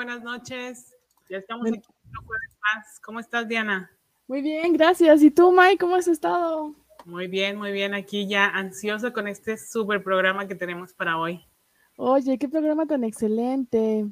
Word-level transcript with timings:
Buenas 0.00 0.22
noches. 0.22 0.96
Ya 1.28 1.36
estamos 1.36 1.66
aquí 1.66 1.76
otro 1.76 2.22
jueves 2.24 2.56
más. 2.62 3.00
¿Cómo 3.04 3.20
estás, 3.20 3.46
Diana? 3.46 3.90
Muy 4.28 4.40
bien, 4.40 4.72
gracias. 4.72 5.20
¿Y 5.22 5.30
tú, 5.30 5.52
Mike, 5.52 5.76
cómo 5.76 5.94
has 5.94 6.08
estado? 6.08 6.74
Muy 7.04 7.26
bien, 7.26 7.58
muy 7.58 7.70
bien. 7.70 7.92
Aquí 7.92 8.26
ya 8.26 8.46
ansioso 8.46 9.12
con 9.12 9.28
este 9.28 9.58
súper 9.58 10.02
programa 10.02 10.48
que 10.48 10.54
tenemos 10.54 10.94
para 10.94 11.18
hoy. 11.18 11.44
Oye, 11.96 12.38
qué 12.38 12.48
programa 12.48 12.86
tan 12.86 13.04
excelente. 13.04 14.06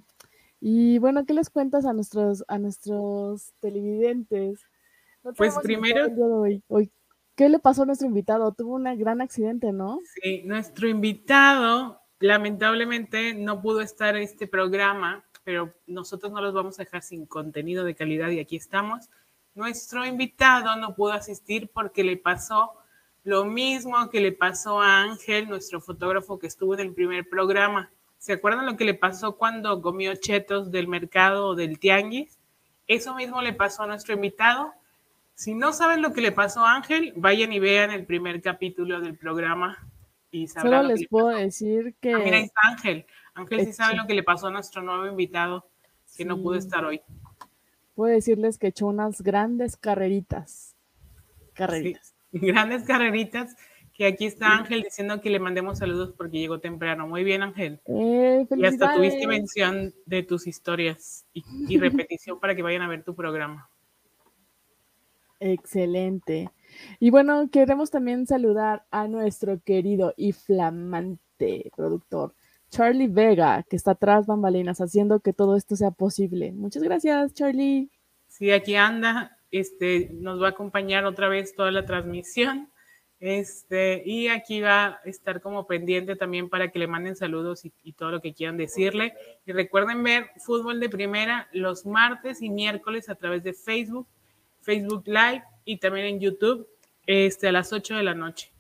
Y 0.61 0.99
bueno, 0.99 1.25
¿qué 1.25 1.33
les 1.33 1.49
cuentas 1.49 1.87
a 1.87 1.95
nuestros, 1.95 2.45
a 2.49 2.59
nuestros 2.59 3.55
televidentes? 3.59 4.61
pues 5.39 5.57
primero, 5.63 6.05
hoy. 6.39 6.63
hoy. 6.69 6.93
¿Qué 7.35 7.49
le 7.49 7.61
pasó 7.61 7.85
a 7.85 7.87
nuestro 7.87 8.09
invitado? 8.09 8.53
Tuvo 8.53 8.75
un 8.75 8.85
gran 8.99 9.23
accidente, 9.23 9.73
¿no? 9.73 10.01
Sí, 10.23 10.43
nuestro 10.45 10.87
invitado 10.87 11.99
lamentablemente 12.21 13.35
no 13.35 13.63
pudo 13.63 13.81
estar 13.81 14.17
en 14.17 14.23
este 14.23 14.47
programa, 14.47 15.25
pero 15.49 15.73
nosotros 15.87 16.31
no 16.31 16.43
los 16.43 16.53
vamos 16.53 16.79
a 16.79 16.85
dejar 16.85 17.03
sin 17.03 17.25
contenido 17.25 17.83
de 17.83 17.95
calidad 17.95 18.29
y 18.29 18.39
aquí 18.39 18.55
estamos. 18.55 19.09
Nuestro 19.55 20.05
invitado 20.05 20.77
no 20.77 20.95
pudo 20.95 21.13
asistir 21.13 21.71
porque 21.73 22.05
le 22.05 22.19
pasó 22.19 22.75
lo 23.25 23.47
mismo 23.47 24.11
que 24.11 24.21
le 24.21 24.33
pasó 24.33 24.83
a 24.83 25.01
Ángel, 25.01 25.49
nuestro 25.49 25.81
fotógrafo 25.81 26.39
que 26.39 26.49
estuvo 26.49 26.75
en 26.75 26.81
el 26.81 26.93
primer 26.93 27.31
programa. 27.31 27.91
¿Se 28.19 28.35
acuerdan 28.35 28.67
lo 28.67 28.77
que 28.77 28.85
le 28.85 28.93
pasó 28.93 29.39
cuando 29.39 29.81
comió 29.81 30.15
chetos 30.17 30.71
del 30.71 30.87
mercado 30.87 31.47
o 31.47 31.55
del 31.55 31.79
tianguis? 31.79 32.39
Eso 32.87 33.15
mismo 33.15 33.41
le 33.41 33.55
pasó 33.55 33.85
a 33.85 33.87
nuestro 33.87 34.13
invitado. 34.13 34.75
Si 35.33 35.55
no 35.55 35.73
saben 35.73 36.03
lo 36.03 36.13
que 36.13 36.21
le 36.21 36.33
pasó 36.33 36.61
a 36.61 36.75
Ángel, 36.75 37.15
vayan 37.17 37.55
y 37.55 37.59
vean 37.59 37.91
el 37.91 38.05
primer 38.05 38.43
capítulo 38.43 39.01
del 39.01 39.17
programa 39.17 39.79
y 40.31 40.47
Solo 40.47 40.83
les 40.83 41.09
puedo 41.09 41.29
decir 41.29 41.95
que. 42.01 42.13
Ah, 42.13 42.19
mira, 42.19 42.39
está 42.39 42.61
Ángel. 42.65 43.07
Ángel 43.39 43.67
sí 43.67 43.73
sabe 43.73 43.97
lo 43.97 44.07
que 44.07 44.15
le 44.15 44.23
pasó 44.23 44.49
a 44.49 44.51
nuestro 44.51 44.83
nuevo 44.83 45.07
invitado 45.07 45.69
que 46.17 46.25
no 46.25 46.41
pudo 46.41 46.57
estar 46.57 46.85
hoy. 46.85 47.01
Puedo 47.95 48.13
decirles 48.13 48.59
que 48.59 48.69
echó 48.69 48.87
unas 48.87 49.23
grandes 49.23 49.77
carreritas. 49.77 50.77
Carreritas. 51.55 52.15
grandes 52.33 52.85
carreritas. 52.85 53.57
Que 53.93 54.07
aquí 54.07 54.27
está 54.27 54.57
Ángel 54.57 54.85
diciendo 54.85 55.21
que 55.21 55.29
le 55.29 55.41
mandemos 55.41 55.79
saludos 55.79 56.15
porque 56.17 56.39
llegó 56.39 56.61
temprano. 56.61 57.09
Muy 57.09 57.25
bien, 57.25 57.43
Ángel. 57.43 57.81
Eh, 57.87 58.47
y 58.57 58.65
hasta 58.65 58.95
tuviste 58.95 59.27
mención 59.27 59.93
de 60.07 60.23
tus 60.23 60.47
historias 60.47 61.27
y 61.33 61.43
repetición 61.79 62.39
para 62.39 62.55
que 62.55 62.63
vayan 62.63 62.83
a 62.83 62.89
ver 62.89 63.03
tu 63.03 63.17
programa. 63.17 63.69
Excelente. 65.41 66.51
Y 66.99 67.11
bueno, 67.11 67.49
queremos 67.51 67.91
también 67.91 68.27
saludar 68.27 68.85
a 68.91 69.09
nuestro 69.09 69.61
querido 69.61 70.15
y 70.17 70.33
flamante 70.33 71.71
productor, 71.77 72.35
Charlie 72.71 73.09
Vega, 73.09 73.65
que 73.69 73.77
está 73.77 73.93
atrás 73.93 74.27
bambalinas 74.27 74.81
haciendo 74.81 75.21
que 75.21 75.33
todo 75.33 75.57
esto 75.57 75.77
sea 75.77 75.91
posible. 75.91 76.53
Muchas 76.53 76.83
gracias, 76.83 77.35
Charlie. 77.35 77.91
Sí, 78.27 78.51
aquí 78.51 78.77
anda, 78.77 79.39
este, 79.51 80.11
nos 80.13 80.41
va 80.41 80.49
a 80.49 80.51
acompañar 80.51 81.05
otra 81.07 81.29
vez 81.29 81.55
toda 81.55 81.71
la 81.71 81.87
transmisión. 81.87 82.71
Este, 83.21 84.03
y 84.07 84.29
aquí 84.29 84.61
va 84.61 84.87
a 84.87 85.01
estar 85.05 85.41
como 85.41 85.67
pendiente 85.67 86.15
también 86.15 86.49
para 86.49 86.71
que 86.71 86.79
le 86.79 86.87
manden 86.87 87.17
saludos 87.17 87.65
y, 87.65 87.93
todo 87.93 88.13
lo 88.13 88.21
que 88.21 88.33
quieran 88.33 88.57
decirle. 88.57 89.15
Y 89.45 89.53
recuerden 89.53 90.03
ver 90.03 90.31
fútbol 90.39 90.79
de 90.79 90.89
primera 90.89 91.49
los 91.53 91.85
martes 91.85 92.43
y 92.43 92.51
miércoles 92.51 93.09
a 93.09 93.17
través 93.17 93.43
de 93.43 93.55
Facebook, 93.55 94.07
Facebook 94.61 95.03
Live 95.07 95.43
y 95.65 95.79
también 95.79 96.07
en 96.07 96.21
YouTube 96.21 96.69
este, 97.07 97.49
a 97.49 97.53
las 97.53 97.73
8 97.73 97.97
de 97.97 98.03
la 98.03 98.15
noche. 98.15 98.53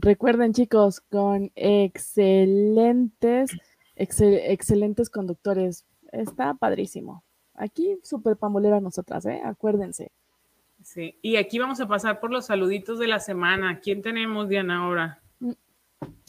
Recuerden 0.00 0.52
chicos, 0.52 1.00
con 1.00 1.50
excelentes, 1.56 3.50
excelentes 3.96 5.10
conductores. 5.10 5.86
Está 6.12 6.54
padrísimo. 6.54 7.24
Aquí 7.54 7.98
súper 8.04 8.36
pambolera 8.36 8.80
nosotras, 8.80 9.26
¿eh? 9.26 9.40
Acuérdense. 9.44 10.12
Sí, 10.84 11.18
y 11.20 11.34
aquí 11.34 11.58
vamos 11.58 11.80
a 11.80 11.88
pasar 11.88 12.20
por 12.20 12.30
los 12.30 12.46
saluditos 12.46 13.00
de 13.00 13.08
la 13.08 13.18
semana. 13.18 13.80
¿Quién 13.80 14.00
tenemos, 14.00 14.48
Diana, 14.48 14.84
ahora? 14.84 15.20
Mm. 15.40 15.50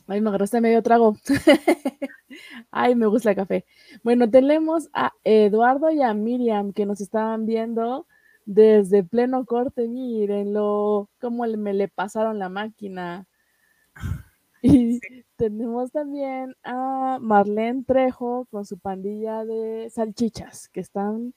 Ay, 0.07 0.21
me 0.21 0.29
agarraste 0.29 0.61
medio 0.61 0.81
trago. 0.81 1.15
Ay, 2.71 2.95
me 2.95 3.05
gusta 3.05 3.29
el 3.29 3.35
café. 3.35 3.65
Bueno, 4.01 4.27
tenemos 4.27 4.89
a 4.93 5.13
Eduardo 5.23 5.91
y 5.91 6.01
a 6.01 6.15
Miriam 6.15 6.73
que 6.73 6.87
nos 6.87 7.01
estaban 7.01 7.45
viendo 7.45 8.07
desde 8.45 9.03
pleno 9.03 9.45
corte, 9.45 9.87
mírenlo, 9.87 11.07
cómo 11.21 11.45
me 11.45 11.75
le 11.75 11.87
pasaron 11.87 12.39
la 12.39 12.49
máquina. 12.49 13.27
Y 14.61 14.99
tenemos 15.37 15.91
también 15.91 16.53
a 16.63 17.17
Marlene 17.21 17.83
Trejo 17.85 18.45
con 18.51 18.65
su 18.65 18.77
pandilla 18.77 19.45
de 19.45 19.89
salchichas, 19.89 20.67
que 20.67 20.81
están, 20.81 21.33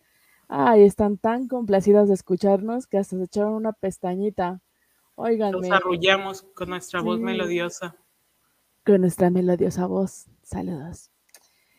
ay, 0.48 0.82
están 0.82 1.18
tan 1.18 1.46
complacidas 1.46 2.08
de 2.08 2.14
escucharnos 2.14 2.88
que 2.88 2.98
hasta 2.98 3.16
se 3.16 3.22
echaron 3.22 3.54
una 3.54 3.72
pestañita. 3.72 4.60
Oigan. 5.14 5.52
Nos 5.52 5.70
arrullamos 5.70 6.42
con 6.54 6.70
nuestra 6.70 7.00
voz 7.00 7.20
melodiosa. 7.20 7.94
Con 8.84 9.02
nuestra 9.02 9.30
melodiosa 9.30 9.86
voz. 9.86 10.26
Saludos. 10.42 11.12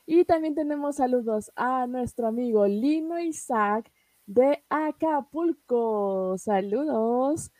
Y 0.05 0.23
también 0.23 0.55
tenemos 0.55 0.95
saludos 0.95 1.51
a 1.57 1.87
nuestro 1.87 2.27
amigo 2.27 2.65
Lino 2.67 3.19
Isaac, 3.19 3.91
de 4.25 4.63
Acapulco. 4.69 6.37
Saludos 6.37 7.51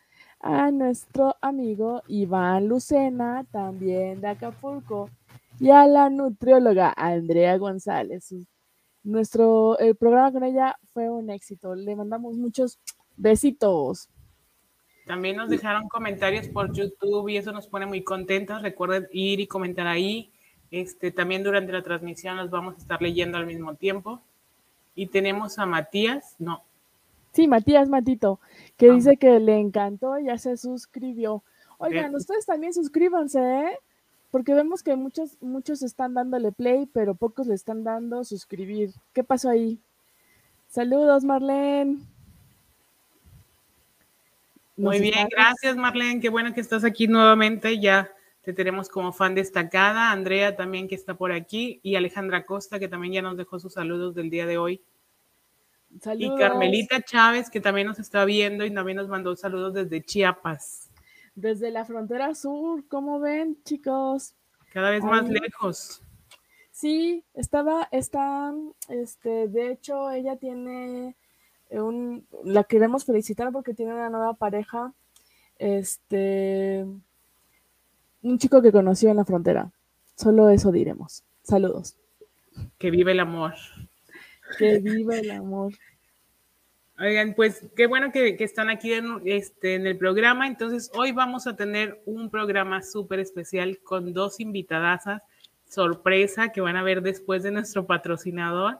a 0.44 0.70
nuestro 0.70 1.36
amigo 1.40 2.02
Iván 2.06 2.68
Lucena, 2.68 3.46
también 3.50 4.20
de 4.20 4.28
Acapulco, 4.28 5.08
y 5.58 5.70
a 5.70 5.86
la 5.86 6.10
nutrióloga 6.10 6.92
Andrea 6.94 7.56
González. 7.56 8.34
Nuestro 9.02 9.78
el 9.78 9.96
programa 9.96 10.32
con 10.32 10.44
ella 10.44 10.76
fue 10.92 11.08
un 11.08 11.30
éxito. 11.30 11.74
Le 11.74 11.96
mandamos 11.96 12.36
muchos 12.36 12.78
besitos. 13.16 14.10
También 15.06 15.36
nos 15.36 15.48
dejaron 15.48 15.88
comentarios 15.88 16.46
por 16.48 16.74
YouTube 16.74 17.30
y 17.30 17.38
eso 17.38 17.50
nos 17.50 17.66
pone 17.66 17.86
muy 17.86 18.04
contentos. 18.04 18.60
Recuerden 18.60 19.08
ir 19.12 19.40
y 19.40 19.46
comentar 19.46 19.86
ahí. 19.86 20.30
Este, 20.70 21.10
también 21.10 21.42
durante 21.42 21.72
la 21.72 21.82
transmisión 21.82 22.36
los 22.36 22.50
vamos 22.50 22.74
a 22.74 22.78
estar 22.78 23.00
leyendo 23.00 23.38
al 23.38 23.46
mismo 23.46 23.76
tiempo. 23.76 24.20
Y 24.94 25.06
tenemos 25.06 25.58
a 25.58 25.64
Matías, 25.64 26.36
no. 26.38 26.64
Sí, 27.34 27.48
Matías 27.48 27.88
Matito, 27.88 28.38
que 28.76 28.92
dice 28.92 29.16
que 29.16 29.40
le 29.40 29.58
encantó 29.58 30.18
y 30.20 30.26
ya 30.26 30.38
se 30.38 30.56
suscribió. 30.56 31.42
Oigan, 31.78 32.14
ustedes 32.14 32.46
también 32.46 32.72
suscríbanse, 32.72 33.40
¿eh? 33.40 33.78
Porque 34.30 34.54
vemos 34.54 34.84
que 34.84 34.94
muchos, 34.94 35.36
muchos 35.40 35.82
están 35.82 36.14
dándole 36.14 36.52
play, 36.52 36.86
pero 36.86 37.16
pocos 37.16 37.48
le 37.48 37.54
están 37.56 37.82
dando 37.82 38.22
suscribir. 38.22 38.92
¿Qué 39.12 39.24
pasó 39.24 39.48
ahí? 39.48 39.80
Saludos, 40.68 41.24
Marlene. 41.24 41.98
Muy 44.76 45.00
bien, 45.00 45.28
gracias 45.28 45.76
Marlene, 45.76 46.20
qué 46.20 46.28
bueno 46.28 46.52
que 46.52 46.60
estás 46.60 46.84
aquí 46.84 47.06
nuevamente, 47.06 47.78
ya 47.78 48.10
te 48.42 48.52
tenemos 48.52 48.88
como 48.88 49.12
fan 49.12 49.34
destacada, 49.34 50.10
Andrea 50.10 50.56
también 50.56 50.88
que 50.88 50.96
está 50.96 51.14
por 51.14 51.30
aquí 51.30 51.78
y 51.84 51.94
Alejandra 51.94 52.44
Costa 52.44 52.80
que 52.80 52.88
también 52.88 53.12
ya 53.12 53.22
nos 53.22 53.36
dejó 53.36 53.60
sus 53.60 53.74
saludos 53.74 54.16
del 54.16 54.30
día 54.30 54.46
de 54.46 54.58
hoy. 54.58 54.82
Saludos. 56.00 56.38
Y 56.38 56.40
Carmelita 56.40 57.02
Chávez 57.02 57.50
que 57.50 57.60
también 57.60 57.86
nos 57.86 57.98
está 57.98 58.24
viendo 58.24 58.64
y 58.64 58.72
también 58.72 58.96
nos 58.96 59.08
mandó 59.08 59.34
saludos 59.36 59.74
desde 59.74 60.02
Chiapas. 60.02 60.90
Desde 61.34 61.70
la 61.70 61.84
frontera 61.84 62.34
sur, 62.34 62.86
¿cómo 62.88 63.20
ven 63.20 63.58
chicos? 63.64 64.34
Cada 64.72 64.90
vez 64.90 65.02
más 65.04 65.28
lejos. 65.28 66.02
Sí, 66.70 67.24
estaba, 67.34 67.88
está, 67.92 68.52
este, 68.88 69.48
de 69.48 69.70
hecho 69.70 70.10
ella 70.10 70.36
tiene 70.36 71.14
un, 71.70 72.26
la 72.44 72.64
queremos 72.64 73.04
felicitar 73.04 73.52
porque 73.52 73.74
tiene 73.74 73.94
una 73.94 74.10
nueva 74.10 74.34
pareja, 74.34 74.92
este, 75.58 76.84
un 78.22 78.38
chico 78.38 78.60
que 78.60 78.72
conoció 78.72 79.10
en 79.10 79.16
la 79.16 79.24
frontera. 79.24 79.70
Solo 80.16 80.50
eso 80.50 80.72
diremos. 80.72 81.22
Saludos. 81.42 81.96
Que 82.78 82.90
vive 82.90 83.12
el 83.12 83.20
amor. 83.20 83.54
Que 84.58 84.78
vive 84.78 85.20
el 85.20 85.30
amor. 85.30 85.72
Oigan, 86.98 87.34
pues 87.34 87.66
qué 87.74 87.86
bueno 87.88 88.12
que, 88.12 88.36
están 88.38 88.70
aquí 88.70 88.92
en, 88.92 89.20
este, 89.24 89.74
en 89.74 89.86
el 89.86 89.98
programa. 89.98 90.46
Entonces, 90.46 90.90
hoy 90.94 91.10
vamos 91.10 91.46
a 91.46 91.56
tener 91.56 92.00
un 92.06 92.30
programa 92.30 92.82
súper 92.82 93.18
especial 93.18 93.78
con 93.82 94.12
dos 94.12 94.38
invitadasas, 94.38 95.22
sorpresa, 95.68 96.50
que 96.50 96.60
van 96.60 96.76
a 96.76 96.84
ver 96.84 97.02
después 97.02 97.42
de 97.42 97.50
nuestro 97.50 97.86
patrocinador. 97.86 98.78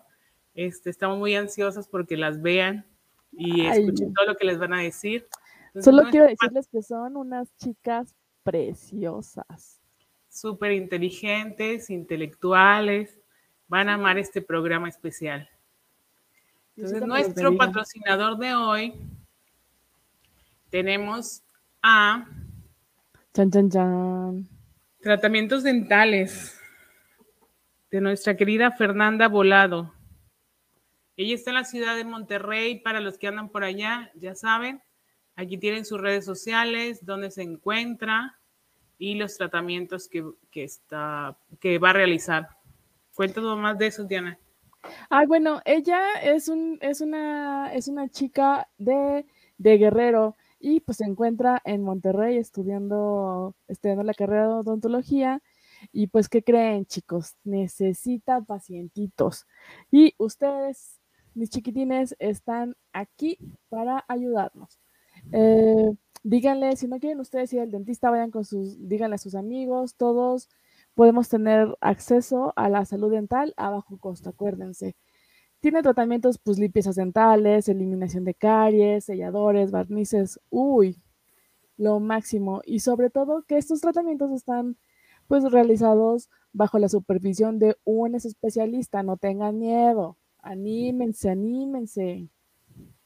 Este, 0.55 0.91
estamos 0.91 1.19
muy 1.19 1.35
ansiosos 1.35 1.88
porque 1.88 2.17
las 2.17 2.41
vean 2.41 2.87
y 3.32 3.67
escuchen 3.67 4.15
todo 4.15 4.26
lo 4.26 4.37
que 4.37 4.47
les 4.47 4.59
van 4.59 4.75
a 4.75 4.81
decir. 4.81 5.26
Solo 5.81 6.05
quiero 6.11 6.26
decirles 6.29 6.69
que 6.69 6.82
son 6.82 7.17
unas 7.17 7.49
chicas 7.56 8.15
preciosas. 8.44 9.81
Súper 10.29 10.71
inteligentes, 10.71 11.91
intelectuales, 11.91 13.19
van 13.67 13.88
a 13.88 13.94
amar 13.94 14.19
este 14.19 14.41
programa 14.41 14.88
especial. 14.88 15.49
Entonces, 16.76 17.06
nuestro 17.06 17.56
patrocinador 17.56 18.37
de 18.37 18.55
hoy 18.55 18.94
tenemos 20.71 21.43
a 21.82 22.26
chan, 23.32 23.50
chan, 23.50 23.71
chan. 23.71 24.49
Tratamientos 25.00 25.62
Dentales 25.62 26.61
de 27.91 28.00
nuestra 28.00 28.37
querida 28.37 28.73
Fernanda 28.73 29.29
Volado. 29.29 29.94
Ella 31.17 31.37
está 31.37 31.50
en 31.50 31.55
la 31.55 31.65
ciudad 31.65 31.94
de 31.94 32.05
Monterrey, 32.05 32.81
para 32.81 32.99
los 32.99 33.19
que 33.19 33.29
andan 33.29 33.50
por 33.50 33.62
allá, 33.62 34.11
ya 34.17 34.35
saben. 34.35 34.82
Aquí 35.37 35.59
tienen 35.59 35.85
sus 35.85 36.00
redes 36.00 36.25
sociales, 36.25 37.06
dónde 37.06 37.31
se 37.31 37.43
encuentra 37.43 38.37
y 38.99 39.15
los 39.15 39.37
tratamientos 39.37 40.09
que, 40.09 40.25
está, 40.55 41.37
que 41.61 41.79
va 41.79 41.91
a 41.91 41.93
realizar. 41.93 42.49
Cuéntanos 43.15 43.56
más 43.59 43.79
de 43.79 43.87
eso, 43.87 44.05
Diana. 44.05 44.38
Ah, 45.10 45.25
bueno, 45.26 45.60
ella 45.64 46.00
es, 46.22 46.48
un, 46.48 46.78
es, 46.81 47.00
una, 47.00 47.72
es 47.75 47.88
una 47.88 48.08
chica 48.08 48.69
de, 48.78 49.26
de 49.58 49.78
Guerrero 49.78 50.36
y 50.58 50.81
pues 50.81 50.98
se 50.98 51.04
encuentra 51.04 51.60
en 51.64 51.82
Monterrey 51.82 52.36
estudiando, 52.36 53.54
estudiando 53.69 54.02
la 54.02 54.14
carrera 54.14 54.46
de 54.48 54.54
odontología. 54.54 55.42
Y 55.92 56.06
pues, 56.06 56.28
¿qué 56.28 56.42
creen, 56.42 56.86
chicos? 56.86 57.34
Necesita 57.44 58.40
pacientitos. 58.40 59.46
Y 59.90 60.14
ustedes, 60.19 61.00
mis 61.34 61.50
chiquitines, 61.50 62.16
están 62.19 62.76
aquí 62.92 63.38
para 63.69 64.04
ayudarnos. 64.08 64.78
Eh, 65.32 65.92
díganle, 66.22 66.76
si 66.76 66.88
no 66.88 66.98
quieren 66.98 67.20
ustedes 67.20 67.52
ir 67.52 67.60
al 67.60 67.70
dentista, 67.70 68.10
vayan 68.10 68.30
con 68.30 68.44
sus, 68.44 68.88
díganle 68.88 69.16
a 69.16 69.19
sus 69.19 69.34
amigos, 69.34 69.96
todos 69.96 70.48
podemos 70.94 71.29
tener 71.29 71.76
acceso 71.81 72.52
a 72.56 72.69
la 72.69 72.85
salud 72.85 73.11
dental 73.11 73.52
a 73.56 73.70
bajo 73.70 73.99
costo, 73.99 74.31
acuérdense. 74.31 74.96
Tiene 75.61 75.82
tratamientos, 75.82 76.38
pues 76.38 76.58
limpiezas 76.58 76.96
dentales, 76.96 77.69
eliminación 77.69 78.25
de 78.25 78.35
caries, 78.35 79.06
selladores, 79.06 79.70
barnices, 79.70 80.38
uy, 80.50 81.00
lo 81.76 82.00
máximo. 82.00 82.61
Y 82.64 82.81
sobre 82.81 83.11
todo 83.11 83.44
que 83.46 83.56
estos 83.56 83.81
tratamientos 83.81 84.31
están 84.32 84.76
pues 85.26 85.50
realizados 85.50 86.29
bajo 86.52 86.79
la 86.79 86.88
supervisión 86.88 87.58
de 87.58 87.76
un 87.85 88.14
especialista. 88.14 89.02
No 89.02 89.17
tengan 89.17 89.58
miedo, 89.58 90.19
anímense, 90.38 91.31
anímense. 91.31 92.29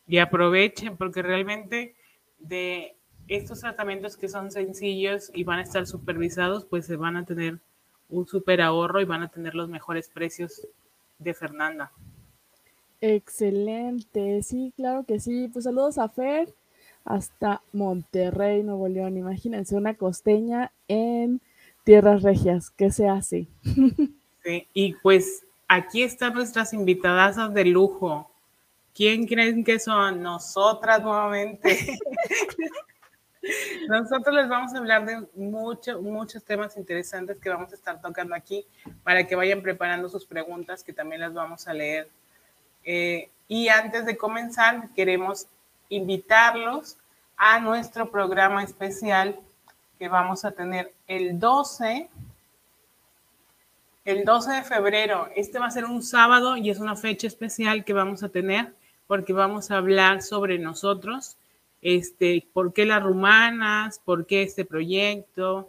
Y 0.06 0.19
aprovechen 0.19 0.96
porque 0.96 1.23
realmente 1.23 1.94
de 2.38 2.96
estos 3.29 3.61
tratamientos 3.61 4.17
que 4.17 4.29
son 4.29 4.50
sencillos 4.50 5.31
y 5.34 5.44
van 5.44 5.58
a 5.58 5.62
estar 5.62 5.87
supervisados, 5.87 6.64
pues 6.64 6.87
se 6.87 6.96
van 6.96 7.17
a 7.17 7.25
tener 7.25 7.61
un 8.08 8.26
super 8.26 8.60
ahorro 8.60 9.00
y 9.00 9.05
van 9.05 9.22
a 9.22 9.28
tener 9.28 9.55
los 9.55 9.69
mejores 9.69 10.08
precios 10.08 10.66
de 11.19 11.34
Fernanda. 11.34 11.93
Excelente, 13.00 14.43
sí, 14.43 14.72
claro 14.76 15.05
que 15.05 15.20
sí. 15.20 15.49
Pues 15.52 15.64
saludos 15.64 15.99
a 15.99 16.08
Fer 16.08 16.52
hasta 17.05 17.62
Monterrey, 17.72 18.62
Nuevo 18.62 18.88
León. 18.88 19.16
Imagínense 19.16 19.76
una 19.76 19.94
costeña 19.94 20.72
en 20.88 21.40
tierras 21.84 22.22
regias. 22.22 22.70
¿Qué 22.70 22.90
se 22.90 23.08
hace? 23.08 23.49
Sí, 24.44 24.66
y 24.72 24.94
pues 24.94 25.44
aquí 25.66 26.02
están 26.02 26.34
nuestras 26.34 26.72
invitadas 26.72 27.52
de 27.52 27.64
lujo. 27.64 28.31
¿Quién 28.94 29.26
creen 29.26 29.62
que 29.62 29.78
son? 29.78 30.22
Nosotras 30.22 31.02
nuevamente. 31.02 31.99
Nosotros 33.88 34.35
les 34.35 34.49
vamos 34.49 34.75
a 34.75 34.79
hablar 34.79 35.05
de 35.05 35.26
muchos, 35.35 36.00
muchos 36.02 36.43
temas 36.44 36.76
interesantes 36.76 37.38
que 37.38 37.49
vamos 37.49 37.73
a 37.73 37.75
estar 37.75 38.00
tocando 38.00 38.35
aquí 38.35 38.67
para 39.02 39.26
que 39.26 39.37
vayan 39.37 39.62
preparando 39.62 40.08
sus 40.08 40.25
preguntas, 40.25 40.82
que 40.82 40.93
también 40.93 41.20
las 41.20 41.35
vamos 41.35 41.69
a 41.69 41.75
leer. 41.75 42.08
Eh, 42.85 43.31
y 43.49 43.69
antes 43.69 44.06
de 44.06 44.17
comenzar, 44.17 44.88
queremos 44.94 45.46
invitarlos 45.88 46.96
a 47.37 47.61
nuestro 47.61 48.11
programa 48.11 48.62
especial 48.62 49.38
que 49.99 50.08
vamos 50.08 50.44
a 50.44 50.52
tener 50.52 50.93
el 51.06 51.38
12, 51.38 52.08
el 54.05 54.25
12 54.25 54.52
de 54.52 54.62
febrero. 54.62 55.29
Este 55.34 55.58
va 55.58 55.67
a 55.67 55.70
ser 55.70 55.84
un 55.84 56.02
sábado 56.02 56.56
y 56.56 56.70
es 56.70 56.79
una 56.79 56.96
fecha 56.96 57.26
especial 57.26 57.84
que 57.84 57.93
vamos 57.93 58.23
a 58.23 58.29
tener 58.29 58.75
porque 59.06 59.32
vamos 59.32 59.70
a 59.70 59.79
hablar 59.79 60.23
sobre 60.23 60.58
nosotros 60.58 61.37
este, 61.82 62.48
por 62.52 62.72
qué 62.72 62.84
las 62.84 63.02
rumanas, 63.02 64.00
por 64.04 64.26
qué 64.26 64.42
este 64.42 64.64
proyecto, 64.64 65.69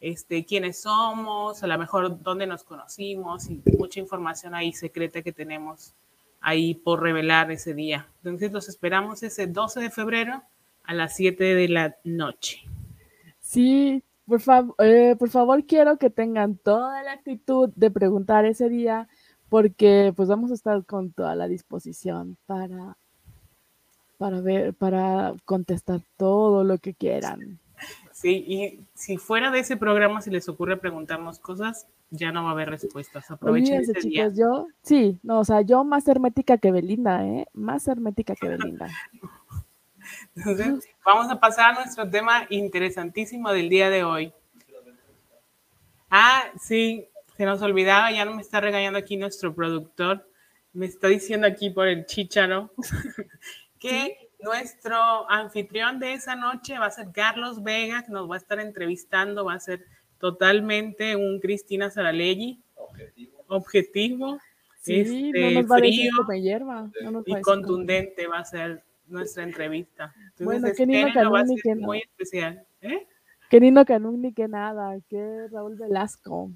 este, 0.00 0.44
quiénes 0.44 0.82
somos, 0.82 1.62
a 1.62 1.66
lo 1.66 1.78
mejor 1.78 2.22
dónde 2.22 2.46
nos 2.46 2.64
conocimos 2.64 3.48
y 3.48 3.62
mucha 3.78 4.00
información 4.00 4.54
ahí 4.54 4.72
secreta 4.72 5.22
que 5.22 5.32
tenemos 5.32 5.94
ahí 6.40 6.74
por 6.74 7.02
revelar 7.02 7.50
ese 7.50 7.74
día. 7.74 8.06
Entonces 8.22 8.52
los 8.52 8.68
esperamos 8.68 9.22
ese 9.22 9.46
12 9.46 9.80
de 9.80 9.90
febrero 9.90 10.42
a 10.82 10.92
las 10.92 11.16
7 11.16 11.42
de 11.42 11.68
la 11.68 11.96
noche. 12.04 12.58
Sí, 13.40 14.02
por, 14.26 14.42
eh, 14.78 15.16
por 15.18 15.30
favor 15.30 15.64
quiero 15.64 15.96
que 15.96 16.10
tengan 16.10 16.56
toda 16.56 17.02
la 17.02 17.12
actitud 17.12 17.70
de 17.74 17.90
preguntar 17.90 18.44
ese 18.44 18.68
día 18.68 19.08
porque 19.48 20.12
pues 20.16 20.28
vamos 20.28 20.50
a 20.50 20.54
estar 20.54 20.84
con 20.84 21.12
toda 21.12 21.34
la 21.34 21.48
disposición 21.48 22.36
para 22.46 22.96
para 24.24 24.40
ver, 24.40 24.72
para 24.72 25.34
contestar 25.44 26.00
todo 26.16 26.64
lo 26.64 26.78
que 26.78 26.94
quieran. 26.94 27.58
Sí, 28.10 28.42
y 28.48 28.80
si 28.94 29.18
fuera 29.18 29.50
de 29.50 29.58
ese 29.58 29.76
programa, 29.76 30.22
si 30.22 30.30
les 30.30 30.48
ocurre 30.48 30.78
preguntarnos 30.78 31.38
cosas, 31.38 31.86
ya 32.08 32.32
no 32.32 32.42
va 32.42 32.48
a 32.48 32.52
haber 32.52 32.70
respuestas. 32.70 33.30
Aprovechen 33.30 33.82
ese 33.82 33.92
chicos, 34.00 34.34
yo, 34.34 34.68
sí, 34.80 35.18
no, 35.22 35.40
o 35.40 35.44
sea, 35.44 35.60
yo 35.60 35.84
más 35.84 36.08
hermética 36.08 36.56
que 36.56 36.72
Belinda, 36.72 37.22
¿eh? 37.22 37.46
Más 37.52 37.86
hermética 37.86 38.34
que 38.34 38.48
Belinda. 38.48 38.88
Entonces, 40.34 40.88
vamos 41.04 41.30
a 41.30 41.38
pasar 41.38 41.72
a 41.72 41.74
nuestro 41.74 42.08
tema 42.08 42.46
interesantísimo 42.48 43.52
del 43.52 43.68
día 43.68 43.90
de 43.90 44.04
hoy. 44.04 44.32
Ah, 46.08 46.44
sí, 46.58 47.08
se 47.36 47.44
nos 47.44 47.60
olvidaba, 47.60 48.10
ya 48.10 48.24
no 48.24 48.34
me 48.34 48.40
está 48.40 48.62
regañando 48.62 48.98
aquí 48.98 49.18
nuestro 49.18 49.54
productor, 49.54 50.26
me 50.72 50.86
está 50.86 51.08
diciendo 51.08 51.46
aquí 51.46 51.68
por 51.68 51.88
el 51.88 52.06
chicharo 52.06 52.70
que 53.84 54.30
nuestro 54.40 55.30
anfitrión 55.30 55.98
de 55.98 56.14
esa 56.14 56.34
noche 56.34 56.78
va 56.78 56.86
a 56.86 56.90
ser 56.90 57.08
Carlos 57.12 57.62
Vega, 57.62 58.02
que 58.02 58.12
nos 58.12 58.30
va 58.30 58.36
a 58.36 58.38
estar 58.38 58.58
entrevistando, 58.58 59.44
va 59.44 59.54
a 59.54 59.60
ser 59.60 59.84
totalmente 60.18 61.16
un 61.16 61.38
Cristina 61.38 61.90
Saralegui. 61.90 62.62
Objetivo. 62.76 63.44
Objetivo. 63.48 64.38
Sí, 64.80 65.00
este, 65.00 65.64
frío 65.64 66.12
y 67.26 67.40
contundente 67.42 68.26
va 68.26 68.38
a 68.38 68.44
ser 68.44 68.82
nuestra 69.06 69.42
entrevista. 69.42 70.14
Entonces, 70.16 70.44
bueno, 70.44 70.68
que 70.74 70.86
Nino 70.86 71.12
Canún 71.12 71.56
que 71.62 71.74
muy 71.74 71.98
especial. 71.98 72.66
¿Eh? 72.80 73.06
Que 73.50 73.60
Nino 73.60 73.84
Canún 73.84 74.22
ni 74.22 74.32
que 74.32 74.48
nada, 74.48 74.98
que 75.08 75.46
Raúl 75.50 75.76
Velasco. 75.76 76.50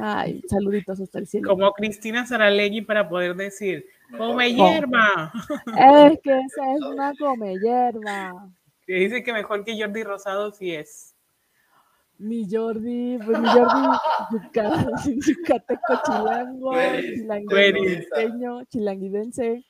Ay, 0.00 0.42
saluditos 0.48 1.00
hasta 1.00 1.18
el 1.18 1.26
cielo. 1.26 1.48
Como 1.48 1.72
Cristina 1.72 2.26
Saralegui 2.26 2.82
para 2.82 3.08
poder 3.08 3.36
decir, 3.36 3.86
Come 4.16 4.54
hierba. 4.54 5.32
Es 5.76 6.20
que 6.22 6.40
esa 6.40 6.74
es 6.74 6.82
una 6.82 7.12
come 7.18 7.58
hierba. 7.58 8.50
Que 8.86 8.94
dice 8.94 9.22
que 9.22 9.32
mejor 9.32 9.64
que 9.64 9.78
Jordi 9.78 10.02
Rosado 10.02 10.50
sí 10.52 10.74
es. 10.74 11.14
Mi 12.16 12.48
Jordi, 12.50 13.18
pues 13.24 13.38
mi 13.38 13.48
Jordi, 13.48 15.20
yucateco 15.26 16.00
chilango, 16.04 16.72
chilanguidense, 16.72 18.66
chilanguidense, 18.70 19.64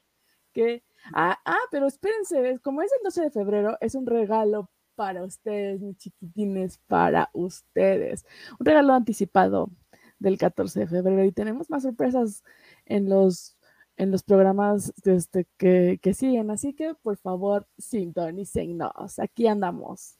que, 0.54 0.83
ah, 1.12 1.38
ah, 1.45 1.59
pero 1.71 1.87
espérense, 1.87 2.59
como 2.62 2.80
es 2.80 2.90
el 2.92 3.04
12 3.04 3.23
de 3.25 3.30
febrero, 3.30 3.76
es 3.83 3.95
un 3.95 4.07
regalo 4.07 4.71
para 4.95 5.25
ustedes, 5.25 5.83
mis 5.83 5.99
chiquitines, 5.99 6.78
para 6.87 7.28
ustedes. 7.35 8.25
Un 8.59 8.64
regalo 8.64 8.95
anticipado 8.95 9.71
del 10.18 10.38
14 10.38 10.80
de 10.80 10.87
febrero 10.87 11.25
y 11.25 11.33
tenemos 11.33 11.68
más 11.68 11.83
sorpresas 11.83 12.42
en 12.87 13.11
los 13.11 13.58
en 13.99 14.12
los 14.12 14.23
programas 14.23 14.93
este, 15.05 15.47
que, 15.59 15.99
que 16.00 16.14
siguen. 16.14 16.50
Así 16.50 16.73
que 16.73 16.95
por 16.95 17.17
favor, 17.19 17.67
sintonícennos. 17.76 19.19
Aquí 19.19 19.47
andamos. 19.47 20.17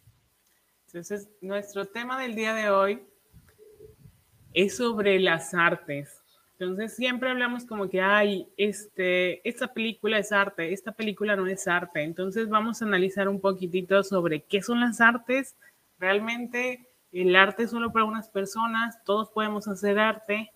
Entonces, 0.87 1.28
nuestro 1.40 1.87
tema 1.87 2.20
del 2.20 2.35
día 2.35 2.54
de 2.54 2.70
hoy 2.70 3.02
es 4.52 4.76
sobre 4.76 5.20
las 5.20 5.54
artes. 5.54 6.23
Entonces, 6.58 6.97
siempre 6.97 7.30
hablamos 7.30 7.64
como 7.64 7.88
que, 7.88 8.00
hay 8.00 8.49
este, 8.56 9.49
esta 9.49 9.73
película 9.73 10.18
es 10.18 10.32
arte, 10.32 10.73
esta 10.73 10.90
película 10.90 11.37
no 11.37 11.47
es 11.47 11.68
arte. 11.68 12.02
Entonces, 12.02 12.49
vamos 12.49 12.82
a 12.82 12.85
analizar 12.85 13.28
un 13.28 13.40
poquitito 13.40 14.02
sobre 14.02 14.42
qué 14.42 14.61
son 14.61 14.80
las 14.80 15.00
artes. 15.00 15.56
Realmente, 16.00 16.88
el 17.12 17.37
arte 17.37 17.64
es 17.64 17.70
solo 17.70 17.92
para 17.92 18.06
unas 18.06 18.28
personas, 18.28 18.99
todos 19.04 19.30
podemos 19.30 19.68
hacer 19.68 20.00
arte 20.00 20.50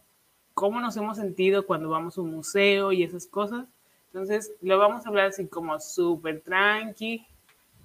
cómo 0.54 0.80
nos 0.80 0.96
hemos 0.96 1.16
sentido 1.16 1.66
cuando 1.66 1.88
vamos 1.88 2.16
a 2.16 2.20
un 2.20 2.30
museo 2.30 2.92
y 2.92 3.02
esas 3.02 3.26
cosas. 3.26 3.66
Entonces, 4.06 4.52
lo 4.60 4.78
vamos 4.78 5.04
a 5.04 5.08
hablar 5.08 5.26
así 5.26 5.46
como 5.46 5.78
súper 5.80 6.40
tranqui. 6.40 7.26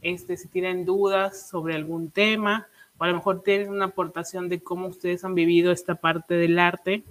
Este, 0.02 0.38
si 0.38 0.48
tienen 0.48 0.86
dudas 0.86 1.48
sobre 1.50 1.76
algún 1.76 2.12
tema, 2.12 2.68
o 2.98 3.04
a 3.04 3.08
lo 3.08 3.16
mejor 3.16 3.42
tienen 3.44 3.70
una 3.70 3.86
aportación 3.86 4.50
de 4.50 4.62
cómo 4.62 4.88
ustedes 4.88 5.24
han 5.24 5.36
vivido 5.36 5.72
esta 5.72 5.96
parte 5.96 6.36
del 6.36 6.60
arte, 6.60 7.04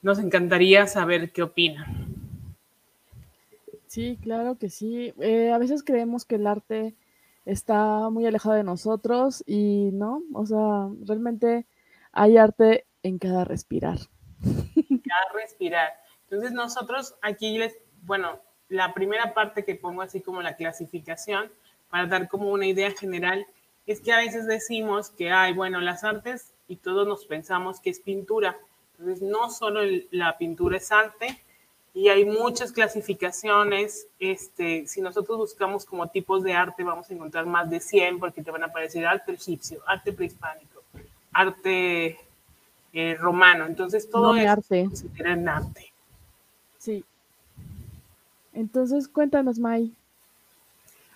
nos 0.00 0.18
encantaría 0.18 0.86
saber 0.86 1.32
qué 1.32 1.42
opinan. 1.42 2.08
Sí, 3.86 4.18
claro 4.22 4.56
que 4.56 4.70
sí. 4.70 5.12
Eh, 5.18 5.50
a 5.50 5.58
veces 5.58 5.82
creemos 5.82 6.24
que 6.24 6.36
el 6.36 6.46
arte 6.46 6.94
está 7.44 8.10
muy 8.10 8.26
alejado 8.26 8.54
de 8.54 8.62
nosotros 8.62 9.42
y 9.46 9.90
no, 9.92 10.22
o 10.34 10.46
sea, 10.46 10.88
realmente 11.04 11.66
hay 12.12 12.36
arte 12.36 12.86
en 13.02 13.18
cada 13.18 13.44
respirar 13.44 13.98
a 14.44 15.34
respirar. 15.34 15.92
Entonces 16.24 16.52
nosotros 16.52 17.14
aquí 17.22 17.58
les 17.58 17.76
bueno, 18.02 18.40
la 18.68 18.94
primera 18.94 19.34
parte 19.34 19.64
que 19.64 19.74
pongo 19.74 20.02
así 20.02 20.20
como 20.20 20.42
la 20.42 20.56
clasificación, 20.56 21.50
para 21.90 22.06
dar 22.06 22.28
como 22.28 22.50
una 22.50 22.66
idea 22.66 22.90
general, 22.90 23.46
es 23.86 24.00
que 24.00 24.12
a 24.12 24.18
veces 24.18 24.46
decimos 24.46 25.10
que 25.10 25.30
hay, 25.30 25.54
bueno, 25.54 25.80
las 25.80 26.04
artes 26.04 26.52
y 26.68 26.76
todos 26.76 27.06
nos 27.06 27.24
pensamos 27.24 27.80
que 27.80 27.90
es 27.90 28.00
pintura. 28.00 28.58
Entonces, 28.98 29.22
no 29.22 29.50
solo 29.50 29.80
la 30.10 30.36
pintura 30.36 30.76
es 30.76 30.92
arte, 30.92 31.40
y 31.94 32.08
hay 32.08 32.24
muchas 32.24 32.70
clasificaciones. 32.70 34.06
Este, 34.20 34.86
si 34.86 35.00
nosotros 35.00 35.38
buscamos 35.38 35.84
como 35.84 36.08
tipos 36.08 36.42
de 36.44 36.52
arte, 36.52 36.84
vamos 36.84 37.10
a 37.10 37.14
encontrar 37.14 37.46
más 37.46 37.68
de 37.70 37.80
100 37.80 38.20
porque 38.20 38.42
te 38.42 38.50
van 38.50 38.62
a 38.62 38.66
aparecer 38.66 39.06
arte 39.06 39.32
egipcio, 39.32 39.82
arte 39.86 40.12
prehispánico, 40.12 40.82
arte 41.32 42.18
eh, 42.92 43.14
romano. 43.16 43.66
Entonces, 43.66 44.08
todo 44.10 44.34
No, 44.34 44.50
arte. 44.50 44.62
se 44.84 44.84
considera 44.88 45.32
en 45.32 45.48
arte. 45.48 45.92
Sí. 46.78 47.04
Entonces, 48.52 49.08
cuéntanos, 49.08 49.58
May. 49.58 49.92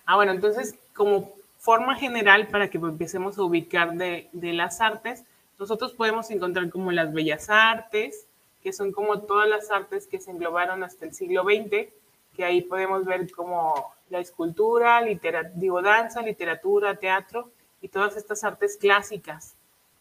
Ah, 0.05 0.15
bueno, 0.15 0.31
entonces, 0.31 0.75
como 0.93 1.31
forma 1.59 1.95
general 1.95 2.47
para 2.47 2.69
que 2.69 2.77
empecemos 2.77 3.37
a 3.37 3.43
ubicar 3.43 3.93
de, 3.93 4.29
de 4.33 4.53
las 4.53 4.81
artes, 4.81 5.23
nosotros 5.59 5.93
podemos 5.93 6.29
encontrar 6.31 6.69
como 6.69 6.91
las 6.91 7.13
bellas 7.13 7.49
artes, 7.49 8.25
que 8.61 8.73
son 8.73 8.91
como 8.91 9.19
todas 9.21 9.47
las 9.49 9.71
artes 9.71 10.07
que 10.07 10.19
se 10.19 10.31
englobaron 10.31 10.83
hasta 10.83 11.05
el 11.05 11.13
siglo 11.13 11.43
XX, 11.43 11.89
que 12.35 12.43
ahí 12.45 12.61
podemos 12.61 13.05
ver 13.05 13.31
como 13.31 13.93
la 14.09 14.19
escultura, 14.19 15.01
litera- 15.01 15.51
digo, 15.55 15.81
danza, 15.81 16.21
literatura, 16.21 16.95
teatro 16.95 17.49
y 17.81 17.87
todas 17.87 18.15
estas 18.17 18.43
artes 18.43 18.77
clásicas. 18.77 19.53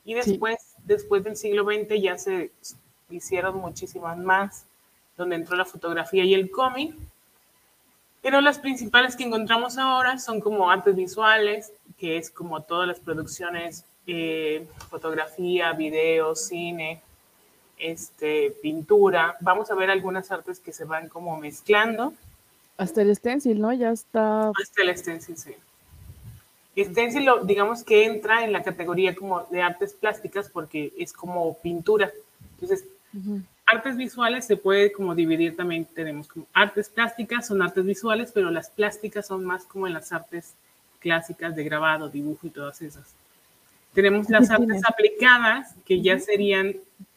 Y 0.05 0.15
Sí. 0.15 0.33
Después, 0.85 1.25
del 1.25 1.37
siglo 1.37 1.65
XX 1.65 2.01
ya 2.01 2.19
se 2.19 2.51
hicieron 3.11 3.57
muchísimas 3.57 4.19
más, 4.19 4.65
donde 5.17 5.37
entró 5.37 5.57
la 5.57 5.65
fotografía 5.65 6.25
y 6.25 6.35
el 6.35 6.51
cómic. 6.51 6.95
Pero 8.23 8.41
las 8.41 8.59
principales 8.59 9.17
que 9.17 9.25
encontramos 9.25 9.79
ahora 9.79 10.19
son 10.19 10.41
como 10.41 10.71
artes 10.71 10.95
visuales, 10.95 11.73
que 11.99 12.17
es 12.17 12.31
como 12.31 12.63
todas 12.63 12.87
las 12.87 13.01
producciones, 13.01 13.85
eh, 14.07 14.67
fotografía, 14.91 15.73
video, 15.73 16.35
cine, 16.35 17.01
este, 17.79 18.53
pintura. 18.63 19.37
Vamos 19.41 19.71
a 19.71 19.75
ver 19.75 19.91
algunas 19.91 20.31
artes 20.31 20.61
que 20.61 20.73
se 20.73 20.85
van 20.85 21.09
como 21.09 21.37
mezclando 21.37 22.13
Hasta 22.77 23.03
el 23.03 23.15
stencil, 23.15 23.61
¿no? 23.61 23.73
Ya 23.73 23.91
está. 23.91 24.51
hasta 24.51 24.83
el 24.83 24.97
stencil, 24.97 25.37
sí. 25.37 25.55
Stencil, 26.77 27.25
lo- 27.25 27.45
digamos 27.45 27.85
que 27.85 28.05
entra 28.07 28.45
en 28.45 28.53
la 28.53 28.63
categoría 28.63 29.15
como 29.15 29.43
de 29.51 29.63
artes 29.63 29.93
plásticas 29.93 30.49
porque 30.49 30.93
es 30.99 31.13
como 31.13 31.57
pintura. 31.59 32.11
Entonces, 32.55 32.85
artes 33.67 33.97
visuales 33.97 34.47
se 34.47 34.57
puede 34.57 34.91
como 34.93 35.15
dividir 35.15 35.57
también, 35.57 35.85
tenemos 35.85 36.29
como 36.29 36.47
artes 36.53 36.89
plásticas, 36.89 37.47
son 37.47 37.61
artes 37.63 37.85
visuales, 37.85 38.33
pero 38.33 38.51
las 38.51 38.71
plásticas 38.71 39.27
son 39.27 39.45
más 39.45 39.65
como 39.65 39.87
en 39.87 39.93
las 39.93 40.13
artes 40.13 40.55
clásicas 41.01 41.55
de 41.57 41.65
grabado, 41.65 42.09
dibujo 42.09 42.47
y 42.47 42.51
todas 42.51 42.81
esas. 42.81 43.15
Tenemos 43.93 44.31
las 44.31 44.49
¿Qué 44.49 44.55
artes 44.55 44.83
aplicadas, 44.89 45.75
que 45.85 46.01
ya 46.01 46.19
serían 46.19 46.77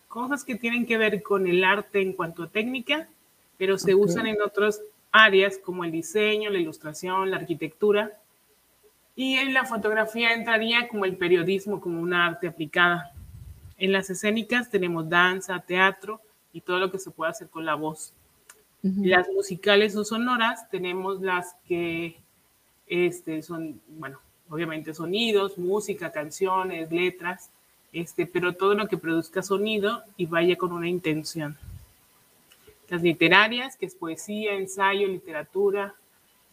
cosas 0.09 0.43
que 0.43 0.55
tienen 0.55 0.85
que 0.85 0.97
ver 0.97 1.21
con 1.23 1.47
el 1.47 1.63
arte 1.63 2.01
en 2.01 2.13
cuanto 2.13 2.43
a 2.43 2.47
técnica, 2.49 3.07
pero 3.57 3.77
se 3.77 3.95
usan 3.95 4.27
en 4.27 4.41
otras 4.41 4.81
áreas 5.11 5.57
como 5.57 5.85
el 5.85 5.91
diseño, 5.91 6.49
la 6.49 6.59
ilustración, 6.59 7.31
la 7.31 7.37
arquitectura. 7.37 8.11
Y 9.15 9.35
en 9.35 9.53
la 9.53 9.65
fotografía 9.65 10.33
entraría 10.33 10.87
como 10.87 11.05
el 11.05 11.15
periodismo, 11.15 11.79
como 11.79 12.01
una 12.01 12.25
arte 12.25 12.47
aplicada. 12.47 13.13
En 13.77 13.91
las 13.91 14.09
escénicas 14.09 14.69
tenemos 14.69 15.09
danza, 15.09 15.59
teatro 15.59 16.21
y 16.51 16.61
todo 16.61 16.79
lo 16.79 16.91
que 16.91 16.99
se 16.99 17.11
puede 17.11 17.31
hacer 17.31 17.49
con 17.49 17.65
la 17.65 17.75
voz. 17.75 18.13
Las 18.81 19.27
musicales 19.29 19.95
o 19.95 20.05
sonoras 20.05 20.69
tenemos 20.69 21.19
las 21.19 21.55
que 21.67 22.17
este, 22.85 23.41
son, 23.41 23.81
bueno, 23.87 24.19
obviamente 24.47 24.93
sonidos, 24.93 25.57
música, 25.57 26.11
canciones, 26.11 26.91
letras, 26.91 27.49
este, 27.91 28.27
pero 28.27 28.53
todo 28.53 28.75
lo 28.75 28.87
que 28.87 28.97
produzca 28.97 29.41
sonido 29.41 30.03
y 30.17 30.27
vaya 30.27 30.55
con 30.55 30.71
una 30.71 30.87
intención. 30.87 31.57
Las 32.89 33.01
literarias, 33.01 33.75
que 33.75 33.87
es 33.87 33.95
poesía, 33.95 34.53
ensayo, 34.53 35.07
literatura, 35.07 35.95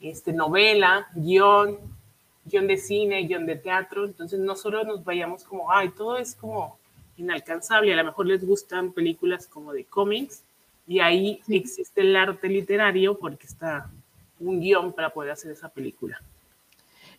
este, 0.01 0.33
novela, 0.33 1.09
guion, 1.15 1.77
guion 2.45 2.67
de 2.67 2.77
cine, 2.77 3.23
guion 3.23 3.47
de 3.47 3.57
teatro. 3.57 4.05
Entonces 4.05 4.39
no 4.39 4.57
solo 4.57 4.85
nos 4.85 5.05
vayamos 5.05 5.45
como, 5.45 5.71
ay, 5.71 5.91
todo 5.91 6.19
es 6.19 6.35
como 6.35 6.79
inalcanzable. 7.17 7.93
A 7.93 7.97
lo 7.97 8.05
mejor 8.05 8.27
les 8.27 8.45
gustan 8.45 8.93
películas 8.93 9.47
como 9.47 9.73
de 9.73 9.85
cómics 9.85 10.43
y 10.87 11.01
ahí 11.01 11.41
existe 11.49 12.01
el 12.01 12.17
arte 12.17 12.49
literario 12.49 13.19
porque 13.19 13.47
está 13.47 13.91
un 14.41 14.61
guion 14.61 14.93
para 14.93 15.11
poder 15.11 15.33
hacer 15.33 15.53
esa 15.53 15.69
película. 15.69 16.21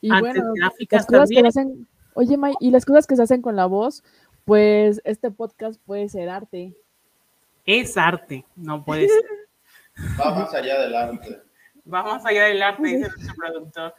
Y 0.01 0.12
artes 0.12 0.34
bueno, 0.34 0.53
gráficas 0.56 1.01
las 1.01 1.06
cosas 1.08 1.30
que 1.30 1.36
también. 1.36 1.51
se 1.51 1.60
hacen. 1.60 1.88
Oye, 2.15 2.38
May, 2.38 2.53
y 2.60 2.72
las 2.72 2.86
cosas 2.86 3.08
que 3.08 3.15
se 3.15 3.24
hacen 3.24 3.42
con 3.42 3.56
la 3.56 3.65
voz, 3.65 4.03
pues 4.46 5.01
este 5.06 5.32
podcast 5.32 5.80
puede 5.86 6.10
ser 6.10 6.30
arte. 6.30 6.75
Es 7.65 7.98
arte, 7.98 8.46
no 8.56 8.84
puede 8.84 9.08
ser. 9.08 9.24
Va 10.20 10.36
más 10.36 10.53
allá 10.53 10.82
del 10.82 10.96
arte. 10.96 11.42
Vamos 11.86 12.25
allá 12.25 12.46
del 12.46 12.62
arte, 12.62 12.84
dice 12.84 13.10
nuestro 13.10 13.36
productor. 13.36 13.94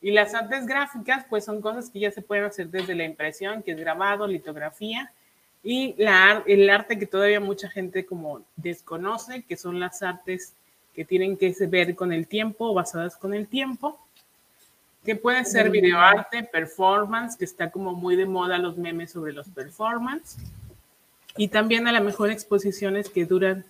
Y 0.00 0.12
las 0.12 0.34
artes 0.34 0.66
gráficas, 0.66 1.26
pues 1.28 1.44
son 1.44 1.60
cosas 1.60 1.90
que 1.90 2.00
ya 2.00 2.10
se 2.10 2.22
pueden 2.22 2.44
hacer 2.44 2.68
desde 2.68 2.94
la 2.94 3.04
impresión, 3.04 3.62
que 3.62 3.72
es 3.72 3.78
grabado, 3.78 4.26
litografía, 4.26 5.12
y 5.62 5.94
la, 5.98 6.42
el 6.46 6.70
arte 6.70 6.98
que 6.98 7.06
todavía 7.06 7.40
mucha 7.40 7.68
gente 7.68 8.06
como 8.06 8.42
desconoce, 8.56 9.42
que 9.42 9.56
son 9.56 9.80
las 9.80 10.02
artes 10.02 10.54
que 10.94 11.04
tienen 11.04 11.36
que 11.36 11.54
ver 11.66 11.94
con 11.94 12.12
el 12.12 12.26
tiempo, 12.26 12.74
basadas 12.74 13.16
con 13.16 13.34
el 13.34 13.48
tiempo, 13.48 13.98
que 15.04 15.16
puede 15.16 15.44
ser 15.44 15.70
videoarte, 15.70 16.44
performance, 16.44 17.36
que 17.36 17.44
está 17.44 17.70
como 17.70 17.92
muy 17.92 18.14
de 18.14 18.26
moda 18.26 18.58
los 18.58 18.76
memes 18.76 19.12
sobre 19.12 19.32
los 19.32 19.48
performance, 19.48 20.36
y 21.36 21.48
también 21.48 21.86
a 21.86 21.92
lo 21.92 22.02
mejor 22.02 22.30
exposiciones 22.30 23.08
que 23.08 23.24
duran 23.24 23.64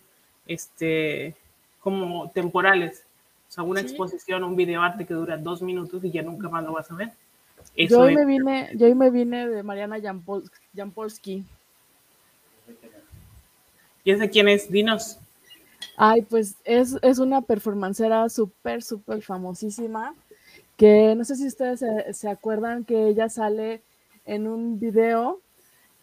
este, 0.46 1.36
como 1.80 2.30
temporales. 2.30 3.04
O 3.48 3.50
sea, 3.50 3.64
una 3.64 3.80
Sí. 3.80 3.86
exposición, 3.86 4.44
un 4.44 4.56
videoarte 4.56 5.06
que 5.06 5.14
dura 5.14 5.36
dos 5.38 5.62
minutos 5.62 6.04
y 6.04 6.10
ya 6.10 6.22
nunca 6.22 6.48
más 6.48 6.64
lo 6.64 6.72
vas 6.72 6.90
a 6.90 6.94
ver. 6.94 7.08
Yo 7.76 7.84
Eso 7.84 8.00
hoy 8.02 8.10
es- 8.10 8.16
me 8.18 8.26
vine, 8.26 8.70
yo 8.74 8.86
hoy 8.86 8.94
me 8.94 9.10
vine 9.10 9.48
de 9.48 9.62
Mariana 9.62 9.98
Jampol- 9.98 10.50
Jampolsky. 10.74 11.44
¿Y 14.04 14.10
ese 14.10 14.30
quién 14.30 14.48
es? 14.48 14.70
Dinos. 14.70 15.18
Ay, 15.96 16.22
pues 16.22 16.56
es, 16.64 16.96
es 17.02 17.18
una 17.18 17.40
performancera 17.40 18.28
súper, 18.28 18.82
súper 18.82 19.22
famosísima, 19.22 20.14
que 20.76 21.14
no 21.16 21.24
sé 21.24 21.36
si 21.36 21.46
ustedes 21.46 21.80
se, 21.80 22.12
se 22.14 22.28
acuerdan 22.28 22.84
que 22.84 23.08
ella 23.08 23.28
sale 23.28 23.82
en 24.24 24.46
un 24.46 24.78
video 24.78 25.40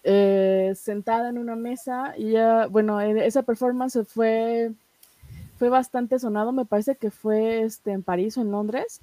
eh, 0.04 0.74
sentada 0.76 1.30
en 1.30 1.38
una 1.38 1.56
mesa 1.56 2.14
y 2.18 2.30
ella, 2.30 2.68
bueno, 2.68 3.00
en 3.02 3.18
esa 3.18 3.44
performance 3.44 4.00
fue, 4.08 4.72
fue 5.58 5.70
bastante 5.70 6.20
sonado, 6.20 6.52
me 6.52 6.66
parece 6.66 6.96
que 6.96 7.12
fue 7.12 7.64
este, 7.64 7.92
en 7.92 8.04
París 8.04 8.38
o 8.38 8.42
en 8.42 8.52
Londres 8.52 9.02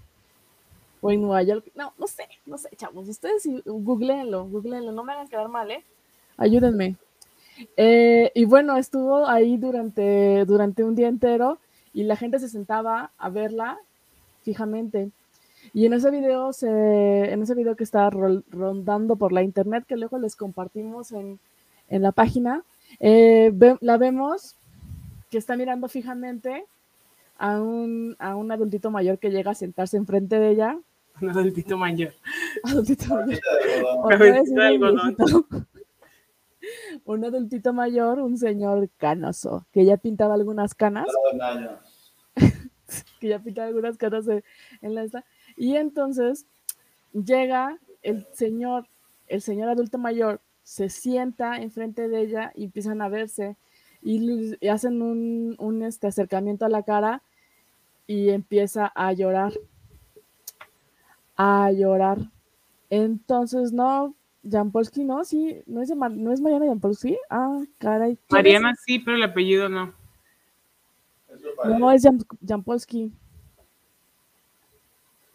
o 1.00 1.10
en 1.10 1.20
Nueva 1.20 1.42
York, 1.42 1.70
no, 1.74 1.92
no 1.98 2.06
sé, 2.06 2.28
no 2.46 2.58
sé, 2.58 2.68
chavos, 2.76 3.08
ustedes 3.08 3.48
googleenlo, 3.64 4.46
googleenlo, 4.46 4.92
no 4.92 5.02
me 5.02 5.12
hagan 5.12 5.28
quedar 5.28 5.48
mal, 5.48 5.70
¿eh? 5.70 5.82
Ayúdenme. 6.36 6.96
Eh, 7.76 8.30
y 8.34 8.44
bueno, 8.44 8.76
estuvo 8.76 9.26
ahí 9.26 9.56
durante, 9.56 10.44
durante 10.44 10.84
un 10.84 10.94
día 10.94 11.08
entero 11.08 11.58
y 11.92 12.04
la 12.04 12.16
gente 12.16 12.38
se 12.38 12.48
sentaba 12.48 13.10
a 13.18 13.28
verla 13.28 13.78
fijamente. 14.42 15.10
Y 15.74 15.86
en 15.86 15.92
ese 15.92 16.10
video, 16.10 16.52
se, 16.52 16.68
en 17.32 17.42
ese 17.42 17.54
video 17.54 17.76
que 17.76 17.84
está 17.84 18.10
rondando 18.10 19.16
por 19.16 19.32
la 19.32 19.42
internet, 19.42 19.84
que 19.86 19.96
luego 19.96 20.18
les 20.18 20.36
compartimos 20.36 21.12
en, 21.12 21.38
en 21.88 22.02
la 22.02 22.12
página, 22.12 22.64
eh, 23.00 23.52
la 23.80 23.96
vemos 23.96 24.56
que 25.32 25.38
está 25.38 25.56
mirando 25.56 25.88
fijamente 25.88 26.66
a 27.38 27.58
un, 27.58 28.14
a 28.18 28.36
un 28.36 28.52
adultito 28.52 28.90
mayor 28.90 29.18
que 29.18 29.30
llega 29.30 29.52
a 29.52 29.54
sentarse 29.54 29.96
enfrente 29.96 30.38
de 30.38 30.50
ella. 30.50 30.78
Un 31.22 31.30
adultito 31.30 31.78
mayor. 31.78 32.12
Adultito 32.64 33.14
mayor. 33.14 33.40
De 34.46 34.62
algodón. 34.62 35.16
Un 37.04 37.24
adultito 37.24 37.72
mayor, 37.72 38.20
un 38.20 38.38
señor 38.38 38.88
canoso, 38.96 39.66
que 39.72 39.84
ya 39.84 39.96
pintaba 39.96 40.34
algunas 40.34 40.76
canas, 40.76 41.08
que 43.20 43.28
ya 43.28 43.40
pintaba 43.40 43.66
algunas 43.66 43.96
canas 43.96 44.28
en, 44.28 44.44
en 44.80 44.94
la 44.94 45.02
esta. 45.02 45.24
Y 45.56 45.74
entonces 45.74 46.46
llega 47.12 47.78
el 48.02 48.28
señor, 48.32 48.86
el 49.26 49.42
señor 49.42 49.70
adulto 49.70 49.98
mayor, 49.98 50.40
se 50.62 50.88
sienta 50.88 51.56
enfrente 51.56 52.08
de 52.08 52.20
ella 52.20 52.52
y 52.54 52.64
empiezan 52.64 53.02
a 53.02 53.08
verse 53.08 53.56
y, 54.02 54.56
y 54.60 54.68
hacen 54.68 55.00
un, 55.02 55.54
un, 55.58 55.82
este, 55.82 56.06
acercamiento 56.08 56.64
a 56.64 56.68
la 56.68 56.82
cara 56.82 57.22
y 58.06 58.30
empieza 58.30 58.92
a 58.94 59.12
llorar. 59.12 59.52
A 61.36 61.70
llorar. 61.72 62.18
Entonces, 62.90 63.72
no, 63.72 64.14
Jampolsky, 64.48 65.04
no, 65.04 65.24
sí, 65.24 65.62
no 65.66 65.82
es, 65.82 65.88
de 65.88 65.94
no 65.94 66.32
es 66.32 66.40
Mariana 66.40 66.66
Jampolsky. 66.66 67.16
Ah, 67.30 67.62
caray. 67.78 68.18
Mariana 68.28 68.74
sí, 68.84 68.98
pero 68.98 69.16
el 69.16 69.22
apellido 69.22 69.68
no. 69.68 69.94
No, 71.64 71.90
es 71.90 72.02
Jan- 72.02 72.26
Jampolsky. 72.46 73.12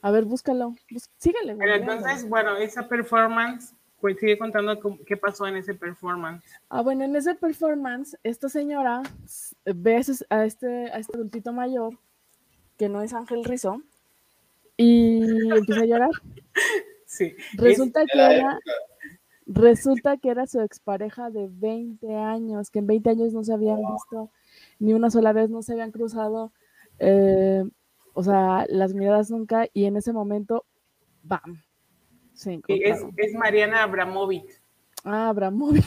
A 0.01 0.11
ver, 0.11 0.25
búscalo. 0.25 0.75
Bus- 0.91 1.09
síguele. 1.17 1.55
Pero 1.55 1.75
entonces, 1.75 2.29
bueno, 2.29 2.55
esa 2.57 2.87
performance, 2.87 3.73
pues 3.99 4.17
sigue 4.19 4.37
contando 4.37 4.79
qué 5.05 5.17
pasó 5.17 5.47
en 5.47 5.57
ese 5.57 5.73
performance. 5.73 6.43
Ah, 6.69 6.81
bueno, 6.81 7.03
en 7.03 7.15
ese 7.15 7.35
performance, 7.35 8.17
esta 8.23 8.49
señora 8.49 9.01
ve 9.65 9.95
a 10.29 10.45
este, 10.45 10.91
a 10.91 10.97
este 10.99 11.15
adultito 11.15 11.51
mayor, 11.51 11.97
que 12.77 12.89
no 12.89 13.01
es 13.01 13.13
Ángel 13.13 13.43
Rizzo, 13.43 13.81
y 14.77 15.49
empieza 15.49 15.81
a 15.81 15.85
llorar. 15.85 16.09
Sí. 17.09 17.33
Resulta 17.53 18.05
que 18.05 18.19
era, 18.19 18.59
resulta 19.45 20.17
que 20.17 20.29
era 20.29 20.45
su 20.45 20.59
expareja 20.59 21.29
de 21.29 21.47
20 21.49 22.13
años, 22.15 22.69
que 22.69 22.79
en 22.79 22.87
20 22.87 23.09
años 23.09 23.33
no 23.33 23.45
se 23.45 23.53
habían 23.53 23.77
visto 23.77 24.29
ni 24.77 24.93
una 24.93 25.09
sola 25.09 25.31
vez, 25.31 25.49
no 25.49 25.61
se 25.61 25.71
habían 25.71 25.91
cruzado, 25.91 26.51
eh, 26.99 27.63
o 28.13 28.23
sea, 28.23 28.65
las 28.67 28.93
miradas 28.93 29.31
nunca, 29.31 29.67
y 29.73 29.85
en 29.85 29.95
ese 29.95 30.11
momento, 30.11 30.65
¡bam! 31.23 31.63
Es, 32.67 33.03
es, 33.17 33.33
Mariana 33.33 33.83
Abramovic. 33.83 34.61
Ah, 35.03 35.29
Abramovic. 35.29 35.85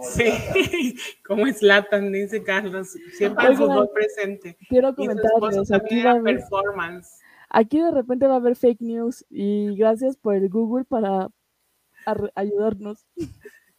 Sí, 0.00 0.96
como 1.26 1.46
es 1.46 1.60
Latan, 1.60 2.12
dice 2.12 2.42
Carlos. 2.42 2.96
Siempre 3.16 3.46
el 3.48 3.56
fútbol 3.56 3.90
presente. 3.92 4.56
Quiero 4.68 4.90
Y 4.96 5.04
su 5.06 5.10
esposo 5.10 5.30
comentarles, 5.40 5.72
aquí 5.72 6.02
también 6.02 6.06
va 6.16 6.22
performance. 6.22 7.18
Aquí 7.50 7.80
de 7.80 7.90
repente 7.90 8.26
va 8.26 8.34
a 8.34 8.36
haber 8.36 8.56
fake 8.56 8.80
news 8.80 9.24
y 9.30 9.74
gracias 9.76 10.16
por 10.16 10.34
el 10.34 10.48
Google 10.48 10.84
para 10.84 11.28
ar- 12.06 12.32
ayudarnos. 12.34 13.06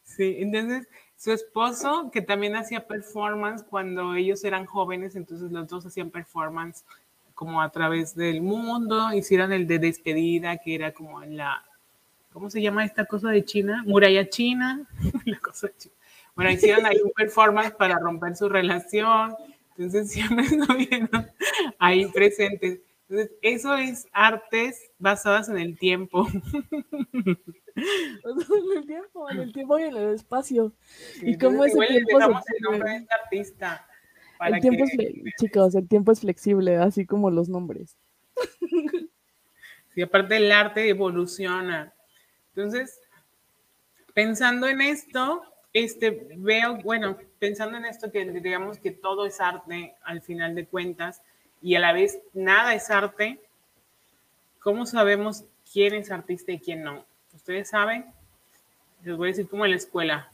Sí, 0.04 0.38
entonces 0.40 0.88
su 1.16 1.32
esposo, 1.32 2.10
que 2.12 2.22
también 2.22 2.56
hacía 2.56 2.88
performance 2.88 3.64
cuando 3.64 4.16
ellos 4.16 4.44
eran 4.44 4.66
jóvenes, 4.66 5.16
entonces 5.16 5.52
los 5.52 5.68
dos 5.68 5.86
hacían 5.86 6.10
performance 6.10 6.84
como 7.36 7.62
a 7.62 7.70
través 7.72 8.16
del 8.16 8.42
mundo, 8.42 9.14
hicieron 9.14 9.54
el 9.54 9.68
de 9.68 9.80
despedida, 9.80 10.58
que 10.58 10.76
era 10.76 10.94
como 10.94 11.22
en 11.24 11.38
la, 11.38 11.64
¿cómo 12.39 12.50
se 12.50 12.62
llama 12.62 12.86
esta 12.86 13.03
cosa 13.05 13.29
de 13.31 13.43
China? 13.43 13.84
Muralla 13.86 14.29
China, 14.29 14.88
la 15.25 15.38
cosa 15.39 15.69
china. 15.77 15.93
Bueno, 16.36 16.51
hicieron 16.51 16.86
ahí 16.86 16.98
un 17.03 17.12
performance 17.12 17.72
para 17.72 18.00
romper 18.00 18.34
su 18.38 18.48
relación, 18.48 19.36
entonces 19.77 20.10
siempre 20.12 20.46
estuvieron 20.46 21.10
ahí 21.79 22.05
presentes. 22.08 22.79
Entonces, 23.10 23.36
eso 23.41 23.75
es 23.75 24.08
artes 24.13 24.89
basadas 25.00 25.50
en 25.50 25.58
el 25.58 25.77
tiempo. 25.77 26.27
En 27.81 28.77
el 28.77 28.86
tiempo, 28.86 29.29
en 29.29 29.39
el 29.39 29.53
tiempo 29.53 29.79
y 29.79 29.84
en 29.84 29.96
el 29.96 30.13
espacio. 30.15 30.74
Sí, 31.13 31.29
¿Y 31.29 31.38
cómo 31.38 31.65
igual 31.65 31.88
le 31.89 32.03
tiempo 32.03 32.19
el 32.19 32.62
nombre 32.62 32.89
de 32.91 32.98
este 32.98 33.13
artista. 33.13 33.88
para 34.38 34.55
El 34.58 34.62
tiempo 34.62 34.84
es, 34.84 34.91
que- 34.98 35.24
chicos, 35.39 35.75
el 35.75 35.88
tiempo 35.88 36.12
es 36.12 36.19
flexible, 36.19 36.75
así 36.75 37.05
como 37.05 37.31
los 37.31 37.48
nombres. 37.48 37.96
Sí, 39.93 40.01
aparte 40.01 40.36
el 40.38 40.51
arte 40.51 40.89
evoluciona. 40.89 41.93
Entonces, 42.60 43.00
pensando 44.13 44.68
en 44.68 44.82
esto, 44.82 45.44
este, 45.72 46.28
veo, 46.36 46.75
bueno, 46.84 47.18
pensando 47.39 47.78
en 47.78 47.86
esto 47.86 48.12
que 48.12 48.25
digamos 48.25 48.79
que 48.79 48.92
todo 48.92 49.25
es 49.25 49.40
arte 49.40 49.96
al 50.03 50.22
final 50.22 50.55
de 50.55 50.66
cuentas 50.66 51.22
y 51.62 51.75
a 51.75 51.79
la 51.79 51.94
vez 51.94 52.20
nada 52.33 52.74
es 52.74 52.90
arte, 52.90 53.40
¿cómo 54.60 54.86
sabemos 54.86 55.46
quién 55.72 55.94
es 55.94 56.12
artista 56.12 56.51
y 56.51 56.60
quién 56.60 56.83
no? 56.83 57.05
¿Ustedes 57.33 57.70
saben? 57.70 58.03
Les 59.05 59.16
voy 59.16 59.29
a 59.29 59.31
decir 59.31 59.48
como 59.48 59.64
en 59.64 59.72
la 59.72 59.77
escuela. 59.77 60.29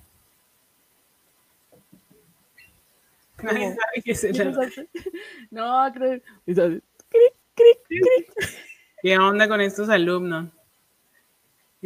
Nadie 3.43 3.67
sabe 3.69 4.01
qué 4.03 4.11
es 4.13 4.23
el. 4.23 4.89
No, 5.51 5.93
creo. 5.93 6.21
¿Qué 9.03 9.17
onda 9.19 9.47
con 9.47 9.61
estos 9.61 9.89
alumnos? 9.89 10.54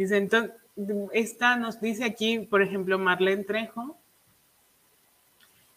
Dice, 0.00 0.16
entonces, 0.16 0.52
esta 1.12 1.56
nos 1.56 1.78
dice 1.78 2.04
aquí, 2.04 2.38
por 2.38 2.62
ejemplo, 2.62 2.98
Marlene 2.98 3.44
Trejo. 3.44 3.98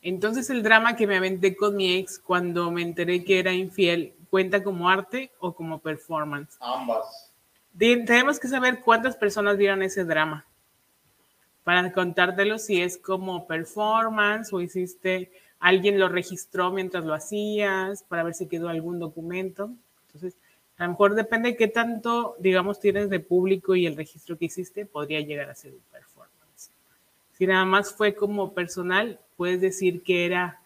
Entonces, 0.02 0.50
el 0.50 0.64
drama 0.64 0.96
que 0.96 1.08
me 1.08 1.18
aventé 1.18 1.58
con 1.58 1.76
mi 1.76 1.96
ex 1.96 2.20
cuando 2.20 2.72
me 2.72 2.84
enteré 2.84 3.26
que 3.26 3.40
era 3.40 3.52
infiel, 3.52 4.14
¿cuenta 4.30 4.64
como 4.64 4.88
arte 4.88 5.30
o 5.40 5.54
como 5.54 5.80
performance? 5.80 6.56
Ambas. 6.62 7.34
Tenemos 7.78 8.40
que 8.40 8.48
saber 8.48 8.80
cuántas 8.80 9.18
personas 9.18 9.58
vieron 9.58 9.84
ese 9.84 10.06
drama 10.06 10.46
para 11.66 11.92
contártelo 11.92 12.60
si 12.60 12.82
es 12.82 12.98
como 12.98 13.46
performance 13.46 14.54
o 14.54 14.62
hiciste, 14.62 15.34
alguien 15.60 16.00
lo 16.00 16.08
registró 16.08 16.72
mientras 16.72 17.04
lo 17.04 17.14
hacías 17.14 18.04
para 18.04 18.24
ver 18.24 18.36
si 18.36 18.48
quedó 18.48 18.70
algún 18.70 19.00
documento. 19.00 19.70
Entonces, 20.08 20.38
a 20.84 20.88
lo 20.88 20.92
mejor 20.92 21.16
depende 21.16 21.52
de 21.52 21.56
qué 21.56 21.70
tanto, 21.70 22.36
digamos, 22.40 22.82
tienes 22.82 23.10
de 23.10 23.22
público 23.22 23.74
y 23.74 23.88
el 23.88 23.96
registro 23.96 24.38
que 24.38 24.46
hiciste, 24.46 24.86
podría 24.86 25.22
llegar 25.22 25.50
a 25.50 25.56
ser 25.56 25.72
un 25.72 25.80
performance. 25.90 26.72
Si 27.38 27.48
nada 27.48 27.64
más 27.64 27.94
fue 27.94 28.14
como 28.14 28.54
personal, 28.54 29.18
puedes 29.38 29.62
decir 29.62 30.04
que 30.04 30.26
era 30.26 30.60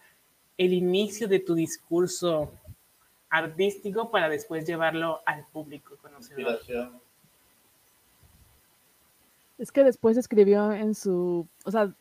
el 0.58 0.74
inicio 0.74 1.28
de 1.28 1.40
tu 1.40 1.54
discurso 1.54 2.52
artístico 3.30 4.10
para 4.10 4.28
después 4.28 4.66
llevarlo 4.66 5.22
al 5.28 5.46
público 5.54 5.96
conocedor. 6.02 6.62
Es 9.60 9.72
que 9.72 9.84
después 9.84 10.18
escribió 10.18 10.72
en 10.72 10.96
su, 10.96 11.48
o 11.64 11.72
sea, 11.72 11.94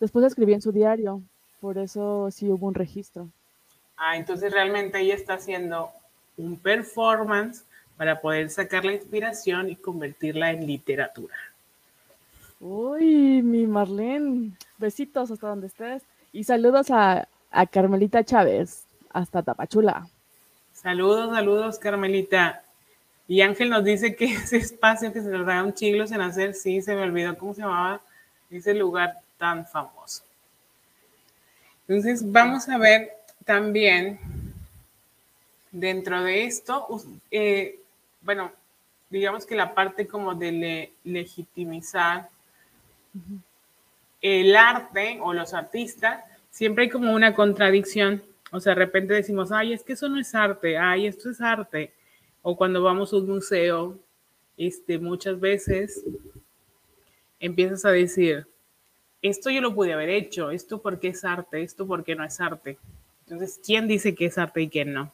después 0.00 0.24
escribió 0.24 0.54
en 0.54 0.62
su 0.62 0.72
diario, 0.72 1.22
por 1.60 1.76
eso 1.76 2.30
sí 2.30 2.48
hubo 2.48 2.66
un 2.66 2.74
registro. 2.74 3.28
Ah, 3.98 4.16
entonces 4.16 4.50
realmente 4.50 4.98
ella 4.98 5.14
está 5.14 5.34
haciendo 5.34 5.90
un 6.38 6.56
performance 6.56 7.64
para 7.96 8.20
poder 8.20 8.48
sacar 8.48 8.84
la 8.84 8.94
inspiración 8.94 9.68
y 9.68 9.76
convertirla 9.76 10.52
en 10.52 10.66
literatura. 10.66 11.34
Uy, 12.60 13.42
mi 13.42 13.66
Marlene, 13.66 14.52
besitos 14.78 15.30
hasta 15.30 15.48
donde 15.48 15.66
estés. 15.66 16.02
Y 16.32 16.44
saludos 16.44 16.90
a, 16.90 17.28
a 17.50 17.66
Carmelita 17.66 18.24
Chávez, 18.24 18.86
hasta 19.10 19.42
Tapachula. 19.42 20.08
Saludos, 20.72 21.34
saludos, 21.34 21.78
Carmelita. 21.78 22.62
Y 23.26 23.42
Ángel 23.42 23.68
nos 23.68 23.84
dice 23.84 24.14
que 24.14 24.24
ese 24.34 24.56
espacio 24.56 25.12
que 25.12 25.20
se 25.20 25.30
tardaron 25.30 25.76
siglos 25.76 26.12
en 26.12 26.20
hacer, 26.20 26.54
sí, 26.54 26.80
se 26.80 26.94
me 26.94 27.02
olvidó 27.02 27.36
cómo 27.36 27.52
se 27.52 27.62
llamaba 27.62 28.00
ese 28.50 28.74
lugar 28.74 29.14
tan 29.36 29.66
famoso. 29.66 30.22
Entonces, 31.86 32.30
vamos 32.30 32.68
a 32.68 32.78
ver 32.78 33.12
también 33.44 34.18
dentro 35.70 36.22
de 36.22 36.44
esto, 36.44 36.86
eh, 37.30 37.80
bueno, 38.22 38.52
digamos 39.10 39.46
que 39.46 39.54
la 39.54 39.74
parte 39.74 40.06
como 40.06 40.34
de 40.34 40.52
le- 40.52 40.92
legitimizar 41.04 42.28
el 44.20 44.56
arte 44.56 45.18
o 45.22 45.32
los 45.32 45.54
artistas, 45.54 46.24
siempre 46.50 46.84
hay 46.84 46.90
como 46.90 47.12
una 47.12 47.34
contradicción. 47.34 48.22
O 48.50 48.60
sea, 48.60 48.74
de 48.74 48.80
repente 48.80 49.14
decimos, 49.14 49.52
ay, 49.52 49.72
es 49.72 49.82
que 49.84 49.92
eso 49.92 50.08
no 50.08 50.18
es 50.18 50.34
arte, 50.34 50.78
ay, 50.78 51.06
esto 51.06 51.30
es 51.30 51.40
arte. 51.40 51.92
O 52.42 52.56
cuando 52.56 52.82
vamos 52.82 53.12
a 53.12 53.16
un 53.16 53.28
museo, 53.28 53.98
este, 54.56 54.98
muchas 54.98 55.38
veces 55.38 56.02
empiezas 57.40 57.84
a 57.84 57.90
decir, 57.90 58.46
esto 59.22 59.50
yo 59.50 59.60
lo 59.60 59.74
pude 59.74 59.92
haber 59.92 60.08
hecho, 60.10 60.50
esto 60.50 60.80
porque 60.80 61.08
es 61.08 61.24
arte, 61.24 61.62
esto 61.62 61.86
porque 61.86 62.14
no 62.14 62.24
es 62.24 62.40
arte. 62.40 62.78
Entonces, 63.26 63.60
¿quién 63.64 63.86
dice 63.86 64.14
que 64.14 64.26
es 64.26 64.38
arte 64.38 64.62
y 64.62 64.68
quién 64.68 64.92
no? 64.92 65.12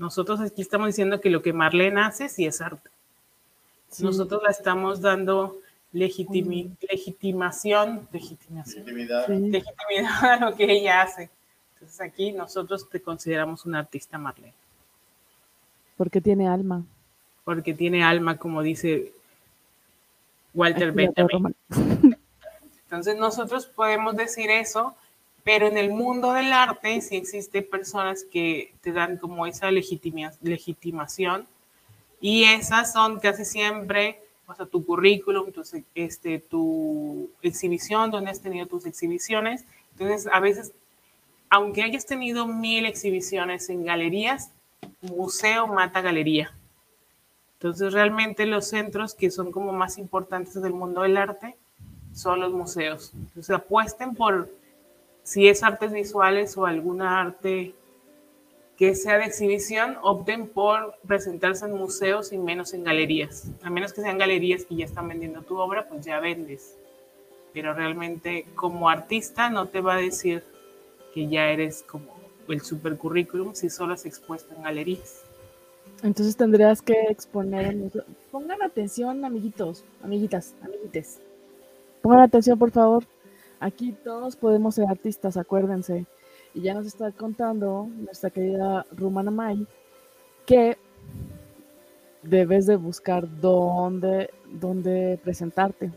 Nosotros 0.00 0.40
aquí 0.40 0.62
estamos 0.62 0.86
diciendo 0.86 1.20
que 1.20 1.28
lo 1.28 1.42
que 1.42 1.52
Marlene 1.52 2.00
hace 2.00 2.30
sí 2.30 2.46
es 2.46 2.60
arte. 2.62 2.88
Sí. 3.90 4.02
Nosotros 4.02 4.42
la 4.42 4.50
estamos 4.50 5.00
dando 5.02 5.58
legitimi- 5.92 6.70
legitimación, 6.90 8.08
legitimación. 8.10 8.84
Sí. 8.86 9.50
legitimidad 9.50 10.24
a 10.24 10.36
lo 10.38 10.56
que 10.56 10.64
ella 10.72 11.02
hace. 11.02 11.28
Entonces 11.74 12.00
aquí 12.00 12.32
nosotros 12.32 12.88
te 12.88 13.02
consideramos 13.02 13.66
un 13.66 13.74
artista, 13.74 14.16
Marlene, 14.16 14.54
porque 15.98 16.20
tiene 16.22 16.48
alma. 16.48 16.82
porque 17.44 17.74
tiene 17.74 18.02
alma, 18.02 18.38
como 18.38 18.62
dice 18.62 19.12
Walter 20.54 20.92
Benjamin. 20.92 21.28
Román. 21.30 21.54
Entonces 22.84 23.16
nosotros 23.18 23.66
podemos 23.66 24.16
decir 24.16 24.50
eso, 24.50 24.94
pero 25.44 25.66
en 25.66 25.78
el 25.78 25.90
mundo 25.90 26.32
del 26.32 26.52
arte 26.52 27.00
sí 27.00 27.16
existen 27.16 27.68
personas 27.68 28.24
que 28.24 28.74
te 28.80 28.92
dan 28.92 29.16
como 29.16 29.46
esa 29.46 29.70
legitima- 29.70 30.36
legitimación 30.42 31.46
y 32.20 32.44
esas 32.44 32.92
son 32.92 33.20
casi 33.20 33.44
siempre, 33.44 34.20
o 34.46 34.54
sea, 34.54 34.66
tu 34.66 34.84
currículum, 34.84 35.52
tu, 35.52 35.62
este, 35.94 36.38
tu 36.38 37.30
exhibición, 37.40 38.10
donde 38.10 38.30
has 38.30 38.40
tenido 38.40 38.66
tus 38.66 38.84
exhibiciones. 38.84 39.64
Entonces, 39.92 40.28
a 40.32 40.40
veces, 40.40 40.72
aunque 41.48 41.82
hayas 41.82 42.04
tenido 42.04 42.46
mil 42.46 42.84
exhibiciones 42.84 43.70
en 43.70 43.84
galerías, 43.84 44.50
museo 45.00 45.66
mata 45.66 46.02
galería. 46.02 46.54
Entonces, 47.54 47.92
realmente 47.92 48.44
los 48.46 48.68
centros 48.68 49.14
que 49.14 49.30
son 49.30 49.50
como 49.52 49.72
más 49.72 49.98
importantes 49.98 50.60
del 50.60 50.72
mundo 50.74 51.02
del 51.02 51.16
arte 51.16 51.56
son 52.12 52.40
los 52.40 52.52
museos. 52.52 53.12
Entonces, 53.14 53.50
apuesten 53.50 54.14
por 54.14 54.50
si 55.22 55.48
es 55.48 55.62
artes 55.62 55.92
visuales 55.92 56.56
o 56.56 56.66
alguna 56.66 57.20
arte 57.20 57.74
que 58.76 58.94
sea 58.94 59.18
de 59.18 59.26
exhibición, 59.26 59.98
opten 60.02 60.48
por 60.48 60.94
presentarse 61.06 61.66
en 61.66 61.72
museos 61.72 62.32
y 62.32 62.38
menos 62.38 62.72
en 62.72 62.82
galerías. 62.82 63.46
A 63.62 63.68
menos 63.68 63.92
que 63.92 64.00
sean 64.00 64.16
galerías 64.16 64.64
que 64.64 64.74
ya 64.74 64.86
están 64.86 65.06
vendiendo 65.06 65.42
tu 65.42 65.58
obra, 65.58 65.86
pues 65.86 66.04
ya 66.04 66.18
vendes. 66.18 66.78
Pero 67.52 67.74
realmente 67.74 68.46
como 68.54 68.88
artista 68.88 69.50
no 69.50 69.68
te 69.68 69.82
va 69.82 69.96
a 69.96 69.98
decir 69.98 70.44
que 71.12 71.28
ya 71.28 71.50
eres 71.50 71.82
como 71.82 72.06
el 72.48 72.62
super 72.62 72.96
currículum 72.96 73.54
si 73.54 73.68
solo 73.68 73.92
has 73.92 74.06
expuesto 74.06 74.54
en 74.54 74.62
galerías. 74.62 75.24
Entonces 76.02 76.36
tendrías 76.36 76.80
que 76.80 76.94
exponer. 77.10 77.76
Pongan 78.30 78.62
atención, 78.62 79.24
amiguitos, 79.24 79.84
amiguitas, 80.02 80.54
amiguites. 80.62 81.20
Pongan 82.00 82.20
atención, 82.20 82.58
por 82.58 82.70
favor. 82.70 83.04
Aquí 83.60 83.92
todos 83.92 84.36
podemos 84.36 84.74
ser 84.74 84.88
artistas, 84.88 85.36
acuérdense. 85.36 86.06
Y 86.54 86.62
ya 86.62 86.74
nos 86.74 86.86
está 86.86 87.12
contando 87.12 87.88
nuestra 87.94 88.30
querida 88.30 88.84
Rumana 88.90 89.30
May 89.30 89.66
que 90.46 90.76
debes 92.22 92.66
de 92.66 92.76
buscar 92.76 93.28
dónde, 93.40 94.30
dónde 94.46 95.18
presentarte. 95.22 95.92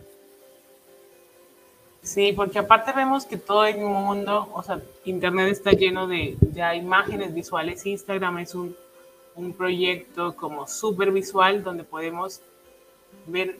Sí, 2.02 2.34
porque 2.34 2.60
aparte 2.60 2.92
vemos 2.92 3.26
que 3.26 3.38
todo 3.38 3.66
el 3.66 3.78
mundo, 3.80 4.50
o 4.54 4.62
sea, 4.62 4.82
Internet 5.06 5.50
está 5.50 5.72
lleno 5.72 6.06
de 6.06 6.38
ya 6.52 6.76
imágenes 6.76 7.34
visuales. 7.34 7.86
Instagram 7.86 8.40
es 8.40 8.54
un, 8.56 8.76
un 9.36 9.54
proyecto 9.54 10.36
como 10.36 10.68
súper 10.68 11.12
visual 11.12 11.64
donde 11.64 11.86
podemos 11.86 12.42
ver 13.26 13.58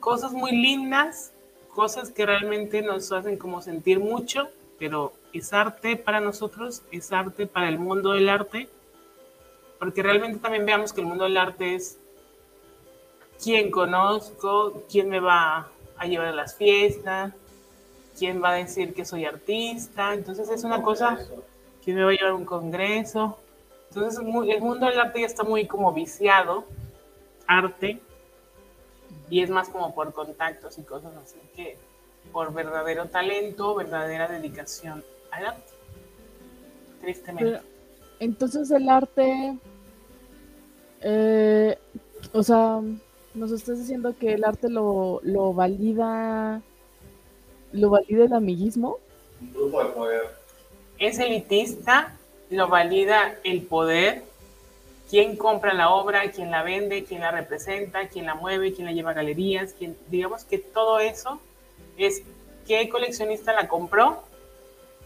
cosas 0.00 0.32
muy 0.32 0.50
lindas, 0.50 1.32
cosas 1.74 2.10
que 2.10 2.24
realmente 2.24 2.80
nos 2.82 3.10
hacen 3.12 3.36
como 3.36 3.60
sentir 3.60 3.98
mucho, 3.98 4.48
pero 4.78 5.12
es 5.32 5.52
arte 5.52 5.96
para 5.96 6.20
nosotros, 6.20 6.82
es 6.92 7.12
arte 7.12 7.46
para 7.46 7.68
el 7.68 7.78
mundo 7.78 8.12
del 8.12 8.28
arte, 8.28 8.68
porque 9.78 10.02
realmente 10.02 10.38
también 10.38 10.64
veamos 10.64 10.92
que 10.92 11.00
el 11.00 11.06
mundo 11.06 11.24
del 11.24 11.36
arte 11.36 11.74
es 11.74 11.98
quién 13.42 13.70
conozco, 13.70 14.84
quién 14.90 15.08
me 15.08 15.20
va 15.20 15.68
a 15.96 16.06
llevar 16.06 16.28
a 16.28 16.32
las 16.32 16.54
fiestas, 16.54 17.32
quién 18.18 18.42
va 18.42 18.50
a 18.50 18.54
decir 18.54 18.94
que 18.94 19.04
soy 19.04 19.24
artista, 19.24 20.14
entonces 20.14 20.48
es 20.48 20.62
una 20.62 20.80
cosa, 20.80 21.18
quién 21.84 21.96
me 21.96 22.04
va 22.04 22.10
a 22.10 22.14
llevar 22.14 22.30
a 22.30 22.34
un 22.34 22.44
congreso, 22.44 23.38
entonces 23.88 24.20
el 24.20 24.60
mundo 24.60 24.86
del 24.86 25.00
arte 25.00 25.20
ya 25.20 25.26
está 25.26 25.42
muy 25.42 25.66
como 25.66 25.92
viciado, 25.92 26.64
arte, 27.46 28.00
y 29.30 29.42
es 29.42 29.50
más 29.50 29.68
como 29.68 29.94
por 29.94 30.12
contactos 30.12 30.78
y 30.78 30.82
cosas 30.82 31.14
así 31.16 31.38
que 31.56 31.76
por 32.32 32.52
verdadero 32.52 33.06
talento, 33.06 33.74
verdadera 33.74 34.28
dedicación 34.28 35.04
al 35.30 35.46
arte. 35.46 35.72
Tristemente. 37.00 37.60
entonces 38.18 38.70
el 38.70 38.88
arte, 38.88 39.58
eh, 41.02 41.78
o 42.32 42.42
sea, 42.42 42.80
nos 43.34 43.52
estás 43.52 43.78
diciendo 43.78 44.14
que 44.18 44.32
el 44.34 44.44
arte 44.44 44.70
lo, 44.70 45.20
lo 45.22 45.52
valida, 45.52 46.62
lo 47.72 47.90
valida 47.90 48.24
el 48.24 48.32
amiguismo. 48.32 48.98
Un 49.40 49.52
grupo 49.52 49.84
de 49.84 49.90
poder. 49.90 50.22
Es 50.98 51.18
elitista, 51.18 52.16
lo 52.48 52.68
valida 52.68 53.34
el 53.44 53.62
poder, 53.62 54.22
quién 55.14 55.36
compra 55.36 55.72
la 55.74 55.90
obra, 55.90 56.28
quién 56.32 56.50
la 56.50 56.64
vende, 56.64 57.04
quién 57.04 57.20
la 57.20 57.30
representa, 57.30 58.08
quién 58.08 58.26
la 58.26 58.34
mueve, 58.34 58.74
quién 58.74 58.84
la 58.84 58.92
lleva 58.92 59.12
a 59.12 59.14
galerías, 59.14 59.72
digamos 60.10 60.42
que 60.42 60.58
todo 60.58 60.98
eso 60.98 61.40
es 61.96 62.24
qué 62.66 62.88
coleccionista 62.88 63.52
la 63.52 63.68
compró, 63.68 64.24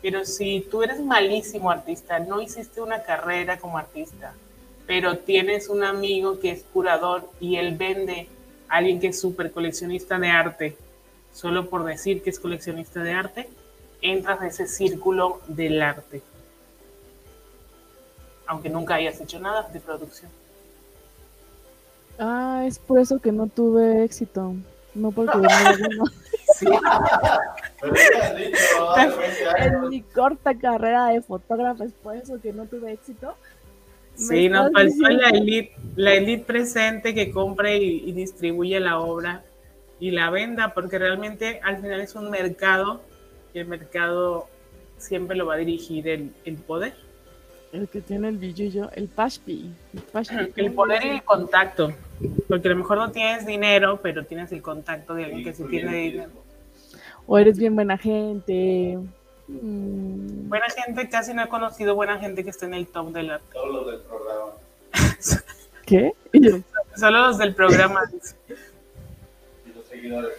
pero 0.00 0.24
si 0.24 0.66
tú 0.70 0.82
eres 0.82 0.98
malísimo 0.98 1.70
artista, 1.70 2.20
no 2.20 2.40
hiciste 2.40 2.80
una 2.80 3.02
carrera 3.02 3.58
como 3.58 3.76
artista, 3.76 4.32
pero 4.86 5.18
tienes 5.18 5.68
un 5.68 5.84
amigo 5.84 6.40
que 6.40 6.52
es 6.52 6.62
curador 6.72 7.28
y 7.38 7.56
él 7.56 7.76
vende 7.76 8.28
a 8.70 8.76
alguien 8.76 9.00
que 9.00 9.08
es 9.08 9.20
súper 9.20 9.52
coleccionista 9.52 10.18
de 10.18 10.28
arte, 10.30 10.76
solo 11.34 11.68
por 11.68 11.84
decir 11.84 12.22
que 12.22 12.30
es 12.30 12.40
coleccionista 12.40 13.02
de 13.02 13.12
arte, 13.12 13.48
entras 14.00 14.40
a 14.40 14.46
ese 14.46 14.68
círculo 14.68 15.42
del 15.48 15.82
arte 15.82 16.22
aunque 18.48 18.70
nunca 18.70 18.96
hayas 18.96 19.20
hecho 19.20 19.38
nada 19.38 19.62
de 19.72 19.78
producción. 19.78 20.30
Ah, 22.18 22.64
es 22.66 22.78
por 22.78 22.98
eso 22.98 23.20
que 23.20 23.30
no 23.30 23.46
tuve 23.46 24.02
éxito. 24.02 24.54
No 24.94 25.12
porque 25.12 25.38
no 25.38 26.04
sí. 26.54 26.66
en 29.58 29.88
mi 29.90 30.02
corta 30.02 30.58
carrera 30.58 31.08
de 31.08 31.20
fotógrafo 31.20 31.84
es 31.84 31.92
por 31.92 32.16
eso 32.16 32.40
que 32.40 32.52
no 32.52 32.64
tuve 32.66 32.92
éxito. 32.92 33.34
Sí, 34.16 34.48
nos 34.48 34.72
faltó 34.72 35.08
la 35.10 35.28
elite, 35.28 35.76
la 35.94 36.14
elite 36.14 36.44
presente 36.44 37.14
que 37.14 37.30
compre 37.30 37.76
y, 37.76 38.10
distribuye 38.10 38.80
la 38.80 38.98
obra 38.98 39.44
y 40.00 40.10
la 40.10 40.30
venda, 40.30 40.74
porque 40.74 40.98
realmente 40.98 41.60
al 41.62 41.80
final 41.80 42.00
es 42.00 42.16
un 42.16 42.28
mercado 42.28 43.00
y 43.54 43.60
el 43.60 43.68
mercado 43.68 44.48
siempre 44.96 45.36
lo 45.36 45.46
va 45.46 45.54
a 45.54 45.58
dirigir 45.58 46.08
el, 46.08 46.32
el 46.44 46.56
poder. 46.56 46.94
El 47.72 47.88
que 47.88 48.00
tiene 48.00 48.28
el 48.28 48.38
billullo, 48.38 48.90
el 48.92 49.08
pashpi. 49.08 49.70
El, 49.92 50.52
el 50.56 50.72
poder 50.72 51.04
y 51.04 51.08
el 51.08 51.22
contacto. 51.22 51.92
Porque 52.48 52.68
a 52.68 52.70
lo 52.70 52.78
mejor 52.78 52.98
no 52.98 53.12
tienes 53.12 53.44
dinero, 53.44 54.00
pero 54.02 54.24
tienes 54.24 54.50
el 54.52 54.62
contacto 54.62 55.14
de 55.14 55.26
alguien 55.26 55.44
que 55.44 55.52
sí 55.52 55.64
tiene 55.64 55.94
dinero. 55.94 56.30
O 57.26 57.38
eres 57.38 57.58
bien 57.58 57.74
buena 57.74 57.98
gente. 57.98 58.98
Mm. 59.48 60.48
Buena 60.48 60.66
gente, 60.70 61.08
casi 61.10 61.34
no 61.34 61.44
he 61.44 61.48
conocido 61.48 61.94
buena 61.94 62.18
gente 62.18 62.42
que 62.42 62.50
esté 62.50 62.64
en 62.64 62.74
el 62.74 62.86
top 62.86 63.12
del 63.12 63.30
arte. 63.32 63.46
Todos 63.52 63.70
los 63.70 63.86
del 63.86 64.00
programa. 64.00 64.52
¿Qué? 65.84 66.12
Solo 66.96 67.20
los 67.28 67.38
del 67.38 67.54
programa. 67.54 68.00
y 69.66 69.72
los 69.76 69.84
seguidores. 69.86 70.32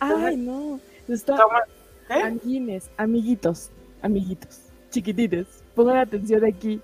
Ay, 0.00 0.36
no. 0.36 0.80
Está... 1.06 1.36
¿Eh? 2.08 2.88
amiguitos, 2.96 3.70
amiguitos, 4.02 4.60
chiquititos 4.90 5.61
pongan 5.74 5.98
atención 5.98 6.44
aquí. 6.44 6.80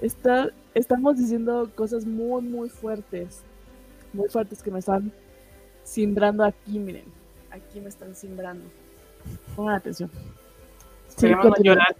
Está, 0.00 0.50
estamos 0.74 1.18
diciendo 1.18 1.70
cosas 1.74 2.04
muy, 2.04 2.42
muy 2.42 2.68
fuertes. 2.68 3.42
Muy 4.12 4.28
fuertes 4.28 4.62
que 4.62 4.70
me 4.70 4.78
están 4.78 5.12
simbrando 5.82 6.44
aquí, 6.44 6.78
miren. 6.78 7.04
Aquí 7.50 7.80
me 7.80 7.88
están 7.88 8.14
simbrando. 8.14 8.64
Pongan 9.56 9.76
atención. 9.76 10.10
Sí, 11.08 11.26
Queremos 11.26 11.58
llorar 11.62 11.96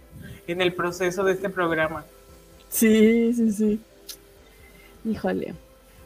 en 0.47 0.61
el 0.61 0.73
proceso 0.73 1.23
de 1.23 1.33
este 1.33 1.49
programa. 1.49 2.05
Sí, 2.69 3.33
sí, 3.33 3.51
sí. 3.51 3.81
Híjole. 5.05 5.53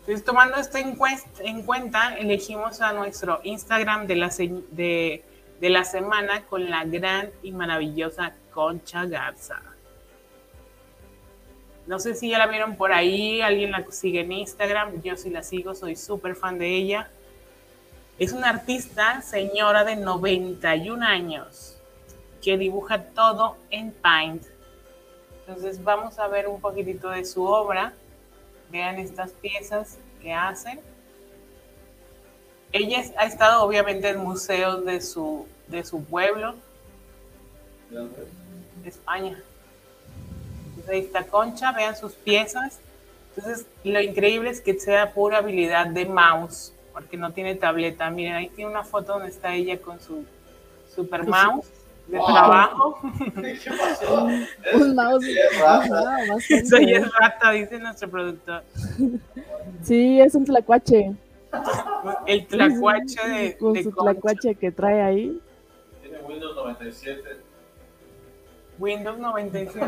Entonces, 0.01 0.23
tomando 0.25 0.57
esto 0.57 0.77
en, 0.77 0.97
en 1.39 1.63
cuenta, 1.63 2.17
elegimos 2.17 2.81
a 2.81 2.93
nuestro 2.93 3.39
Instagram 3.43 4.07
de 4.07 4.15
la, 4.15 4.29
de, 4.29 5.23
de 5.59 5.69
la 5.69 5.83
semana 5.83 6.45
con 6.45 6.69
la 6.69 6.83
gran 6.85 7.29
y 7.43 7.51
maravillosa 7.51 8.33
Concha 8.51 9.05
Garza. 9.05 9.61
No 11.89 11.97
sé 11.97 12.13
si 12.13 12.29
ya 12.29 12.37
la 12.37 12.45
vieron 12.45 12.75
por 12.75 12.93
ahí, 12.93 13.41
alguien 13.41 13.71
la 13.71 13.83
sigue 13.89 14.19
en 14.19 14.31
Instagram, 14.31 15.01
yo 15.01 15.17
sí 15.17 15.31
la 15.31 15.41
sigo, 15.41 15.73
soy 15.73 15.95
súper 15.95 16.35
fan 16.35 16.59
de 16.59 16.67
ella. 16.67 17.09
Es 18.19 18.31
una 18.31 18.49
artista, 18.49 19.23
señora 19.23 19.83
de 19.83 19.95
91 19.95 21.03
años, 21.03 21.79
que 22.43 22.59
dibuja 22.59 23.05
todo 23.05 23.57
en 23.71 23.91
Paint. 23.91 24.43
Entonces 25.39 25.83
vamos 25.83 26.19
a 26.19 26.27
ver 26.27 26.47
un 26.47 26.61
poquitito 26.61 27.09
de 27.09 27.25
su 27.25 27.43
obra. 27.43 27.93
Vean 28.69 28.99
estas 28.99 29.31
piezas 29.31 29.97
que 30.21 30.31
hace. 30.31 30.79
Ella 32.71 33.01
ha 33.17 33.25
estado 33.25 33.63
obviamente 33.63 34.09
en 34.09 34.19
museos 34.19 34.85
de 34.85 35.01
su, 35.01 35.47
de 35.67 35.83
su 35.83 36.03
pueblo. 36.03 36.53
De 37.89 38.89
España 38.89 39.43
ahí 40.89 40.99
está 40.99 41.23
Concha, 41.23 41.71
vean 41.71 41.95
sus 41.95 42.13
piezas. 42.13 42.79
Entonces, 43.35 43.67
lo 43.83 44.01
increíble 44.01 44.49
es 44.49 44.61
que 44.61 44.79
sea 44.79 45.13
pura 45.13 45.37
habilidad 45.37 45.87
de 45.87 46.05
mouse, 46.05 46.73
porque 46.93 47.17
no 47.17 47.31
tiene 47.31 47.55
tableta. 47.55 48.09
Miren, 48.09 48.33
ahí 48.33 48.49
tiene 48.49 48.71
una 48.71 48.83
foto 48.83 49.13
donde 49.13 49.29
está 49.29 49.53
ella 49.53 49.79
con 49.79 49.99
su 49.99 50.25
super 50.93 51.25
mouse 51.25 51.67
de 52.07 52.17
trabajo. 52.17 52.99
¿Qué 53.35 53.71
pasó? 53.77 54.27
Un 54.73 54.95
mouse. 54.95 55.25
Eso 56.49 56.77
ya 56.79 56.97
es 56.97 57.11
rata, 57.13 57.51
dice 57.51 57.79
nuestro 57.79 58.09
productor. 58.09 58.63
Sí, 59.83 60.19
es 60.19 60.35
un 60.35 60.45
tlacuache. 60.45 61.13
El 62.25 62.47
tlacuache 62.47 63.27
de. 63.27 63.57
Con 63.57 63.81
su 63.81 63.91
tlacuache 63.91 64.55
que 64.55 64.71
trae 64.71 65.01
ahí. 65.01 65.41
Tiene 66.01 66.19
Windows 66.21 66.55
97. 66.55 67.48
Windows 68.79 69.19
97. 69.19 69.77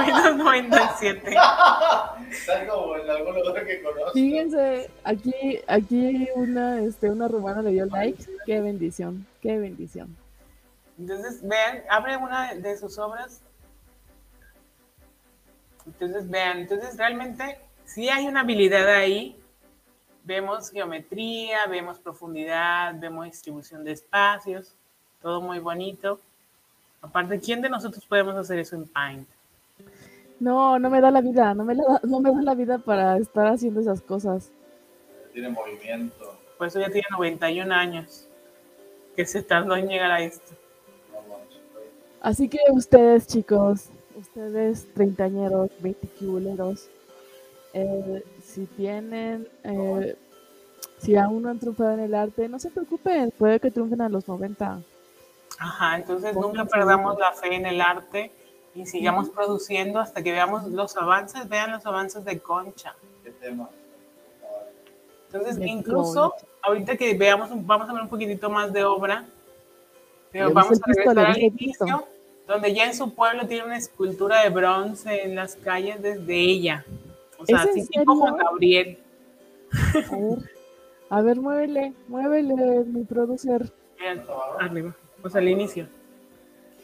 Windows 0.00 0.36
97. 0.36 1.36
Está 2.30 2.66
como 2.66 2.96
en 2.96 3.08
algún 3.08 3.34
lugar 3.36 3.64
que 3.64 3.80
conozco. 3.80 4.12
Fíjense, 4.12 4.90
aquí, 5.04 5.60
aquí 5.68 6.28
una, 6.34 6.80
este, 6.80 7.08
una 7.10 7.28
rumana 7.28 7.62
le 7.62 7.70
dio 7.70 7.86
like. 7.86 8.24
Qué 8.44 8.60
bendición, 8.60 9.24
qué 9.40 9.56
bendición. 9.58 10.16
Entonces, 10.98 11.40
vean, 11.42 11.84
abre 11.88 12.16
una 12.16 12.54
de 12.54 12.76
sus 12.76 12.98
obras. 12.98 13.40
Entonces, 15.86 16.28
vean, 16.28 16.58
entonces 16.58 16.96
realmente 16.96 17.58
sí 17.84 18.08
hay 18.08 18.26
una 18.26 18.40
habilidad 18.40 18.88
ahí. 18.88 19.40
Vemos 20.24 20.70
geometría, 20.70 21.66
vemos 21.68 22.00
profundidad, 22.00 22.94
vemos 22.98 23.26
distribución 23.26 23.84
de 23.84 23.92
espacios, 23.92 24.74
todo 25.20 25.40
muy 25.40 25.60
bonito. 25.60 26.18
Aparte, 27.04 27.38
¿quién 27.38 27.60
de 27.60 27.68
nosotros 27.68 28.04
podemos 28.06 28.34
hacer 28.34 28.58
eso 28.58 28.76
en 28.76 28.86
Paint? 28.88 29.28
No, 30.40 30.78
no 30.78 30.88
me 30.90 31.00
da 31.00 31.10
la 31.10 31.20
vida, 31.20 31.52
no 31.54 31.64
me, 31.64 31.74
la- 31.74 32.00
no 32.02 32.20
me 32.20 32.32
da 32.32 32.40
la 32.42 32.54
vida 32.54 32.78
para 32.78 33.18
estar 33.18 33.46
haciendo 33.46 33.80
esas 33.80 34.00
cosas. 34.00 34.50
Tiene 35.32 35.50
movimiento. 35.50 36.38
Por 36.56 36.66
eso 36.68 36.80
ya 36.80 36.86
tiene 36.90 37.06
91 37.12 37.72
años 37.72 38.26
que 39.14 39.26
se 39.26 39.42
tardó 39.42 39.76
en 39.76 39.88
llegar 39.88 40.10
a 40.10 40.20
esto. 40.22 40.54
Así 42.20 42.48
que 42.48 42.58
ustedes, 42.72 43.26
chicos, 43.26 43.90
ustedes 44.16 44.88
treintañeros, 44.94 45.70
veinticuleros, 45.80 46.88
eh, 47.74 48.24
si 48.42 48.64
tienen, 48.66 49.46
eh, 49.62 50.16
si 50.98 51.16
aún 51.16 51.42
no 51.42 51.50
han 51.50 51.58
triunfado 51.58 51.92
en 51.92 52.00
el 52.00 52.14
arte, 52.14 52.48
no 52.48 52.58
se 52.58 52.70
preocupen, 52.70 53.30
puede 53.36 53.60
que 53.60 53.70
triunfen 53.70 54.00
a 54.00 54.08
los 54.08 54.26
90. 54.26 54.80
Ajá, 55.58 55.96
entonces 55.96 56.34
nunca 56.34 56.64
perdamos 56.64 57.16
bien. 57.16 57.20
la 57.28 57.32
fe 57.32 57.54
en 57.54 57.66
el 57.66 57.80
arte 57.80 58.32
y 58.74 58.86
sigamos 58.86 59.28
produciendo 59.30 60.00
hasta 60.00 60.22
que 60.22 60.32
veamos 60.32 60.64
los 60.66 60.96
avances, 60.96 61.48
vean 61.48 61.70
los 61.72 61.86
avances 61.86 62.24
de 62.24 62.40
Concha. 62.40 62.94
Entonces, 65.26 65.58
incluso 65.66 66.34
ahorita 66.62 66.96
que 66.96 67.14
veamos, 67.16 67.50
un- 67.50 67.66
vamos 67.66 67.88
a 67.88 67.92
ver 67.92 68.02
un 68.02 68.08
poquitito 68.08 68.48
más 68.50 68.72
de 68.72 68.84
obra, 68.84 69.24
pero 70.30 70.52
vamos 70.52 70.80
a 70.82 70.86
regresar 70.86 71.18
al 71.18 71.38
inicio, 71.42 72.06
donde 72.46 72.74
ya 72.74 72.84
en 72.86 72.94
su 72.94 73.14
pueblo 73.14 73.46
tiene 73.46 73.64
una 73.64 73.76
escultura 73.76 74.42
de 74.42 74.50
bronce 74.50 75.22
en 75.24 75.34
las 75.34 75.56
calles 75.56 76.00
desde 76.02 76.34
ella. 76.36 76.84
O 77.38 77.46
sea, 77.46 77.58
¿Es 77.64 77.64
en 77.64 77.70
así 77.82 77.88
tipo 77.88 78.16
Juan? 78.16 78.36
Gabriel. 78.36 78.98
A 80.10 80.16
ver, 80.16 80.38
a 81.10 81.22
ver, 81.22 81.40
muévele, 81.40 81.92
muévele, 82.08 82.84
mi 82.84 83.04
producer. 83.04 83.72
Vean, 83.98 84.24
arriba, 84.60 84.94
o 85.24 85.28
sea, 85.30 85.40
al 85.40 85.48
inicio. 85.48 85.88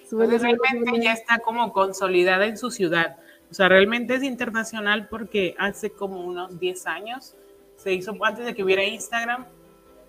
Súbele, 0.09 0.35
Entonces 0.35 0.59
realmente 0.61 0.90
súbele. 0.90 1.05
ya 1.05 1.12
está 1.12 1.38
como 1.38 1.72
consolidada 1.72 2.46
en 2.46 2.59
su 2.59 2.70
ciudad. 2.72 3.16
O 3.50 3.55
sea, 3.55 3.68
realmente 3.68 4.14
es 4.14 4.22
internacional 4.24 5.07
porque 5.09 5.55
hace 5.59 5.90
como 5.90 6.24
unos 6.24 6.59
10 6.59 6.87
años 6.87 7.35
se 7.76 7.92
hizo, 7.92 8.14
antes 8.24 8.44
de 8.44 8.55
que 8.55 8.64
hubiera 8.64 8.83
Instagram, 8.85 9.44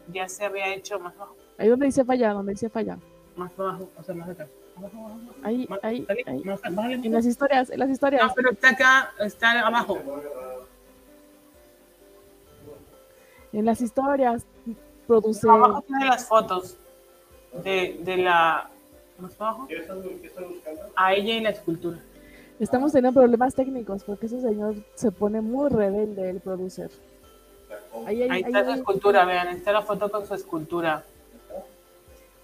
ya 0.07 0.27
se 0.27 0.45
había 0.45 0.73
hecho 0.73 0.99
más 0.99 1.15
abajo, 1.15 1.35
Ahí 1.57 1.67
donde 1.69 1.85
dice 1.85 2.03
falla, 2.03 2.33
donde 2.33 2.53
dice 2.53 2.69
falla. 2.69 2.97
más 3.35 3.51
abajo, 3.59 3.89
o 3.97 4.03
sea, 4.03 4.15
más 4.15 4.29
acá. 4.29 4.47
Abajo, 4.77 4.97
abajo, 4.97 5.13
abajo. 5.21 5.35
Ahí, 5.43 5.67
Más- 5.69 5.79
ahí, 5.83 6.05
dale, 6.07 6.23
ahí. 6.25 6.43
más- 6.43 6.59
un 6.65 7.05
En 7.05 7.11
las 7.13 7.25
historias, 7.25 7.69
en 7.69 7.79
las 7.79 7.89
historias. 7.89 8.23
No, 8.27 8.33
pero 8.33 8.51
está 8.51 8.69
acá, 8.69 9.13
está 9.19 9.59
abajo. 9.67 9.99
En 13.53 13.65
las 13.65 13.81
historias 13.81 14.45
produce. 15.07 15.47
Abajo 15.49 15.81
tiene 15.87 16.05
las 16.05 16.25
fotos 16.27 16.77
de, 17.63 17.99
de 18.01 18.17
la. 18.17 18.69
¿Más 19.19 19.39
abajo? 19.39 19.67
¿Qué 19.67 19.77
estás, 19.77 19.97
qué 20.21 20.27
estás 20.27 20.47
buscando? 20.47 20.81
A 20.95 21.13
ella 21.13 21.33
y 21.35 21.41
la 21.41 21.49
escultura. 21.51 21.97
Estamos 22.59 22.91
teniendo 22.91 23.19
problemas 23.19 23.55
técnicos 23.55 24.03
porque 24.03 24.27
ese 24.27 24.41
señor 24.41 24.75
se 24.95 25.11
pone 25.11 25.41
muy 25.41 25.69
rebelde, 25.69 26.29
el 26.29 26.39
producer. 26.39 26.91
Ahí, 28.05 28.21
ahí, 28.23 28.29
Ahí 28.29 28.29
ahí, 28.31 28.43
está 28.45 28.63
su 28.63 28.71
ahí. 28.71 28.77
escultura, 28.79 29.25
vean, 29.25 29.47
ahí 29.47 29.55
está 29.57 29.71
la 29.71 29.81
foto 29.81 30.09
con 30.11 30.25
su 30.27 30.33
escultura. 30.35 31.03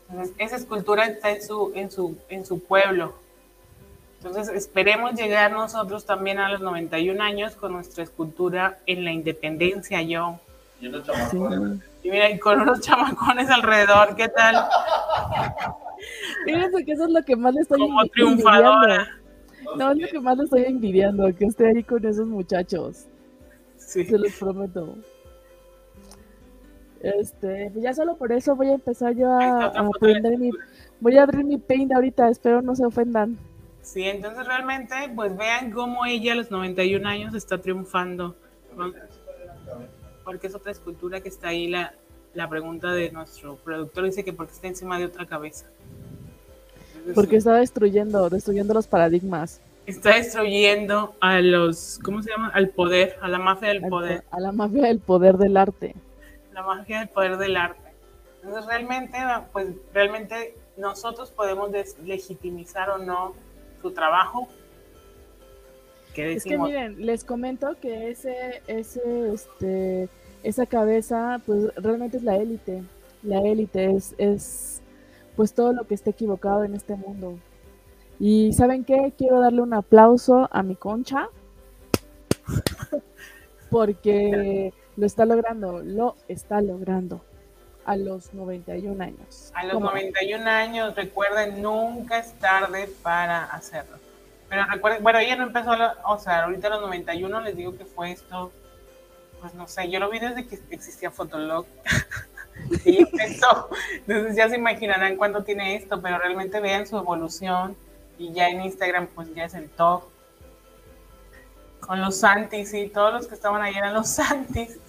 Entonces, 0.09 0.35
esa 0.37 0.55
escultura 0.55 1.05
está 1.05 1.31
en 1.31 1.41
su, 1.43 1.71
en 1.75 1.91
su, 1.91 2.17
en 2.29 2.45
su 2.45 2.63
pueblo. 2.63 3.13
Entonces, 4.23 4.49
esperemos 4.55 5.13
llegar 5.13 5.51
nosotros 5.51 6.05
también 6.05 6.39
a 6.39 6.49
los 6.49 6.61
91 6.61 7.21
años 7.21 7.53
con 7.55 7.73
nuestra 7.73 8.03
escultura 8.03 8.79
en 8.85 9.03
la 9.05 9.11
independencia, 9.11 10.01
yo. 10.01 10.39
Y 10.81 10.87
unos 10.87 11.03
Sí. 11.05 11.37
Y 12.07 12.09
mira, 12.09 12.29
y 12.29 12.39
con 12.39 12.61
unos 12.61 12.79
chamacones 12.79 13.49
alrededor, 13.49 14.15
¿qué 14.15 14.29
tal? 14.29 14.55
Fíjense 16.45 16.85
que 16.85 16.93
eso 16.93 17.03
es 17.03 17.11
lo 17.11 17.21
que 17.21 17.35
más 17.35 17.53
le 17.53 17.61
estoy 17.61 17.79
Como 17.79 18.05
triunfadora. 18.05 18.95
envidiando. 18.95 19.75
No, 19.75 19.91
es 19.91 19.97
lo 19.97 20.07
que 20.07 20.19
más 20.21 20.37
le 20.37 20.43
estoy 20.45 20.63
envidiando, 20.63 21.35
que 21.35 21.43
esté 21.43 21.67
ahí 21.67 21.83
con 21.83 22.05
esos 22.05 22.25
muchachos. 22.25 23.07
Sí. 23.75 24.05
Se 24.05 24.17
los 24.17 24.31
prometo. 24.39 24.95
Este, 27.01 27.69
pues 27.73 27.83
ya 27.83 27.93
solo 27.93 28.15
por 28.15 28.31
eso 28.31 28.55
voy 28.55 28.67
a 28.69 28.75
empezar 28.75 29.13
yo 29.13 29.29
a, 29.29 29.65
a 29.65 29.87
aprender 29.93 30.37
mi. 30.37 30.51
Voy 31.01 31.17
a 31.17 31.23
abrir 31.23 31.43
mi 31.43 31.57
paint 31.57 31.91
ahorita, 31.93 32.29
espero 32.29 32.61
no 32.61 32.73
se 32.73 32.85
ofendan. 32.85 33.37
Sí, 33.81 34.03
entonces 34.03 34.47
realmente, 34.47 34.95
pues 35.13 35.35
vean 35.35 35.71
cómo 35.71 36.05
ella 36.05 36.31
a 36.31 36.35
los 36.35 36.51
91 36.51 37.05
años 37.07 37.35
está 37.35 37.57
triunfando. 37.57 38.37
Porque 40.27 40.47
es 40.47 40.55
otra 40.55 40.73
escultura 40.73 41.21
que 41.21 41.29
está 41.29 41.47
ahí. 41.47 41.67
La, 41.69 41.93
la 42.33 42.49
pregunta 42.49 42.91
de 42.91 43.11
nuestro 43.11 43.55
productor 43.55 44.03
dice 44.03 44.25
que 44.25 44.33
porque 44.33 44.51
está 44.51 44.67
encima 44.67 44.99
de 44.99 45.05
otra 45.05 45.25
cabeza. 45.25 45.67
Entonces, 46.89 47.15
Porque 47.15 47.37
está 47.37 47.53
destruyendo, 47.55 48.29
destruyendo 48.29 48.73
los 48.73 48.87
paradigmas. 48.87 49.61
está 49.85 50.15
destruyendo 50.15 51.15
a 51.21 51.39
los, 51.39 51.97
¿cómo 52.03 52.21
se 52.21 52.29
llama? 52.31 52.49
Al 52.53 52.67
poder, 52.69 53.15
a 53.21 53.29
la 53.29 53.39
mafia 53.39 53.69
del 53.69 53.87
poder, 53.87 54.23
po- 54.23 54.35
A 54.35 54.39
la 54.41 54.51
mafia 54.51 54.83
del 54.87 54.99
poder 54.99 55.37
del 55.37 55.55
arte. 55.55 55.95
la 56.53 56.61
mafia 56.63 56.99
del 56.99 57.07
poder 57.07 57.37
del 57.37 57.55
arte. 57.55 57.79
Entonces 58.43 58.65
realmente, 58.65 59.17
pues 59.53 59.67
realmente 59.93 60.57
nosotros 60.75 61.31
podemos 61.31 61.71
deslegitimizar 61.71 62.89
o 62.89 62.97
no 62.97 63.33
su 63.81 63.91
trabajo. 63.91 64.49
¿Qué 66.17 66.33
Es 66.33 66.43
que 66.45 66.57
miren, 66.57 67.05
les 67.05 67.23
comento 67.23 67.79
que 67.79 68.09
ese, 68.09 68.63
ese, 68.65 69.31
este, 69.31 70.09
esa 70.41 70.65
cabeza, 70.65 71.39
pues 71.45 71.71
realmente 71.75 72.17
es 72.17 72.23
la 72.23 72.37
élite. 72.37 72.81
La 73.21 73.39
élite 73.41 73.95
es, 73.95 74.15
es, 74.17 74.81
pues 75.35 75.53
todo 75.53 75.73
lo 75.73 75.85
que 75.85 75.93
está 75.93 76.09
equivocado 76.09 76.63
en 76.63 76.73
este 76.73 76.95
mundo. 76.95 77.37
Y 78.19 78.51
¿saben 78.53 78.83
qué? 78.83 79.13
Quiero 79.15 79.39
darle 79.39 79.61
un 79.61 79.75
aplauso 79.75 80.49
a 80.51 80.63
mi 80.63 80.75
concha. 80.75 81.29
Porque 83.69 84.73
lo 84.95 85.05
está 85.05 85.23
logrando, 85.23 85.83
lo 85.83 86.15
está 86.27 86.61
logrando. 86.61 87.21
A 87.85 87.95
los 87.95 88.33
91 88.33 89.03
años. 89.03 89.51
A 89.53 89.65
los 89.65 89.73
¿Cómo? 89.73 89.91
91 89.91 90.49
años, 90.49 90.95
recuerden, 90.95 91.61
nunca 91.61 92.17
es 92.17 92.33
tarde 92.39 92.89
para 93.03 93.43
hacerlo. 93.43 94.06
Pero 94.49 94.65
recuerden, 94.65 95.03
bueno, 95.03 95.19
ella 95.19 95.35
no 95.35 95.43
empezó, 95.43 95.71
a 95.71 95.77
la- 95.77 95.97
o 96.05 96.17
sea, 96.17 96.45
ahorita 96.45 96.67
a 96.67 96.71
los 96.71 96.81
91 96.81 97.41
les 97.41 97.55
digo 97.55 97.77
que 97.77 97.85
fue 97.85 98.11
esto, 98.11 98.51
pues 99.41 99.53
no 99.53 99.67
sé, 99.67 99.89
yo 99.89 99.99
lo 99.99 100.09
vi 100.09 100.19
desde 100.19 100.47
que 100.47 100.59
existía 100.71 101.11
Fotolog. 101.11 101.65
y 102.85 102.99
empezó. 102.99 103.69
Entonces 104.07 104.35
ya 104.35 104.49
se 104.49 104.55
imaginarán 104.55 105.17
cuánto 105.17 105.43
tiene 105.43 105.75
esto, 105.75 106.01
pero 106.01 106.17
realmente 106.17 106.59
vean 106.59 106.87
su 106.87 106.97
evolución. 106.97 107.75
Y 108.17 108.33
ya 108.33 108.49
en 108.49 108.61
Instagram, 108.63 109.07
pues 109.07 109.33
ya 109.35 109.45
es 109.45 109.53
el 109.53 109.69
top. 109.69 110.03
Con 111.79 112.01
los 112.01 112.17
Santis, 112.17 112.71
sí, 112.71 112.89
todos 112.91 113.13
los 113.13 113.27
que 113.27 113.35
estaban 113.35 113.61
ahí 113.61 113.75
eran 113.75 113.93
los 113.93 114.09
Santis 114.09 114.79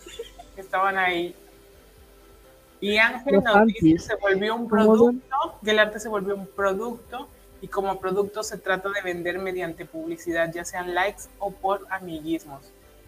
que 0.55 0.61
estaban 0.61 0.97
ahí. 0.97 1.37
Y 2.81 2.97
Ángel 2.97 3.43
nos 3.43 3.67
dice 3.67 3.93
que 3.93 3.99
se 3.99 4.15
volvió 4.17 4.55
un 4.55 4.69
producto, 4.69 5.59
que 5.63 5.73
el 5.73 5.79
arte 5.79 6.01
se 6.01 6.09
volvió 6.09 6.35
un 6.37 6.47
producto 6.47 7.29
y 7.61 7.69
como 7.69 7.99
producto 8.01 8.43
se 8.43 8.59
trata 8.59 8.89
de 8.91 9.03
vender 9.03 9.39
mediante 9.39 9.85
publicidad, 9.85 10.53
ya 10.53 10.65
sean 10.65 10.95
likes 10.95 11.23
o 11.39 11.51
por 11.51 11.87
amiguismos. 11.91 12.61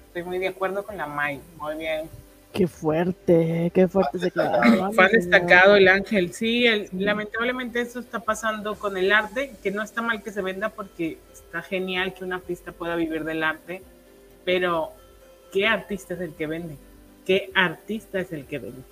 Estoy 0.08 0.24
muy 0.24 0.38
de 0.38 0.48
acuerdo 0.48 0.84
con 0.84 0.96
la 0.96 1.06
May, 1.06 1.40
muy 1.58 1.76
bien. 1.76 2.08
Qué 2.52 2.66
fuerte, 2.66 3.70
qué 3.72 3.86
fuerte 3.86 4.18
se 4.18 4.30
queda. 4.32 4.60
Fan 4.92 5.10
destacado 5.12 5.76
el 5.76 5.86
Ángel, 5.86 6.32
sí, 6.34 6.66
el- 6.66 6.88
lamentablemente 6.92 7.80
esto 7.80 8.00
está 8.00 8.18
pasando 8.18 8.74
con 8.74 8.96
el 8.96 9.12
arte, 9.12 9.52
que 9.62 9.70
no 9.70 9.82
está 9.82 10.02
mal 10.02 10.20
que 10.22 10.32
se 10.32 10.42
venda 10.42 10.68
porque 10.70 11.18
está 11.32 11.62
genial 11.62 12.12
que 12.12 12.24
un 12.24 12.32
artista 12.32 12.72
pueda 12.72 12.96
vivir 12.96 13.22
del 13.22 13.44
arte, 13.44 13.82
pero 14.44 14.90
¿qué 15.52 15.68
artista 15.68 16.14
es 16.14 16.20
el 16.20 16.34
que 16.34 16.48
vende? 16.48 16.74
¿Qué 17.24 17.52
artista 17.54 18.18
es 18.18 18.32
el 18.32 18.46
que 18.46 18.58
vende? 18.58 18.82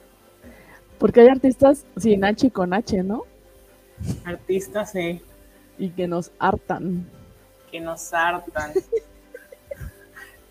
Porque 1.01 1.23
hay 1.23 1.29
artistas 1.29 1.85
sin 1.97 2.25
H 2.25 2.47
y 2.47 2.51
con 2.51 2.73
H, 2.73 3.03
¿no? 3.03 3.25
Artistas 4.25 4.94
eh, 4.94 5.21
Y 5.78 5.90
que 5.90 6.08
nos 6.08 6.30
hartan. 6.38 7.06
que 7.70 7.80
nos 7.80 8.12
hartan. 8.12 8.72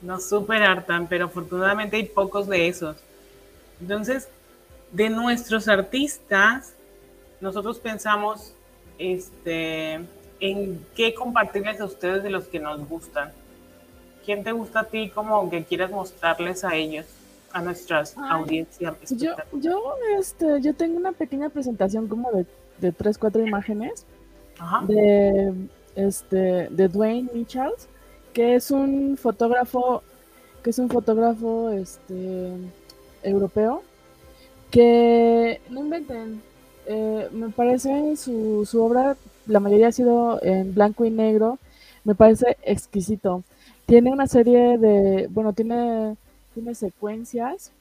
Nos 0.02 0.30
super 0.30 0.62
hartan, 0.62 1.08
pero 1.08 1.26
afortunadamente 1.26 1.98
hay 1.98 2.04
pocos 2.04 2.48
de 2.48 2.68
esos. 2.68 2.98
Entonces, 3.82 4.28
de 4.92 5.10
nuestros 5.10 5.68
artistas, 5.68 6.74
nosotros 7.42 7.80
pensamos 7.80 8.54
este, 9.00 10.00
en 10.40 10.86
qué 10.96 11.16
compartirles 11.16 11.82
a 11.82 11.86
ustedes 11.86 12.22
de 12.22 12.30
los 12.30 12.46
que 12.46 12.60
nos 12.60 12.88
gustan. 12.88 13.32
¿Quién 14.24 14.44
te 14.44 14.52
gusta 14.52 14.82
a 14.82 14.84
ti 14.84 15.10
como 15.10 15.50
que 15.50 15.64
quieras 15.64 15.90
mostrarles 15.90 16.64
a 16.64 16.76
ellos, 16.76 17.08
a 17.52 17.62
nuestras 17.62 18.16
Ay, 18.18 18.24
audiencias? 18.30 18.96
Yo, 19.10 19.36
yo, 19.54 19.96
este, 20.20 20.62
yo 20.62 20.76
tengo 20.76 20.98
una 20.98 21.12
pequeña 21.12 21.50
presentación 21.50 22.08
como 22.08 22.32
de 22.32 22.46
de 22.80 22.92
tres, 22.92 23.18
cuatro 23.18 23.46
imágenes 23.46 24.06
De, 24.88 25.54
este, 25.96 26.68
de 26.70 26.88
Dwayne 26.88 27.30
Michels, 27.34 27.88
que 28.34 28.56
es 28.56 28.72
un 28.72 29.18
fotógrafo, 29.18 30.04
que 30.64 30.72
es 30.72 30.80
un 30.80 30.90
fotógrafo 30.90 31.70
este, 31.72 32.52
europeo, 33.24 33.84
que 34.72 35.62
no 35.70 35.82
inventen, 35.82 36.42
eh, 36.88 37.30
me 37.32 37.50
parece 37.50 38.16
su, 38.16 38.66
su 38.66 38.82
obra, 38.84 39.16
la 39.46 39.60
mayoría 39.60 39.90
ha 39.90 39.92
sido 39.92 40.40
en 40.44 40.74
blanco 40.74 41.06
y 41.06 41.10
negro, 41.10 41.60
me 42.04 42.16
parece 42.16 42.58
exquisito. 42.64 43.44
Tiene 43.86 44.12
una 44.12 44.28
serie 44.28 44.78
de, 44.78 45.28
bueno, 45.30 45.54
tiene, 45.54 46.16
tiene 46.54 46.76
secuencias 46.76 47.72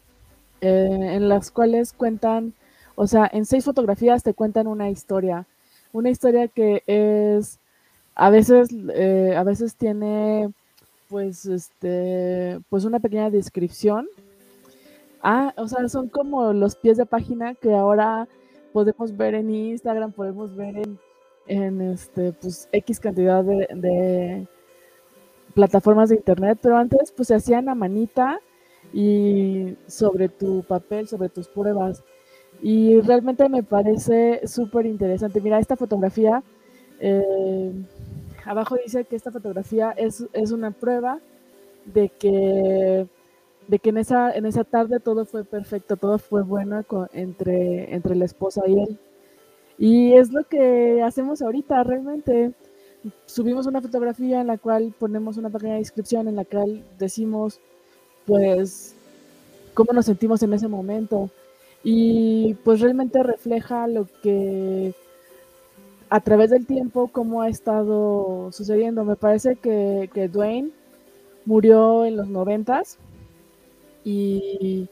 eh, 0.61 1.13
en 1.15 1.29
las 1.29 1.51
cuales 1.51 1.93
cuentan, 1.93 2.53
o 2.95 3.07
sea, 3.07 3.29
en 3.33 3.45
seis 3.45 3.65
fotografías 3.65 4.23
te 4.23 4.35
cuentan 4.35 4.67
una 4.67 4.91
historia, 4.91 5.47
una 5.97 6.11
historia 6.11 6.47
que 6.49 6.83
es, 6.87 7.59
a 8.15 8.29
veces, 8.31 8.69
eh, 8.95 9.35
a 9.37 9.43
veces 9.45 9.75
tiene, 9.77 10.53
pues, 11.09 11.47
este, 11.47 12.61
pues 12.69 12.85
una 12.85 13.01
pequeña 13.01 13.31
descripción. 13.31 14.07
Ah, 15.23 15.55
o 15.57 15.67
sea, 15.67 15.89
son 15.89 16.09
como 16.09 16.53
los 16.53 16.77
pies 16.77 16.99
de 16.99 17.07
página 17.07 17.55
que 17.55 17.75
ahora 17.75 18.29
podemos 18.73 19.17
ver 19.17 19.35
en 19.35 19.51
Instagram, 19.51 20.13
podemos 20.13 20.55
ver 20.55 20.83
en, 21.47 21.81
este, 21.81 22.33
pues, 22.33 22.69
X 22.73 23.01
cantidad 23.01 23.43
de, 23.43 23.67
de 23.75 24.47
plataformas 25.55 26.11
de 26.11 26.17
internet, 26.17 26.59
pero 26.61 26.77
antes 26.77 27.11
pues 27.13 27.29
se 27.29 27.35
hacían 27.35 27.71
a 27.71 27.75
manita 27.75 28.39
y 28.93 29.75
sobre 29.87 30.29
tu 30.29 30.63
papel, 30.63 31.09
sobre 31.09 31.31
tus 31.31 31.49
pruebas. 31.49 32.05
Y 32.63 33.01
realmente 33.01 33.49
me 33.49 33.63
parece 33.63 34.47
súper 34.47 34.87
interesante. 34.87 35.41
Mira, 35.41 35.59
esta 35.59 35.77
fotografía, 35.77 36.43
eh, 37.01 37.73
abajo 38.45 38.77
dice 38.83 39.05
que 39.05 39.17
esta 39.17 39.31
fotografía 39.31 39.93
es, 39.93 40.25
es 40.33 40.53
una 40.53 40.71
prueba 40.71 41.21
de 41.85 42.09
que, 42.09 43.07
de 43.69 43.79
que 43.79 43.91
en, 43.91 43.99
esa, 43.99 44.33
en 44.33 44.47
esa 44.47 44.65
tarde 44.65 45.01
todo 45.01 45.25
fue 45.25 45.45
perfecto, 45.45 45.97
todo 45.97 46.19
fue 46.19 46.43
bueno 46.43 46.85
entre, 47.13 47.95
entre 47.95 48.17
la 48.17 48.25
esposa 48.25 48.63
y 48.67 48.81
él. 48.81 48.99
Y 49.79 50.15
es 50.15 50.33
lo 50.33 50.45
que 50.45 51.03
hacemos 51.03 51.43
ahorita 51.43 51.83
realmente. 51.85 52.53
Subimos 53.27 53.67
una 53.67 53.83
fotografía 53.83 54.41
en 54.41 54.47
la 54.49 54.59
cual 54.59 54.95
ponemos 54.99 55.37
una 55.37 55.51
pequeña 55.51 55.77
descripción 55.77 56.29
en 56.29 56.37
la 56.37 56.45
cual 56.45 56.83
decimos, 56.99 57.61
pues, 58.25 58.95
cómo 59.75 59.93
nos 59.93 60.07
sentimos 60.07 60.43
en 60.43 60.55
ese 60.55 60.67
momento. 60.67 61.31
Y 61.89 62.55
pues 62.65 62.81
realmente 62.81 63.23
refleja 63.23 63.87
lo 63.87 64.09
que 64.21 64.93
a 66.11 66.19
través 66.19 66.51
del 66.51 66.67
tiempo, 66.67 67.07
cómo 67.13 67.43
ha 67.43 67.49
estado 67.49 68.51
sucediendo. 68.51 69.05
Me 69.05 69.15
parece 69.15 69.55
que, 69.55 70.11
que 70.13 70.27
Dwayne 70.27 70.73
murió 71.45 72.05
en 72.05 72.17
los 72.17 72.27
noventas 72.29 72.99
y, 74.03 74.89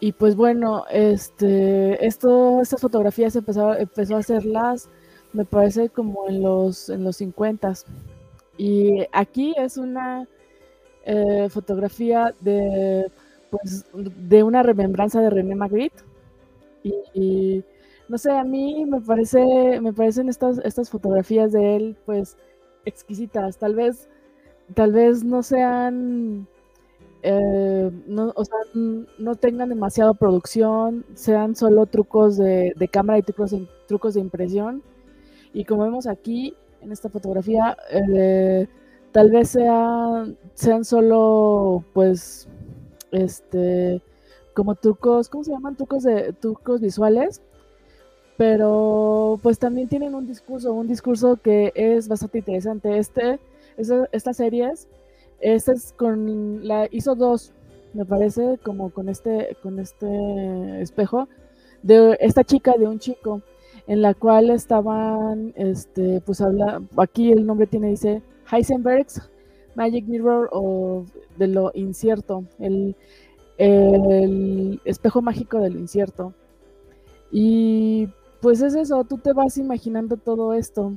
y 0.00 0.10
pues 0.10 0.34
bueno, 0.34 0.86
este, 0.90 2.04
esto, 2.04 2.62
estas 2.62 2.80
fotografías 2.80 3.36
empezó, 3.36 3.76
empezó 3.76 4.16
a 4.16 4.18
hacerlas, 4.18 4.88
me 5.32 5.44
parece 5.44 5.88
como 5.88 6.28
en 6.28 6.42
los, 6.42 6.88
en 6.88 7.04
los 7.04 7.18
50 7.18 7.74
Y 8.56 9.06
aquí 9.12 9.54
es 9.56 9.76
una 9.76 10.26
eh, 11.04 11.48
fotografía 11.48 12.34
de, 12.40 13.06
pues, 13.50 13.86
de 13.94 14.42
una 14.42 14.62
remembranza 14.62 15.20
de 15.20 15.30
René 15.30 15.54
Magritte. 15.54 16.02
Y, 17.14 17.64
no 18.08 18.18
sé, 18.18 18.32
a 18.32 18.44
mí 18.44 18.84
me 18.86 19.00
parece, 19.00 19.80
me 19.80 19.92
parecen 19.92 20.28
estas, 20.28 20.58
estas 20.64 20.90
fotografías 20.90 21.52
de 21.52 21.76
él, 21.76 21.96
pues, 22.06 22.36
exquisitas. 22.84 23.58
Tal 23.58 23.74
vez, 23.74 24.08
tal 24.74 24.92
vez 24.92 25.24
no 25.24 25.42
sean 25.42 26.46
eh, 27.22 27.90
no, 28.06 28.32
o 28.36 28.44
sea, 28.44 28.58
no 28.74 29.34
tengan 29.36 29.68
demasiada 29.68 30.14
producción, 30.14 31.04
sean 31.14 31.56
solo 31.56 31.86
trucos 31.86 32.36
de, 32.36 32.72
de 32.76 32.88
cámara 32.88 33.18
y 33.18 33.22
trucos 33.22 33.50
de, 33.50 33.68
trucos 33.86 34.14
de 34.14 34.20
impresión. 34.20 34.82
Y 35.52 35.64
como 35.64 35.84
vemos 35.84 36.06
aquí 36.06 36.54
en 36.80 36.92
esta 36.92 37.08
fotografía, 37.08 37.76
eh, 37.90 38.68
tal 39.12 39.30
vez 39.30 39.50
sean, 39.50 40.36
sean 40.54 40.84
solo, 40.84 41.84
pues, 41.92 42.48
este, 43.12 44.02
como 44.54 44.74
trucos, 44.74 45.28
¿cómo 45.28 45.44
se 45.44 45.52
llaman? 45.52 45.76
Trucos 45.76 46.02
de 46.04 46.32
trucos 46.34 46.80
visuales, 46.80 47.40
pero 48.36 49.38
pues 49.42 49.58
también 49.58 49.88
tienen 49.88 50.14
un 50.14 50.26
discurso, 50.26 50.72
un 50.72 50.86
discurso 50.88 51.36
que 51.42 51.72
es 51.74 52.08
bastante 52.08 52.38
interesante. 52.38 52.98
Este, 52.98 53.38
esta- 53.76 54.08
estas 54.12 54.36
series 54.36 54.88
esta 55.40 55.72
es 55.72 55.92
con 55.92 56.66
la 56.66 56.88
hizo 56.90 57.14
dos, 57.14 57.52
me 57.94 58.04
parece, 58.04 58.58
como 58.64 58.90
con 58.90 59.08
este 59.08 59.56
con 59.62 59.78
este 59.78 60.80
espejo 60.82 61.28
de 61.82 62.16
esta 62.20 62.42
chica 62.44 62.74
de 62.76 62.88
un 62.88 62.98
chico 62.98 63.40
en 63.86 64.02
la 64.02 64.14
cual 64.14 64.50
estaban 64.50 65.52
este 65.56 66.20
pues 66.26 66.40
habla 66.40 66.82
aquí 66.96 67.30
el 67.32 67.46
nombre 67.46 67.66
tiene 67.68 67.88
dice 67.88 68.20
Heisenberg's 68.50 69.22
Magic 69.78 70.04
Mirror 70.06 70.50
o 70.52 71.04
de 71.38 71.46
lo 71.46 71.70
incierto, 71.72 72.44
el, 72.58 72.96
el 73.56 74.80
espejo 74.84 75.22
mágico 75.22 75.58
de 75.60 75.70
lo 75.70 75.78
incierto. 75.78 76.34
Y 77.30 78.08
pues 78.40 78.60
es 78.60 78.74
eso, 78.74 79.04
tú 79.04 79.18
te 79.18 79.32
vas 79.32 79.56
imaginando 79.56 80.16
todo 80.16 80.52
esto. 80.52 80.92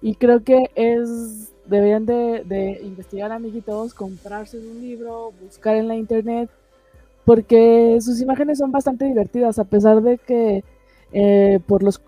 Y 0.00 0.14
creo 0.14 0.42
que 0.42 0.70
es, 0.74 1.52
deberían 1.66 2.06
de, 2.06 2.44
de 2.44 2.80
investigar 2.82 3.32
amiguitos, 3.32 3.92
comprarse 3.92 4.58
un 4.58 4.80
libro, 4.80 5.32
buscar 5.42 5.76
en 5.76 5.88
la 5.88 5.96
internet, 5.96 6.48
porque 7.24 7.98
sus 8.00 8.20
imágenes 8.20 8.58
son 8.58 8.70
bastante 8.70 9.04
divertidas, 9.04 9.58
a 9.58 9.64
pesar 9.64 10.02
de 10.02 10.18
que 10.18 10.64
eh, 11.12 11.60
por 11.66 11.82
los 11.82 12.00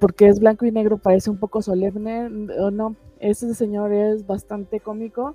porque 0.00 0.26
es 0.26 0.40
blanco 0.40 0.66
y 0.66 0.72
negro 0.72 0.98
parece 0.98 1.30
un 1.30 1.36
poco 1.36 1.62
solemne 1.62 2.26
o 2.58 2.70
no, 2.70 2.96
ese 3.30 3.54
señor 3.54 3.92
es 3.92 4.26
bastante 4.26 4.80
cómico 4.80 5.34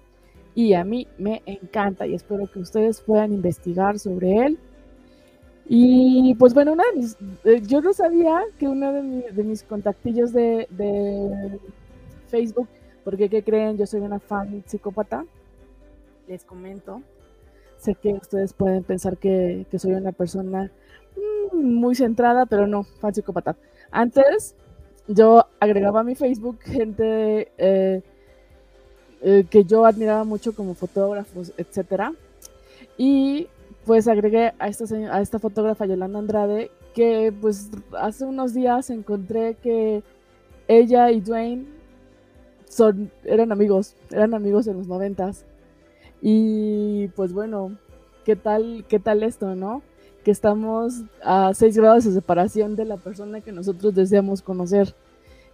y 0.53 0.73
a 0.73 0.83
mí 0.83 1.07
me 1.17 1.41
encanta 1.45 2.05
y 2.05 2.13
espero 2.13 2.49
que 2.51 2.59
ustedes 2.59 3.01
puedan 3.01 3.33
investigar 3.33 3.97
sobre 3.97 4.45
él. 4.45 4.59
Y 5.67 6.35
pues 6.35 6.53
bueno, 6.53 6.73
una 6.73 6.83
de 6.91 6.99
mis, 6.99 7.17
eh, 7.43 7.61
yo 7.61 7.81
no 7.81 7.93
sabía 7.93 8.41
que 8.57 8.67
uno 8.67 8.91
de, 8.91 9.01
mi, 9.01 9.21
de 9.21 9.43
mis 9.43 9.63
contactillos 9.63 10.33
de, 10.33 10.67
Facebook, 12.27 12.67
porque 13.03 13.27
¿qué 13.27 13.43
creen? 13.43 13.77
Yo 13.77 13.87
soy 13.87 14.01
una 14.01 14.19
fan 14.19 14.63
psicópata, 14.67 15.25
les 16.27 16.43
comento. 16.43 17.01
Sé 17.77 17.95
que 17.95 18.13
ustedes 18.13 18.53
pueden 18.53 18.83
pensar 18.83 19.17
que, 19.17 19.65
soy 19.77 19.93
una 19.93 20.11
persona 20.11 20.71
mmm, 21.53 21.57
muy 21.59 21.95
centrada, 21.95 22.45
pero 22.45 22.67
no, 22.67 22.83
fan 22.83 23.15
psicópata. 23.15 23.55
Antes 23.89 24.55
yo 25.09 25.45
agregaba 25.59 26.01
a 26.01 26.03
mi 26.03 26.15
Facebook 26.15 26.59
gente 26.61 27.51
eh, 27.57 28.01
eh, 29.21 29.45
que 29.49 29.63
yo 29.65 29.85
admiraba 29.85 30.23
mucho 30.23 30.53
como 30.53 30.75
fotógrafos, 30.75 31.51
etcétera. 31.57 32.13
Y 32.97 33.47
pues 33.85 34.07
agregué 34.07 34.53
a 34.59 34.67
esta, 34.67 34.85
a 35.11 35.21
esta 35.21 35.39
fotógrafa 35.39 35.87
Yolanda 35.87 36.19
Andrade, 36.19 36.69
que 36.93 37.33
pues 37.41 37.71
hace 37.97 38.23
unos 38.23 38.53
días 38.53 38.89
encontré 38.91 39.55
que 39.55 40.03
ella 40.67 41.09
y 41.11 41.21
Dwayne 41.21 41.65
son, 42.69 43.11
eran 43.23 43.51
amigos, 43.51 43.95
eran 44.11 44.35
amigos 44.35 44.67
en 44.67 44.77
los 44.77 44.87
noventas. 44.87 45.43
Y 46.21 47.07
pues 47.09 47.33
bueno, 47.33 47.77
¿qué 48.25 48.35
tal, 48.35 48.85
qué 48.87 48.99
tal 48.99 49.23
esto, 49.23 49.55
no? 49.55 49.81
Que 50.23 50.31
estamos 50.31 51.03
a 51.23 51.53
6 51.53 51.77
grados 51.77 52.05
de 52.05 52.11
separación 52.11 52.75
de 52.75 52.85
la 52.85 52.97
persona 52.97 53.41
que 53.41 53.51
nosotros 53.51 53.95
deseamos 53.95 54.41
conocer. 54.41 54.95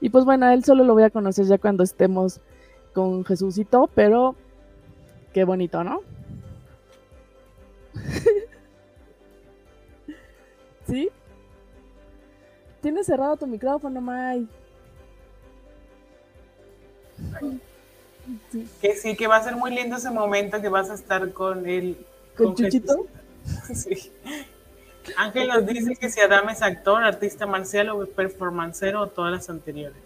Y 0.01 0.09
pues 0.09 0.25
bueno, 0.25 0.45
a 0.45 0.53
él 0.53 0.63
solo 0.63 0.83
lo 0.83 0.93
voy 0.93 1.03
a 1.03 1.09
conocer 1.09 1.45
ya 1.45 1.57
cuando 1.57 1.83
estemos 1.83 2.39
con 2.93 3.25
Jesucito, 3.25 3.89
pero 3.93 4.35
qué 5.33 5.43
bonito, 5.43 5.83
¿no? 5.83 6.01
¿Sí? 10.87 11.09
Tienes 12.81 13.07
cerrado 13.07 13.35
tu 13.37 13.47
micrófono, 13.47 13.99
May. 14.01 14.47
Sí. 18.51 18.67
Que 18.81 18.95
sí, 18.95 19.15
que 19.15 19.27
va 19.27 19.37
a 19.37 19.43
ser 19.43 19.55
muy 19.55 19.73
lindo 19.73 19.95
ese 19.97 20.11
momento 20.11 20.61
que 20.61 20.69
vas 20.69 20.89
a 20.89 20.95
estar 20.95 21.31
con 21.33 21.67
él. 21.67 21.97
¿Con, 22.37 22.47
con 22.47 22.55
Chuchito? 22.55 23.07
Sí. 23.73 24.11
Ángel 25.17 25.47
nos 25.47 25.65
dice 25.65 25.95
que 25.95 26.09
si 26.09 26.19
Adam 26.19 26.49
es 26.49 26.61
actor, 26.61 27.03
artista 27.03 27.45
marcial 27.45 27.89
o 27.89 28.05
performancero 28.05 29.01
o 29.01 29.07
todas 29.07 29.31
las 29.31 29.49
anteriores. 29.49 30.01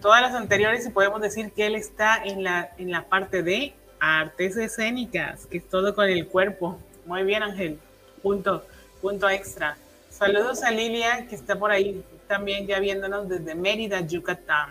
Todas 0.00 0.22
las 0.22 0.34
anteriores 0.34 0.86
y 0.86 0.90
podemos 0.90 1.20
decir 1.20 1.52
que 1.52 1.66
él 1.66 1.74
está 1.74 2.22
en 2.24 2.42
la, 2.42 2.70
en 2.78 2.90
la 2.90 3.04
parte 3.04 3.42
de 3.42 3.74
artes 3.98 4.56
escénicas, 4.56 5.46
que 5.46 5.58
es 5.58 5.68
todo 5.68 5.94
con 5.94 6.08
el 6.08 6.26
cuerpo. 6.26 6.78
Muy 7.06 7.22
bien, 7.22 7.42
Ángel. 7.42 7.78
Punto, 8.22 8.64
punto 9.00 9.28
extra. 9.28 9.76
Saludos 10.10 10.62
a 10.62 10.70
Lilia, 10.70 11.26
que 11.28 11.34
está 11.34 11.58
por 11.58 11.70
ahí 11.70 12.02
también 12.26 12.66
ya 12.66 12.80
viéndonos 12.80 13.28
desde 13.28 13.54
Mérida, 13.54 14.00
Yucatán. 14.00 14.70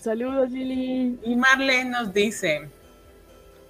Saludos, 0.00 0.50
Lili. 0.50 1.18
Y 1.22 1.36
Marlene 1.36 1.90
nos 1.90 2.12
dice, 2.12 2.68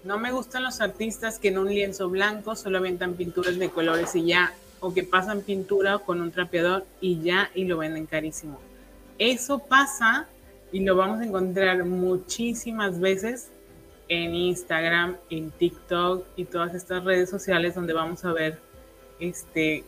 no 0.05 0.19
me 0.19 0.33
gustan 0.33 0.63
los 0.63 0.81
artistas 0.81 1.39
que 1.39 1.49
en 1.49 1.59
un 1.59 1.69
lienzo 1.69 2.09
blanco 2.09 2.57
solo 2.57 2.79
avientan 2.79 3.15
pinturas 3.15 3.59
de 3.59 3.71
colores 3.71 4.15
y 4.15 4.27
ya, 4.27 4.53
o 4.81 4.95
que 4.95 5.03
pasan 5.03 5.43
pintura 5.43 5.99
con 5.99 6.21
un 6.21 6.31
trapeador 6.31 6.87
y 7.01 7.21
ya, 7.21 7.51
y 7.55 7.65
lo 7.65 7.79
venden 7.79 8.07
carísimo. 8.07 8.61
Eso 9.19 9.59
pasa 9.59 10.27
y 10.73 10.81
lo 10.81 10.97
vamos 10.97 11.21
a 11.21 11.25
encontrar 11.25 11.85
muchísimas 11.85 12.99
veces 12.99 13.49
en 14.09 14.35
Instagram, 14.35 15.17
en 15.29 15.51
TikTok 15.51 16.27
y 16.37 16.45
todas 16.45 16.75
estas 16.75 17.05
redes 17.05 17.29
sociales 17.31 17.75
donde 17.75 17.93
vamos 17.93 18.25
a 18.25 18.33
ver 18.33 18.59
este 19.19 19.85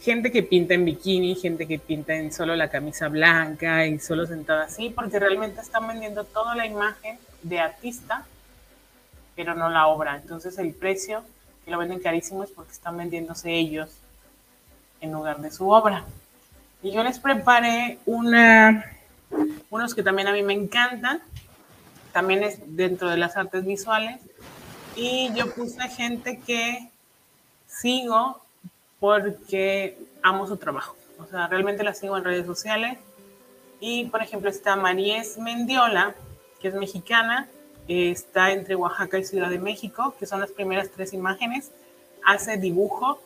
gente 0.00 0.32
que 0.32 0.42
pinta 0.42 0.74
en 0.74 0.84
bikini, 0.84 1.36
gente 1.36 1.66
que 1.66 1.78
pinta 1.78 2.14
en 2.14 2.32
solo 2.32 2.56
la 2.56 2.68
camisa 2.68 3.08
blanca 3.08 3.86
y 3.86 3.98
solo 4.00 4.26
sentada 4.26 4.64
así, 4.64 4.90
porque 4.90 5.18
realmente 5.18 5.60
están 5.60 5.86
vendiendo 5.86 6.24
toda 6.24 6.56
la 6.56 6.66
imagen 6.66 7.18
de 7.42 7.60
artista, 7.60 8.26
pero 9.36 9.54
no 9.54 9.68
la 9.68 9.86
obra. 9.86 10.16
Entonces 10.16 10.58
el 10.58 10.74
precio 10.74 11.22
que 11.64 11.70
lo 11.70 11.78
venden 11.78 12.00
carísimo 12.00 12.42
es 12.42 12.50
porque 12.50 12.72
están 12.72 12.96
vendiéndose 12.96 13.52
ellos 13.52 13.90
en 15.00 15.12
lugar 15.12 15.40
de 15.40 15.50
su 15.50 15.68
obra. 15.68 16.04
Y 16.82 16.92
yo 16.92 17.02
les 17.04 17.18
preparé 17.18 17.98
una, 18.06 18.84
unos 19.70 19.94
que 19.94 20.02
también 20.02 20.28
a 20.28 20.32
mí 20.32 20.42
me 20.42 20.52
encantan, 20.52 21.22
también 22.12 22.42
es 22.42 22.58
dentro 22.66 23.08
de 23.08 23.16
las 23.16 23.36
artes 23.36 23.64
visuales, 23.64 24.20
y 24.96 25.32
yo 25.34 25.54
puse 25.54 25.88
gente 25.88 26.40
que 26.40 26.90
sigo 27.66 28.42
porque 29.00 29.96
amo 30.22 30.46
su 30.46 30.56
trabajo. 30.56 30.96
O 31.18 31.26
sea, 31.26 31.46
realmente 31.46 31.84
la 31.84 31.94
sigo 31.94 32.16
en 32.16 32.24
redes 32.24 32.46
sociales. 32.46 32.98
Y, 33.80 34.06
por 34.06 34.22
ejemplo, 34.22 34.50
está 34.50 34.76
Maríes 34.76 35.38
Mendiola, 35.38 36.14
que 36.60 36.68
es 36.68 36.74
mexicana, 36.74 37.48
está 37.98 38.52
entre 38.52 38.74
Oaxaca 38.74 39.18
y 39.18 39.24
Ciudad 39.24 39.50
de 39.50 39.58
México, 39.58 40.14
que 40.18 40.26
son 40.26 40.40
las 40.40 40.50
primeras 40.50 40.90
tres 40.90 41.12
imágenes. 41.12 41.70
Hace 42.24 42.56
dibujo, 42.56 43.20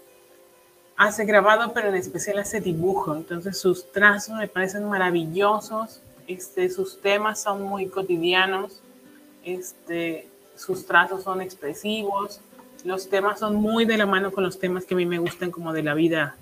hace 0.97 1.25
grabado, 1.25 1.73
pero 1.73 1.89
en 1.89 1.97
especial 1.97 2.39
hace 2.39 2.61
dibujo. 2.61 3.15
Entonces 3.15 3.59
sus 3.59 3.91
trazos 3.93 4.37
me 4.37 4.49
parecen 4.49 4.89
maravillosos. 4.89 6.01
Este, 6.27 6.71
sus 6.71 7.01
temas 7.01 7.41
son 7.43 7.63
muy 7.63 7.89
cotidianos. 7.89 8.81
Este, 9.45 10.29
sus 10.57 10.87
trazos 10.87 11.23
son 11.23 11.41
expresivos 11.41 12.41
los 12.87 13.09
temas 13.09 13.41
son 13.41 13.57
muy 13.57 13.85
de 13.85 13.97
la 13.97 14.07
mano 14.07 14.31
con 14.31 14.45
los 14.45 14.59
temas 14.59 14.85
que 14.85 14.95
a 14.95 14.97
mí 14.97 15.07
me 15.07 15.19
gustan 15.19 15.51
como 15.51 15.73
de 15.73 15.83
la 15.83 15.95
vida 15.95 16.37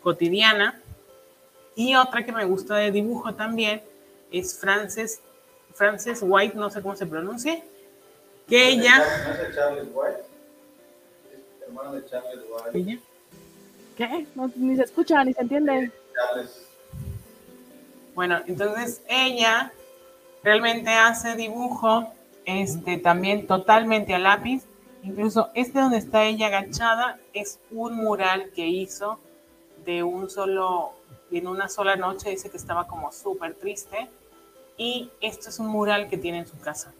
cotidiana. 0.00 0.80
Y 1.74 1.96
otra 1.96 2.24
que 2.24 2.32
me 2.32 2.44
gusta 2.44 2.76
de 2.76 2.92
dibujo 2.92 3.34
también 3.34 3.82
es 4.30 4.56
Frances, 4.58 5.20
Frances 5.76 6.20
White, 6.22 6.56
no 6.56 6.70
sé 6.70 6.82
cómo 6.82 6.96
se 6.96 7.06
pronuncia, 7.06 7.62
que 8.48 8.68
ella... 8.68 8.98
¿No 8.98 9.32
es 9.32 9.38
de 9.38 9.54
Charles 9.54 9.88
White? 9.92 10.20
Es 11.32 11.62
hermano 11.68 11.92
de 11.92 12.04
Charles 12.06 12.40
White. 12.50 12.78
¿Ella? 12.78 12.98
¿Qué? 13.96 14.26
No, 14.34 14.50
ni 14.56 14.76
se 14.76 14.82
escucha, 14.82 15.24
ni 15.24 15.32
se 15.32 15.42
entiende. 15.42 15.90
Charles. 16.14 16.66
Bueno, 18.14 18.40
entonces 18.46 19.02
ella 19.08 19.72
realmente 20.42 20.90
hace 20.90 21.34
dibujo 21.36 22.12
este, 22.44 22.98
también 22.98 23.46
totalmente 23.46 24.14
a 24.14 24.18
lápiz 24.18 24.64
Incluso 25.06 25.50
este 25.54 25.78
donde 25.78 25.98
está 25.98 26.24
ella 26.24 26.48
agachada 26.48 27.20
es 27.32 27.60
un 27.70 27.94
mural 27.94 28.50
que 28.50 28.66
hizo 28.66 29.20
de 29.84 30.02
un 30.02 30.28
solo, 30.28 30.94
en 31.30 31.46
una 31.46 31.68
sola 31.68 31.94
noche, 31.94 32.30
dice 32.30 32.50
que 32.50 32.56
estaba 32.56 32.88
como 32.88 33.12
súper 33.12 33.54
triste. 33.54 34.08
Y 34.78 35.10
esto 35.20 35.48
es 35.48 35.58
un 35.58 35.68
mural 35.68 36.08
que 36.08 36.18
tiene 36.18 36.38
en 36.38 36.46
su 36.46 36.58
casa, 36.58 36.92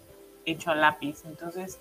hecho 0.44 0.70
a 0.70 0.74
lápiz. 0.74 1.22
Entonces, 1.24 1.78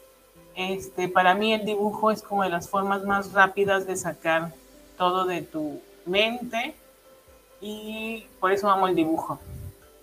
este, 0.55 1.09
para 1.09 1.35
mí 1.35 1.53
el 1.53 1.65
dibujo 1.65 2.11
es 2.11 2.21
como 2.21 2.43
de 2.43 2.49
las 2.49 2.69
formas 2.69 3.03
más 3.03 3.33
rápidas 3.33 3.87
de 3.87 3.95
sacar 3.95 4.53
todo 4.97 5.25
de 5.25 5.41
tu 5.41 5.81
mente 6.05 6.75
y 7.61 8.25
por 8.39 8.51
eso 8.51 8.69
amo 8.69 8.87
el 8.87 8.95
dibujo. 8.95 9.39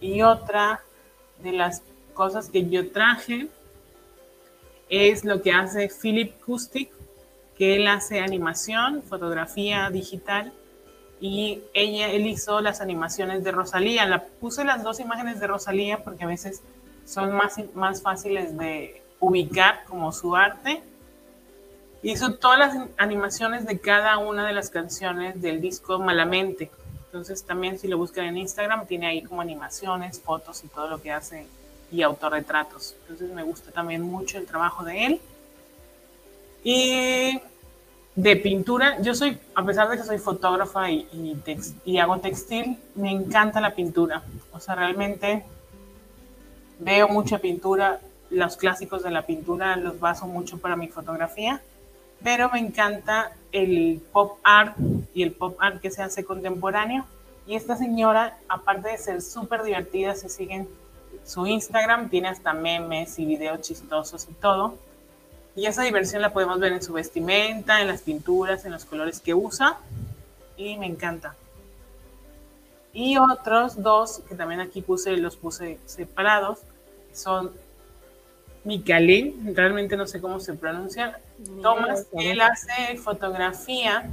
Y 0.00 0.22
otra 0.22 0.82
de 1.42 1.52
las 1.52 1.82
cosas 2.14 2.48
que 2.48 2.68
yo 2.68 2.90
traje 2.90 3.48
es 4.88 5.24
lo 5.24 5.42
que 5.42 5.52
hace 5.52 5.88
Philip 5.88 6.38
Kustik, 6.44 6.90
que 7.56 7.76
él 7.76 7.86
hace 7.86 8.20
animación, 8.20 9.02
fotografía 9.02 9.88
digital, 9.90 10.52
y 11.22 11.62
ella, 11.72 12.08
él 12.08 12.26
hizo 12.26 12.60
las 12.60 12.80
animaciones 12.80 13.44
de 13.44 13.52
Rosalía. 13.52 14.04
La, 14.06 14.24
puse 14.24 14.64
las 14.64 14.82
dos 14.82 14.98
imágenes 14.98 15.38
de 15.38 15.46
Rosalía 15.46 16.02
porque 16.02 16.24
a 16.24 16.26
veces 16.26 16.62
son 17.06 17.32
más, 17.32 17.60
más 17.74 18.02
fáciles 18.02 18.58
de 18.58 19.00
ubicar 19.20 19.84
como 19.84 20.10
su 20.10 20.34
arte. 20.34 20.82
Hizo 22.02 22.34
todas 22.34 22.58
las 22.58 22.88
animaciones 22.96 23.64
de 23.66 23.78
cada 23.78 24.18
una 24.18 24.44
de 24.48 24.52
las 24.52 24.68
canciones 24.68 25.40
del 25.40 25.60
disco 25.60 26.00
Malamente. 26.00 26.72
Entonces 27.04 27.44
también 27.44 27.78
si 27.78 27.86
lo 27.86 27.98
buscan 27.98 28.24
en 28.24 28.38
Instagram 28.38 28.88
tiene 28.88 29.06
ahí 29.06 29.22
como 29.22 29.42
animaciones, 29.42 30.18
fotos 30.18 30.64
y 30.64 30.68
todo 30.68 30.88
lo 30.88 31.00
que 31.00 31.12
hace 31.12 31.46
y 31.92 32.02
autorretratos. 32.02 32.96
Entonces 33.02 33.30
me 33.30 33.44
gusta 33.44 33.70
también 33.70 34.02
mucho 34.02 34.38
el 34.38 34.46
trabajo 34.46 34.82
de 34.82 35.06
él. 35.06 35.20
Y 36.64 37.40
de 38.14 38.36
pintura, 38.36 39.00
yo 39.00 39.14
soy, 39.14 39.38
a 39.54 39.64
pesar 39.64 39.88
de 39.88 39.96
que 39.96 40.02
soy 40.02 40.18
fotógrafa 40.18 40.90
y, 40.90 41.98
hago 41.98 42.18
textil, 42.18 42.78
me 42.94 43.10
encanta 43.10 43.60
la 43.60 43.74
pintura. 43.74 44.22
O 44.52 44.60
sea, 44.60 44.74
realmente 44.74 45.44
veo 46.78 47.08
mucha 47.08 47.38
pintura, 47.38 48.00
los 48.30 48.56
clásicos 48.56 49.02
de 49.02 49.10
la 49.10 49.22
pintura 49.22 49.76
los 49.76 50.00
baso 50.00 50.26
mucho 50.26 50.58
para 50.58 50.76
mi 50.76 50.88
fotografía, 50.88 51.60
pero 52.22 52.50
me 52.50 52.58
encanta 52.58 53.32
el 53.50 54.00
pop 54.12 54.38
art 54.42 54.76
y 55.14 55.22
el 55.22 55.32
pop 55.32 55.56
art 55.60 55.80
que 55.80 55.90
se 55.90 56.02
hace 56.02 56.24
contemporáneo. 56.24 57.04
Y 57.46 57.56
esta 57.56 57.76
señora, 57.76 58.38
aparte 58.48 58.90
de 58.90 58.98
ser 58.98 59.20
súper 59.20 59.62
divertida, 59.62 60.14
se 60.14 60.28
siguen 60.28 60.68
su 61.24 61.46
Instagram 61.46 62.08
tiene 62.08 62.28
hasta 62.28 62.52
memes 62.52 63.18
y 63.18 63.26
videos 63.26 63.60
chistosos 63.60 64.26
y 64.30 64.34
todo. 64.34 64.74
Y 65.54 65.66
esa 65.66 65.82
diversión 65.82 66.22
la 66.22 66.32
podemos 66.32 66.58
ver 66.58 66.72
en 66.72 66.82
su 66.82 66.92
vestimenta, 66.94 67.80
en 67.80 67.88
las 67.88 68.02
pinturas, 68.02 68.64
en 68.64 68.72
los 68.72 68.84
colores 68.84 69.20
que 69.20 69.34
usa. 69.34 69.78
Y 70.56 70.78
me 70.78 70.86
encanta. 70.86 71.34
Y 72.92 73.16
otros 73.18 73.82
dos 73.82 74.20
que 74.28 74.34
también 74.34 74.60
aquí 74.60 74.82
puse, 74.82 75.16
los 75.16 75.36
puse 75.36 75.78
separados, 75.86 76.58
son 77.12 77.52
Micalín, 78.64 79.54
realmente 79.56 79.96
no 79.96 80.06
sé 80.06 80.20
cómo 80.20 80.40
se 80.40 80.54
pronuncia. 80.54 81.18
Thomas, 81.62 82.06
él 82.12 82.40
hace 82.40 82.96
fotografía. 82.96 84.08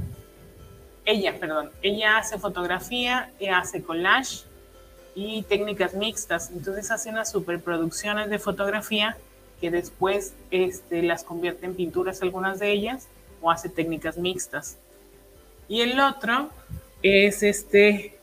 Ella, 1.04 1.38
perdón, 1.38 1.70
ella 1.82 2.18
hace 2.18 2.38
fotografía, 2.38 3.30
y 3.38 3.46
hace 3.46 3.82
collage 3.82 4.44
y 5.14 5.42
técnicas 5.42 5.94
mixtas. 5.94 6.50
Entonces 6.50 6.90
hace 6.90 7.10
unas 7.10 7.30
superproducciones 7.30 8.30
de 8.30 8.38
fotografía 8.38 9.16
que 9.60 9.70
después 9.70 10.34
este, 10.50 11.02
las 11.02 11.24
convierte 11.24 11.66
en 11.66 11.74
pinturas 11.74 12.22
algunas 12.22 12.58
de 12.58 12.72
ellas 12.72 13.08
o 13.40 13.50
hace 13.50 13.68
técnicas 13.68 14.16
mixtas. 14.16 14.78
Y 15.68 15.82
el 15.82 16.00
otro 16.00 16.50
es 17.02 17.42
este 17.42 18.18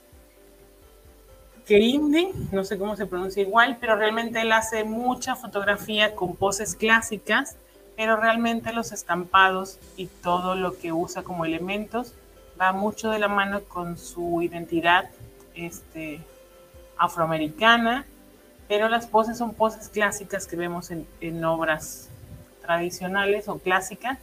Keinde, 1.65 2.31
no 2.51 2.63
sé 2.63 2.77
cómo 2.77 2.95
se 2.95 3.05
pronuncia 3.05 3.43
igual, 3.43 3.77
pero 3.79 3.95
realmente 3.95 4.41
él 4.41 4.51
hace 4.53 4.83
mucha 4.83 5.35
fotografía 5.35 6.15
con 6.15 6.35
poses 6.35 6.75
clásicas, 6.75 7.57
pero 7.97 8.15
realmente 8.15 8.71
los 8.71 8.91
estampados 8.91 9.77
y 9.97 10.07
todo 10.07 10.55
lo 10.55 10.77
que 10.77 10.93
usa 10.93 11.23
como 11.23 11.45
elementos 11.45 12.13
va 12.59 12.71
mucho 12.71 13.09
de 13.09 13.19
la 13.19 13.27
mano 13.27 13.61
con 13.63 13.97
su 13.97 14.41
identidad 14.41 15.09
este, 15.55 16.21
afroamericana, 16.97 18.05
pero 18.67 18.89
las 18.89 19.07
poses 19.07 19.37
son 19.37 19.53
poses 19.53 19.89
clásicas 19.89 20.47
que 20.47 20.55
vemos 20.55 20.91
en, 20.91 21.45
obras 21.45 22.09
tradicionales 22.61 23.47
o 23.47 23.59
clásicas 23.59 24.17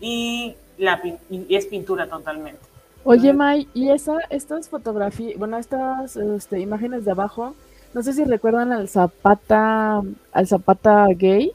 y, 0.00 0.54
la, 0.78 1.00
es 1.48 1.66
pintura 1.66 2.08
totalmente. 2.08 2.60
Oye, 3.04 3.32
May, 3.32 3.68
y 3.74 3.90
esa, 3.90 4.18
estas 4.30 4.68
fotografías, 4.68 5.36
bueno, 5.36 5.58
estas 5.58 6.16
este, 6.16 6.60
imágenes 6.60 7.04
de 7.04 7.10
abajo, 7.10 7.54
no 7.94 8.02
sé 8.02 8.12
si 8.12 8.24
recuerdan 8.24 8.72
al 8.72 8.88
Zapata, 8.88 10.00
al 10.32 10.46
Zapata 10.46 11.06
gay. 11.08 11.52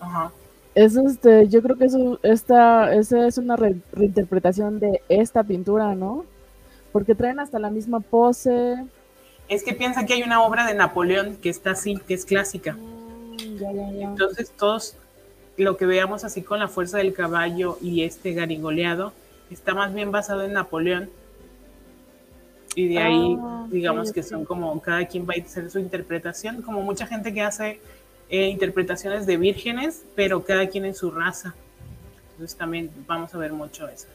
Ajá. 0.00 0.32
Es 0.74 0.96
este, 0.96 1.48
yo 1.48 1.62
creo 1.62 1.76
que 1.76 1.86
eso, 1.86 2.20
esta, 2.22 2.94
esa 2.94 3.26
es 3.26 3.38
una 3.38 3.56
reinterpretación 3.56 4.78
de 4.78 5.02
esta 5.08 5.42
pintura, 5.42 5.94
¿no? 5.94 6.24
Porque 6.92 7.14
traen 7.14 7.40
hasta 7.40 7.58
la 7.58 7.70
misma 7.70 8.00
pose, 8.00 8.76
es 9.48 9.62
que 9.62 9.72
piensa 9.72 10.04
que 10.06 10.14
hay 10.14 10.22
una 10.22 10.42
obra 10.42 10.66
de 10.66 10.74
Napoleón 10.74 11.36
que 11.36 11.48
está 11.48 11.72
así, 11.72 11.96
que 12.06 12.14
es 12.14 12.24
clásica. 12.24 12.72
Mm, 12.74 14.02
Entonces 14.02 14.50
todos 14.50 14.96
lo 15.56 15.76
que 15.76 15.86
veamos 15.86 16.24
así 16.24 16.42
con 16.42 16.60
la 16.60 16.68
fuerza 16.68 16.98
del 16.98 17.12
caballo 17.14 17.78
y 17.82 18.02
este 18.04 18.32
garigoleado 18.32 19.12
está 19.50 19.74
más 19.74 19.92
bien 19.92 20.12
basado 20.12 20.42
en 20.44 20.52
Napoleón 20.52 21.10
Y 22.74 22.88
de 22.88 22.98
ahí, 22.98 23.36
Ah, 23.40 23.66
digamos 23.70 24.12
que 24.12 24.22
son 24.22 24.44
como, 24.44 24.80
cada 24.80 25.06
quien 25.06 25.26
va 25.26 25.34
a 25.36 25.42
hacer 25.42 25.70
su 25.70 25.78
interpretación, 25.80 26.62
como 26.62 26.82
mucha 26.82 27.06
gente 27.06 27.32
que 27.34 27.40
hace 27.42 27.80
eh, 28.28 28.48
interpretaciones 28.48 29.26
de 29.26 29.36
vírgenes, 29.36 30.04
pero 30.14 30.44
cada 30.44 30.68
quien 30.68 30.84
en 30.84 30.94
su 30.94 31.10
raza. 31.10 31.54
Entonces 32.32 32.56
también 32.56 32.90
vamos 33.06 33.34
a 33.34 33.38
ver 33.38 33.52
mucho 33.52 33.88
esas. 33.88 34.10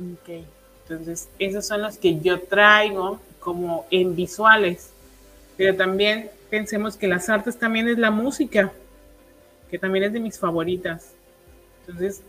Ok. 0.00 0.44
Entonces, 0.88 1.28
esos 1.38 1.66
son 1.66 1.82
los 1.82 1.96
que 1.98 2.18
yo 2.20 2.40
traigo 2.42 3.20
como 3.44 3.86
en 3.90 4.16
visuales. 4.16 4.90
Pero 5.56 5.76
también 5.76 6.30
pensemos 6.50 6.96
que 6.96 7.06
las 7.06 7.28
artes 7.28 7.58
también 7.58 7.86
es 7.88 7.98
la 7.98 8.10
música, 8.10 8.72
que 9.70 9.78
también 9.78 10.06
es 10.06 10.12
de 10.12 10.20
mis 10.20 10.38
favoritas. 10.38 11.12
Entonces, 11.80 12.22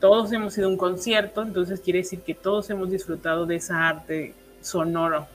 todos 0.00 0.32
hemos 0.32 0.56
ido 0.56 0.66
a 0.66 0.70
un 0.70 0.78
concierto, 0.78 1.42
entonces 1.42 1.80
quiere 1.80 1.98
decir 1.98 2.20
que 2.20 2.34
todos 2.34 2.70
hemos 2.70 2.90
disfrutado 2.90 3.44
de 3.44 3.56
esa 3.56 3.86
arte 3.86 4.34
sonoro. 4.62 5.26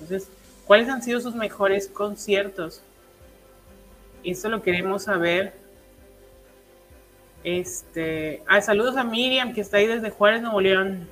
Entonces, 0.00 0.28
¿cuáles 0.66 0.88
han 0.88 1.02
sido 1.02 1.20
sus 1.20 1.34
mejores 1.34 1.86
conciertos? 1.86 2.82
Eso 4.24 4.48
lo 4.48 4.62
queremos 4.62 5.04
saber. 5.04 5.54
Este, 7.44 8.42
ah, 8.46 8.60
saludos 8.60 8.96
a 8.96 9.04
Miriam, 9.04 9.54
que 9.54 9.60
está 9.60 9.78
ahí 9.78 9.86
desde 9.86 10.10
Juárez, 10.10 10.42
Nuevo 10.42 10.60
León. 10.60 11.08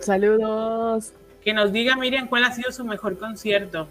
Saludos. 0.00 1.12
Que 1.42 1.52
nos 1.52 1.72
diga 1.72 1.96
Miriam 1.96 2.28
cuál 2.28 2.44
ha 2.44 2.52
sido 2.52 2.72
su 2.72 2.84
mejor 2.84 3.18
concierto. 3.18 3.88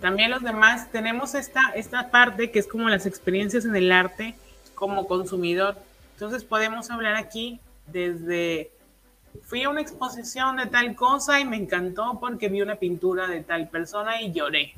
También 0.00 0.30
los 0.30 0.42
demás 0.42 0.90
tenemos 0.92 1.34
esta, 1.34 1.70
esta 1.74 2.10
parte 2.10 2.50
que 2.50 2.58
es 2.58 2.66
como 2.66 2.88
las 2.88 3.06
experiencias 3.06 3.64
en 3.64 3.74
el 3.76 3.90
arte 3.92 4.34
como 4.74 5.06
consumidor. 5.06 5.76
Entonces 6.14 6.44
podemos 6.44 6.90
hablar 6.90 7.16
aquí 7.16 7.60
desde 7.86 8.70
fui 9.42 9.62
a 9.62 9.68
una 9.68 9.80
exposición 9.80 10.56
de 10.56 10.66
tal 10.66 10.94
cosa 10.94 11.40
y 11.40 11.44
me 11.44 11.56
encantó 11.56 12.18
porque 12.20 12.48
vi 12.48 12.62
una 12.62 12.76
pintura 12.76 13.26
de 13.26 13.42
tal 13.42 13.68
persona 13.68 14.20
y 14.20 14.32
lloré. 14.32 14.74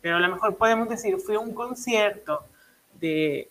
Pero 0.00 0.16
a 0.16 0.20
lo 0.20 0.28
mejor 0.28 0.56
podemos 0.56 0.88
decir, 0.88 1.16
fui 1.18 1.34
a 1.34 1.40
un 1.40 1.52
concierto 1.52 2.44
de 3.00 3.50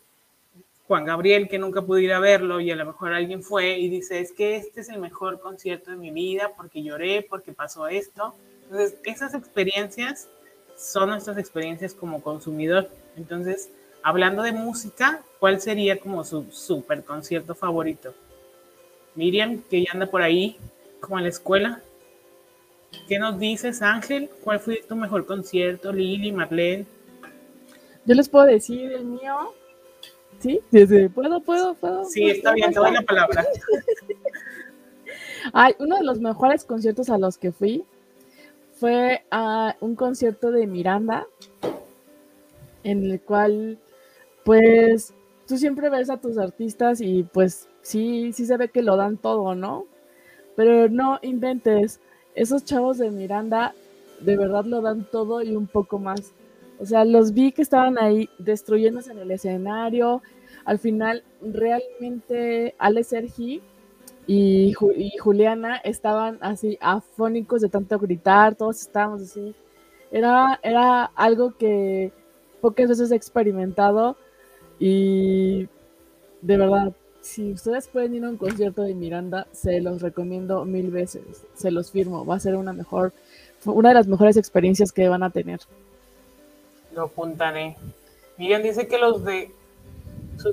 Juan 0.88 1.06
Gabriel 1.06 1.48
que 1.48 1.58
nunca 1.58 1.82
pude 1.82 2.04
ir 2.04 2.14
a 2.14 2.20
verlo 2.20 2.60
y 2.60 2.70
a 2.70 2.76
lo 2.76 2.86
mejor 2.86 3.14
alguien 3.14 3.42
fue 3.42 3.80
y 3.80 3.90
dice, 3.90 4.20
es 4.20 4.32
que 4.32 4.56
este 4.56 4.82
es 4.82 4.90
el 4.90 5.00
mejor 5.00 5.40
concierto 5.40 5.92
de 5.92 5.98
mi 5.98 6.12
vida 6.12 6.52
porque 6.56 6.84
lloré, 6.84 7.26
porque 7.28 7.54
pasó 7.54 7.88
esto. 7.88 8.36
Entonces, 8.64 8.98
esas 9.04 9.34
experiencias 9.34 10.30
son 10.78 11.10
nuestras 11.10 11.38
experiencias 11.38 11.94
como 11.94 12.22
consumidor. 12.22 12.90
Entonces, 13.16 13.72
hablando 14.04 14.44
de 14.44 14.52
música, 14.52 15.24
¿cuál 15.40 15.60
sería 15.60 15.98
como 16.00 16.24
su 16.24 16.52
super 16.52 17.04
concierto 17.04 17.56
favorito? 17.56 18.14
Miriam, 19.16 19.64
que 19.70 19.84
ya 19.84 19.92
anda 19.94 20.06
por 20.06 20.22
ahí, 20.22 20.58
como 21.00 21.18
en 21.18 21.24
la 21.24 21.30
escuela. 21.30 21.82
¿Qué 23.08 23.18
nos 23.18 23.40
dices, 23.40 23.82
Ángel? 23.82 24.30
¿Cuál 24.44 24.60
fue 24.60 24.84
tu 24.88 24.96
mejor 24.96 25.26
concierto? 25.26 25.92
Lili, 25.92 26.32
Marlene. 26.32 26.86
Yo 28.06 28.14
les 28.14 28.30
puedo 28.30 28.46
decir 28.46 28.92
el 28.92 29.06
mío. 29.06 29.54
¿Sí? 30.46 30.62
Sí, 30.72 30.86
sí. 30.86 31.10
¿Puedo, 31.10 31.40
puedo, 31.40 31.74
puedo? 31.74 32.06
Sí, 32.06 32.30
está 32.30 32.54
bien, 32.54 32.72
te 32.72 32.80
doy 32.80 32.92
la 32.92 33.02
palabra. 33.02 33.44
Ay, 35.54 35.74
uno 35.80 35.98
de 35.98 36.04
los 36.04 36.20
mejores 36.20 36.66
conciertos 36.66 37.10
a 37.10 37.18
los 37.18 37.40
que 37.40 37.52
fui 37.52 37.84
fue 38.74 39.24
a 39.32 39.76
un 39.80 39.96
concierto 39.96 40.52
de 40.52 40.68
Miranda, 40.68 41.26
en 42.84 43.10
el 43.10 43.20
cual, 43.22 43.80
pues, 44.44 45.16
tú 45.48 45.58
siempre 45.58 45.90
ves 45.90 46.12
a 46.12 46.18
tus 46.18 46.38
artistas 46.38 47.02
y 47.02 47.24
pues 47.24 47.68
sí, 47.82 48.32
sí 48.32 48.46
se 48.46 48.58
ve 48.58 48.70
que 48.70 48.84
lo 48.84 48.98
dan 48.98 49.18
todo, 49.18 49.56
¿no? 49.56 49.88
Pero 50.56 50.90
no 50.90 51.18
inventes, 51.24 52.00
esos 52.36 52.66
chavos 52.66 53.00
de 53.00 53.10
Miranda 53.10 53.74
de 54.20 54.38
verdad 54.38 54.66
lo 54.66 54.82
dan 54.82 55.08
todo 55.10 55.42
y 55.42 55.56
un 55.56 55.66
poco 55.66 55.98
más. 55.98 56.34
O 56.78 56.86
sea, 56.86 57.06
los 57.06 57.34
vi 57.34 57.52
que 57.52 57.62
estaban 57.62 57.98
ahí 57.98 58.30
destruyéndose 58.38 59.12
en 59.12 59.20
el 59.20 59.32
escenario. 59.32 60.22
Al 60.66 60.80
final, 60.80 61.24
realmente, 61.42 62.76
Ale 62.80 63.04
Sergi 63.04 63.62
y, 64.28 64.74
Ju- 64.74 64.94
y 64.96 65.18
Juliana 65.18 65.78
estaban 65.78 66.40
así 66.42 66.78
afónicos 66.82 67.62
de 67.62 67.70
tanto 67.70 67.98
gritar, 68.00 68.56
todos 68.56 68.82
estábamos 68.82 69.22
así. 69.22 69.54
Era, 70.12 70.60
era 70.64 71.06
algo 71.16 71.56
que 71.58 72.12
pocas 72.62 72.90
veces 72.90 73.12
he 73.12 73.16
experimentado 73.16 74.18
y 74.80 75.68
de 76.42 76.58
verdad, 76.58 76.94
si 77.22 77.52
ustedes 77.54 77.88
pueden 77.88 78.16
ir 78.16 78.24
a 78.26 78.30
un 78.30 78.38
concierto 78.38 78.82
de 78.84 78.94
Miranda, 78.94 79.48
se 79.52 79.82
los 79.82 80.02
recomiendo 80.02 80.64
mil 80.66 80.92
veces, 80.92 81.24
se 81.56 81.72
los 81.72 81.92
firmo, 81.92 82.26
va 82.26 82.36
a 82.36 82.40
ser 82.40 82.56
una 82.56 82.74
mejor, 82.74 83.14
una 83.66 83.90
de 83.90 83.96
las 83.96 84.08
mejores 84.08 84.38
experiencias 84.38 84.92
que 84.92 85.10
van 85.10 85.24
a 85.24 85.30
tener. 85.30 85.60
Lo 86.94 87.04
apuntaré. 87.04 87.76
Miriam 88.38 88.62
dice 88.62 88.88
que 88.88 88.98
los 89.00 89.24
de 89.24 89.52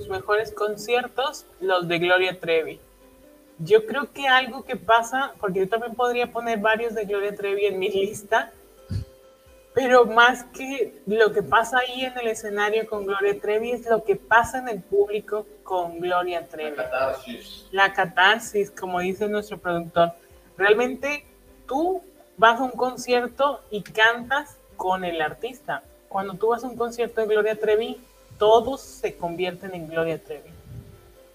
sus 0.01 0.09
mejores 0.09 0.53
conciertos, 0.53 1.47
los 1.61 1.87
de 1.89 1.99
Gloria 1.99 2.41
Trevi. 2.41 2.81
Yo 3.59 3.87
creo 3.87 4.11
que 4.13 4.27
algo 4.27 4.65
que 4.65 4.77
pasa, 4.77 5.35
porque 5.39 5.61
yo 5.61 5.69
también 5.69 5.95
podría 5.95 6.33
poner 6.33 6.59
varios 6.59 6.95
de 6.95 7.05
Gloria 7.05 7.35
Trevi 7.35 7.67
en 7.67 7.79
mi 7.79 7.91
lista, 7.91 8.53
pero 9.75 10.07
más 10.07 10.45
que 10.45 11.01
lo 11.07 11.33
que 11.33 11.43
pasa 11.43 11.79
ahí 11.79 12.05
en 12.05 12.19
el 12.19 12.29
escenario 12.29 12.87
con 12.87 13.07
Gloria 13.07 13.39
Trevi 13.41 13.73
es 13.73 13.87
lo 13.87 14.05
que 14.05 14.17
pasa 14.17 14.59
en 14.59 14.69
el 14.69 14.81
público 14.81 15.47
con 15.63 16.01
Gloria 16.01 16.47
Trevi. 16.47 16.77
Catarsis. 16.77 17.69
La 17.71 17.93
catarsis, 17.93 18.71
como 18.71 19.01
dice 19.01 19.29
nuestro 19.29 19.59
productor. 19.59 20.13
Realmente 20.59 21.25
tú 21.67 22.03
vas 22.37 22.61
a 22.61 22.65
un 22.65 22.73
concierto 22.73 23.61
y 23.71 23.83
cantas 23.83 24.57
con 24.77 25.05
el 25.05 25.21
artista. 25.23 25.83
Cuando 26.09 26.35
tú 26.35 26.49
vas 26.49 26.65
a 26.65 26.67
un 26.67 26.77
concierto 26.77 27.21
de 27.23 27.27
Gloria 27.27 27.59
Trevi, 27.59 27.99
todos 28.43 28.81
se 28.81 29.15
convierten 29.15 29.73
en 29.73 29.87
Gloria 29.87 30.21
Trevi. 30.21 30.51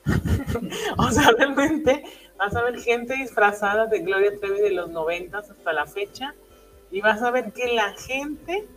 o 0.97 1.09
sea, 1.09 1.31
realmente 1.37 2.03
vas 2.37 2.53
a 2.53 2.61
ver 2.63 2.81
gente 2.81 3.13
disfrazada 3.13 3.85
de 3.85 3.99
Gloria 3.99 4.37
Trevi 4.37 4.59
de 4.59 4.71
los 4.71 4.89
noventas 4.89 5.49
hasta 5.49 5.71
la 5.71 5.85
fecha 5.85 6.35
y 6.91 6.99
vas 6.99 7.21
a 7.21 7.31
ver 7.31 7.53
que 7.53 7.71
la 7.71 7.93
gente 7.93 8.67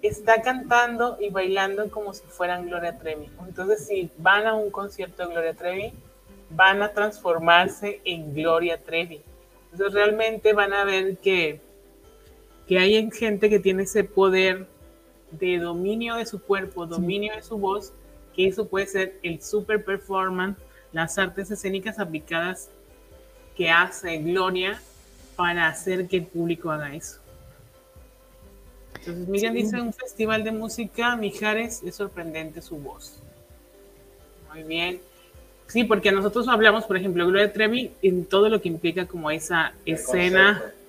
está 0.00 0.40
cantando 0.40 1.18
y 1.20 1.28
bailando 1.28 1.90
como 1.90 2.14
si 2.14 2.22
fueran 2.26 2.68
Gloria 2.68 2.96
Trevi. 2.98 3.28
Entonces, 3.46 3.86
si 3.86 4.10
van 4.16 4.46
a 4.46 4.54
un 4.54 4.70
concierto 4.70 5.22
de 5.22 5.34
Gloria 5.34 5.52
Trevi, 5.52 5.92
van 6.48 6.82
a 6.82 6.90
transformarse 6.90 8.00
en 8.06 8.32
Gloria 8.32 8.82
Trevi. 8.82 9.20
Entonces, 9.72 9.92
realmente 9.92 10.54
van 10.54 10.72
a 10.72 10.84
ver 10.84 11.18
que, 11.18 11.60
que 12.66 12.78
hay 12.78 13.10
gente 13.10 13.50
que 13.50 13.58
tiene 13.58 13.82
ese 13.82 14.04
poder 14.04 14.68
de 15.38 15.58
dominio 15.58 16.16
de 16.16 16.26
su 16.26 16.40
cuerpo, 16.42 16.86
dominio 16.86 17.34
de 17.34 17.42
su 17.42 17.58
voz, 17.58 17.92
que 18.34 18.46
eso 18.48 18.66
puede 18.66 18.86
ser 18.86 19.18
el 19.22 19.40
super 19.42 19.84
performance, 19.84 20.58
las 20.92 21.18
artes 21.18 21.50
escénicas 21.50 21.98
aplicadas 21.98 22.70
que 23.56 23.70
hace 23.70 24.18
Gloria 24.18 24.80
para 25.36 25.68
hacer 25.68 26.08
que 26.08 26.18
el 26.18 26.26
público 26.26 26.70
haga 26.70 26.94
eso. 26.94 27.18
Entonces, 29.00 29.28
Miriam 29.28 29.54
Sí. 29.54 29.62
dice 29.62 29.80
un 29.80 29.92
festival 29.92 30.44
de 30.44 30.52
música, 30.52 31.16
Mijares, 31.16 31.82
es 31.84 31.94
sorprendente 31.94 32.62
su 32.62 32.76
voz. 32.76 33.20
Muy 34.52 34.62
bien. 34.62 35.00
Sí, 35.66 35.84
porque 35.84 36.12
nosotros 36.12 36.46
hablamos, 36.48 36.84
por 36.84 36.96
ejemplo, 36.96 37.26
Gloria 37.26 37.52
Trevi 37.52 37.92
en 38.02 38.24
todo 38.26 38.48
lo 38.48 38.60
que 38.60 38.68
implica 38.68 39.06
como 39.06 39.30
esa 39.30 39.72
El 39.84 39.94
escena 39.94 40.58
concepto. 40.60 40.83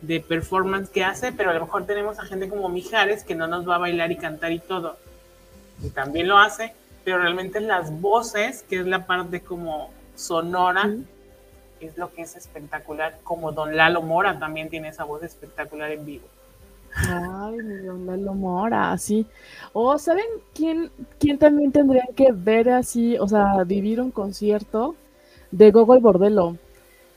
De 0.00 0.20
performance 0.20 0.90
que 0.90 1.04
hace, 1.04 1.32
pero 1.32 1.50
a 1.50 1.54
lo 1.54 1.60
mejor 1.60 1.86
tenemos 1.86 2.18
a 2.18 2.24
gente 2.24 2.48
como 2.48 2.68
Mijares 2.68 3.24
que 3.24 3.34
no 3.34 3.46
nos 3.46 3.68
va 3.68 3.76
a 3.76 3.78
bailar 3.78 4.12
y 4.12 4.16
cantar 4.16 4.52
y 4.52 4.60
todo. 4.60 4.96
Y 5.82 5.90
también 5.90 6.28
lo 6.28 6.38
hace, 6.38 6.74
pero 7.04 7.18
realmente 7.18 7.60
las 7.60 8.00
voces, 8.00 8.64
que 8.68 8.80
es 8.80 8.86
la 8.86 9.06
parte 9.06 9.40
como 9.40 9.90
sonora, 10.14 10.90
es 11.80 11.96
lo 11.96 12.12
que 12.12 12.22
es 12.22 12.36
espectacular. 12.36 13.18
Como 13.22 13.52
Don 13.52 13.76
Lalo 13.76 14.02
Mora 14.02 14.38
también 14.38 14.68
tiene 14.68 14.88
esa 14.88 15.04
voz 15.04 15.22
espectacular 15.22 15.90
en 15.90 16.04
vivo. 16.04 16.26
Ay, 16.94 17.56
mi 17.58 17.86
don 17.86 18.06
Lalo 18.06 18.34
Mora, 18.34 18.96
sí. 18.98 19.26
O 19.72 19.98
¿saben 19.98 20.26
quién, 20.54 20.90
quién 21.18 21.38
también 21.38 21.70
tendrían 21.72 22.08
que 22.16 22.32
ver 22.32 22.70
así, 22.70 23.18
o 23.18 23.28
sea, 23.28 23.62
vivir 23.64 24.00
un 24.00 24.10
concierto 24.10 24.96
de 25.50 25.70
Gogol 25.70 26.00
Bordello? 26.00 26.56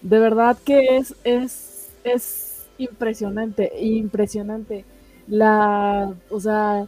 De 0.02 0.20
verdad 0.20 0.58
que 0.64 0.98
es, 0.98 1.16
es, 1.24 1.90
es 2.04 2.51
impresionante, 2.84 3.72
impresionante. 3.80 4.86
La, 5.28 6.14
o 6.30 6.40
sea, 6.40 6.88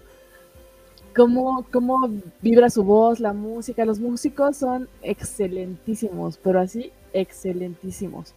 cómo, 1.16 1.66
cómo 1.72 2.10
vibra 2.42 2.70
su 2.70 2.84
voz, 2.84 3.20
la 3.20 3.34
música. 3.34 3.86
Los 3.86 4.00
músicos 4.00 4.58
son 4.58 4.88
excelentísimos, 5.02 6.38
pero 6.44 6.60
así, 6.60 6.92
excelentísimos. 7.14 8.34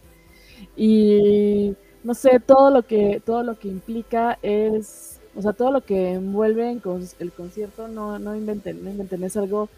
Y 0.75 1.75
no 2.03 2.13
sé, 2.13 2.39
todo 2.39 2.71
lo 2.71 2.83
que, 2.83 3.21
todo 3.25 3.43
lo 3.43 3.59
que 3.59 3.67
implica 3.69 4.39
es, 4.43 5.19
o 5.35 5.41
sea, 5.41 5.53
todo 5.53 5.71
lo 5.71 5.81
que 5.81 6.13
envuelve 6.13 6.69
en 6.71 6.79
con- 6.79 7.03
el 7.19 7.31
concierto, 7.33 7.87
no, 7.87 8.19
no 8.19 8.35
inventen, 8.35 8.83
no 8.83 8.91
inventen, 8.91 9.23
es 9.23 9.37
algo 9.37 9.69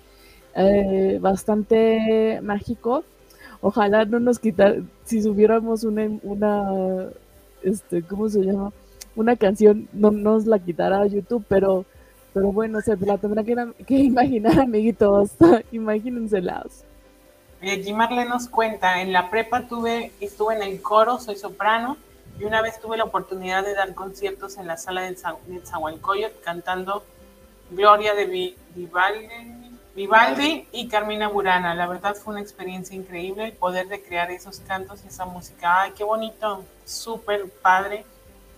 eh, 0.55 1.19
bastante 1.21 2.39
mágico. 2.43 3.03
Ojalá 3.61 4.05
no 4.05 4.19
nos 4.19 4.39
quitar, 4.39 4.83
si 5.05 5.21
subiéramos 5.21 5.83
una, 5.83 6.09
una, 6.23 7.09
este, 7.63 8.01
¿cómo 8.03 8.29
se 8.29 8.41
llama? 8.41 8.71
Una 9.15 9.35
canción, 9.35 9.87
no 9.93 10.11
nos 10.11 10.45
la 10.45 10.59
quitará 10.59 11.05
YouTube, 11.05 11.43
pero, 11.47 11.85
pero 12.33 12.51
bueno, 12.51 12.79
se 12.81 12.95
la 12.97 13.17
tendrá 13.17 13.43
que, 13.43 13.95
imaginar, 13.95 14.59
amiguitos, 14.59 15.31
imagínenselas. 15.71 16.85
Y 17.61 17.69
aquí 17.71 17.91
Marlene 17.91 18.29
nos 18.29 18.47
cuenta, 18.47 19.01
en 19.01 19.11
la 19.11 19.29
prepa 19.29 19.67
tuve, 19.67 20.11
estuve 20.21 20.55
en 20.55 20.61
el 20.61 20.81
coro, 20.81 21.19
soy 21.19 21.35
soprano, 21.35 21.97
y 22.39 22.45
una 22.45 22.61
vez 22.61 22.79
tuve 22.79 22.95
la 22.95 23.03
oportunidad 23.03 23.65
de 23.65 23.73
dar 23.73 23.93
conciertos 23.93 24.57
en 24.57 24.67
la 24.67 24.77
sala 24.77 25.01
de 25.01 25.15
Zahualcoyot 25.65 26.41
cantando 26.41 27.03
Gloria 27.71 28.15
de 28.15 28.55
Vivaldi, 28.75 29.27
y 29.95 30.87
Carmina 30.87 31.27
Burana. 31.27 31.75
La 31.75 31.87
verdad 31.87 32.15
fue 32.15 32.33
una 32.33 32.41
experiencia 32.41 32.95
increíble 32.95 33.45
el 33.45 33.53
poder 33.53 33.87
de 33.87 34.01
crear 34.01 34.31
esos 34.31 34.59
cantos 34.61 35.01
y 35.03 35.07
esa 35.07 35.25
música. 35.25 35.81
¡Ay, 35.81 35.91
qué 35.97 36.03
bonito! 36.03 36.63
Súper 36.85 37.49
padre. 37.61 38.05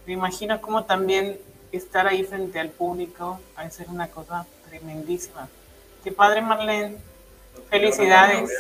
Me 0.06 0.14
imagino 0.14 0.60
cómo 0.62 0.86
también 0.86 1.38
estar 1.72 2.06
ahí 2.08 2.24
frente 2.24 2.60
al 2.60 2.70
público 2.70 3.40
va 3.58 3.64
a 3.64 3.70
ser 3.70 3.90
una 3.90 4.08
cosa 4.08 4.46
tremendísima. 4.70 5.48
¡Qué 6.04 6.12
padre, 6.12 6.42
Marlene! 6.42 6.98
¡Felicidades! 7.70 8.52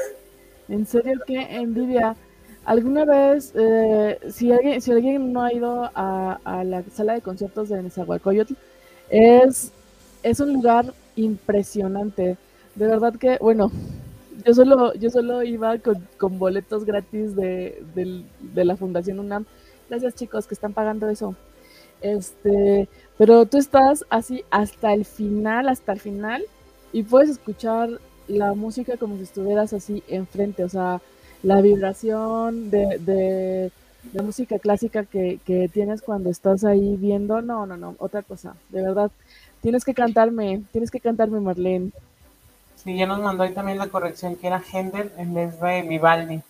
En 0.67 0.85
serio, 0.85 1.19
qué 1.27 1.39
envidia. 1.55 2.15
¿Alguna 2.63 3.05
vez, 3.05 3.51
eh, 3.55 4.19
si, 4.31 4.51
alguien, 4.51 4.81
si 4.81 4.91
alguien 4.91 5.33
no 5.33 5.43
ha 5.43 5.51
ido 5.51 5.89
a, 5.95 6.39
a 6.43 6.63
la 6.63 6.83
sala 6.93 7.13
de 7.13 7.21
conciertos 7.21 7.69
de 7.69 7.81
Nezahualcóyotl, 7.81 8.53
es 9.09 9.71
es 10.23 10.39
un 10.39 10.53
lugar 10.53 10.93
impresionante. 11.15 12.37
De 12.75 12.87
verdad 12.87 13.13
que, 13.15 13.37
bueno, 13.39 13.71
yo 14.45 14.53
solo, 14.53 14.93
yo 14.95 15.09
solo 15.09 15.43
iba 15.43 15.77
con, 15.79 16.07
con 16.17 16.39
boletos 16.39 16.85
gratis 16.85 17.35
de, 17.35 17.83
de, 17.93 18.65
la 18.65 18.75
Fundación 18.75 19.19
UNAM. 19.19 19.45
Gracias 19.89 20.15
chicos 20.15 20.47
que 20.47 20.53
están 20.53 20.73
pagando 20.73 21.09
eso. 21.09 21.35
Este, 22.01 22.87
pero 23.17 23.45
tú 23.45 23.57
estás 23.57 24.05
así 24.09 24.43
hasta 24.49 24.93
el 24.93 25.05
final, 25.05 25.69
hasta 25.69 25.91
el 25.93 25.99
final, 25.99 26.43
y 26.93 27.03
puedes 27.03 27.29
escuchar 27.29 27.89
la 28.27 28.53
música 28.53 28.97
como 28.97 29.17
si 29.17 29.23
estuvieras 29.23 29.73
así 29.73 30.01
enfrente, 30.07 30.63
o 30.63 30.69
sea, 30.69 31.01
la 31.43 31.61
vibración 31.61 32.71
de, 32.71 32.97
de, 32.99 33.71
de 34.13 34.21
música 34.23 34.57
clásica 34.57 35.03
que, 35.03 35.39
que 35.45 35.67
tienes 35.67 36.01
cuando 36.01 36.29
estás 36.29 36.63
ahí 36.63 36.95
viendo, 36.97 37.41
no, 37.41 37.67
no, 37.67 37.77
no, 37.77 37.95
otra 37.99 38.23
cosa, 38.23 38.55
de 38.69 38.81
verdad, 38.81 39.11
Tienes 39.61 39.85
que 39.85 39.93
cantarme, 39.93 40.63
tienes 40.71 40.89
que 40.89 40.99
cantarme, 40.99 41.39
Marlene. 41.39 41.91
Sí, 42.83 42.97
ya 42.97 43.05
nos 43.05 43.19
mandó 43.19 43.43
ahí 43.43 43.53
también 43.53 43.77
la 43.77 43.89
corrección 43.89 44.35
que 44.35 44.47
era 44.47 44.59
Händel 44.61 45.11
en 45.17 45.35
vez 45.35 45.59
de 45.59 45.83
Vivaldi. 45.83 46.41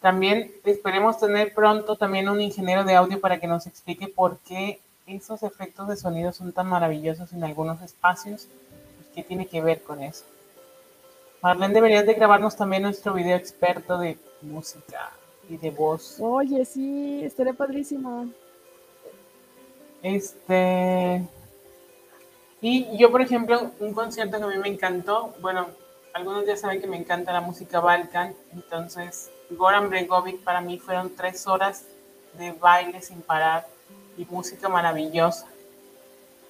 También 0.00 0.50
esperemos 0.64 1.18
tener 1.18 1.52
pronto 1.52 1.96
también 1.96 2.28
un 2.28 2.40
ingeniero 2.40 2.84
de 2.84 2.94
audio 2.94 3.20
para 3.20 3.38
que 3.38 3.46
nos 3.46 3.66
explique 3.66 4.08
por 4.08 4.38
qué 4.38 4.80
esos 5.06 5.42
efectos 5.42 5.88
de 5.88 5.96
sonido 5.96 6.32
son 6.32 6.52
tan 6.52 6.68
maravillosos 6.68 7.32
en 7.32 7.44
algunos 7.44 7.82
espacios 7.82 8.46
y 9.00 9.14
qué 9.14 9.22
tiene 9.22 9.46
que 9.46 9.60
ver 9.60 9.82
con 9.82 10.02
eso. 10.02 10.24
Marlene, 11.42 11.74
deberías 11.74 12.06
de 12.06 12.14
grabarnos 12.14 12.56
también 12.56 12.82
nuestro 12.82 13.12
video 13.12 13.36
experto 13.36 13.98
de 13.98 14.16
música 14.40 15.10
y 15.50 15.58
de 15.58 15.70
voz. 15.70 16.16
Oye, 16.18 16.64
sí, 16.64 17.20
estaría 17.22 17.52
padrísimo. 17.52 18.26
Este, 20.02 21.26
y 22.60 22.96
yo, 22.96 23.10
por 23.10 23.22
ejemplo, 23.22 23.70
un 23.80 23.92
concierto 23.92 24.38
que 24.38 24.44
a 24.44 24.48
mí 24.48 24.58
me 24.58 24.68
encantó, 24.68 25.34
bueno, 25.40 25.68
algunos 26.12 26.46
ya 26.46 26.56
saben 26.56 26.80
que 26.80 26.86
me 26.86 26.96
encanta 26.96 27.32
la 27.32 27.40
música 27.40 27.80
balkan, 27.80 28.34
entonces 28.52 29.30
Goran 29.50 29.88
Bregovic 29.88 30.40
para 30.40 30.60
mí 30.60 30.78
fueron 30.78 31.14
tres 31.14 31.46
horas 31.46 31.84
de 32.34 32.52
baile 32.52 33.00
sin 33.00 33.22
parar 33.22 33.66
y 34.16 34.24
música 34.24 34.68
maravillosa. 34.68 35.46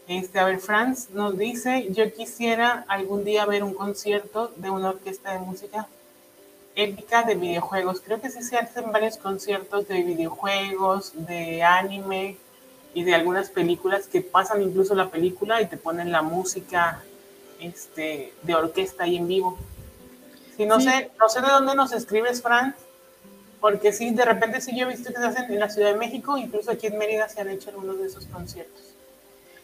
Este, 0.06 0.38
a 0.38 0.44
ver, 0.44 0.58
Franz 0.58 1.10
nos 1.10 1.36
dice, 1.36 1.88
yo 1.90 2.10
quisiera 2.12 2.86
algún 2.88 3.24
día 3.24 3.44
ver 3.44 3.62
un 3.62 3.74
concierto 3.74 4.50
de 4.56 4.70
una 4.70 4.90
orquesta 4.90 5.32
de 5.32 5.38
música 5.40 5.86
épica 6.74 7.24
de 7.24 7.34
videojuegos. 7.34 8.00
Creo 8.00 8.20
que 8.20 8.30
sí 8.30 8.42
se 8.42 8.56
hacen 8.56 8.90
varios 8.90 9.18
conciertos 9.18 9.86
de 9.86 10.02
videojuegos, 10.02 11.12
de 11.14 11.62
anime, 11.62 12.38
y 12.94 13.04
de 13.04 13.14
algunas 13.14 13.50
películas 13.50 14.08
que 14.08 14.20
pasan 14.20 14.62
incluso 14.62 14.94
la 14.94 15.10
película 15.10 15.60
y 15.62 15.66
te 15.66 15.76
ponen 15.76 16.10
la 16.10 16.22
música 16.22 17.02
este, 17.60 18.32
de 18.42 18.54
orquesta 18.54 19.04
ahí 19.04 19.16
en 19.16 19.28
vivo. 19.28 19.58
Si 20.56 20.66
no 20.66 20.80
sé, 20.80 21.10
no 21.20 21.28
sé 21.28 21.40
de 21.40 21.48
dónde 21.48 21.74
nos 21.74 21.92
escribes, 21.92 22.42
Fran, 22.42 22.74
porque 23.60 23.92
sí, 23.92 24.10
de 24.10 24.24
repente 24.24 24.60
sí 24.60 24.76
yo 24.76 24.86
he 24.86 24.90
visto 24.90 25.12
que 25.12 25.18
se 25.18 25.26
hacen 25.26 25.52
en 25.52 25.60
la 25.60 25.68
Ciudad 25.68 25.92
de 25.92 25.98
México, 25.98 26.36
incluso 26.36 26.70
aquí 26.70 26.88
en 26.88 26.98
Mérida 26.98 27.28
se 27.28 27.40
han 27.40 27.48
hecho 27.48 27.70
algunos 27.70 27.98
de 27.98 28.06
esos 28.06 28.26
conciertos. 28.26 28.94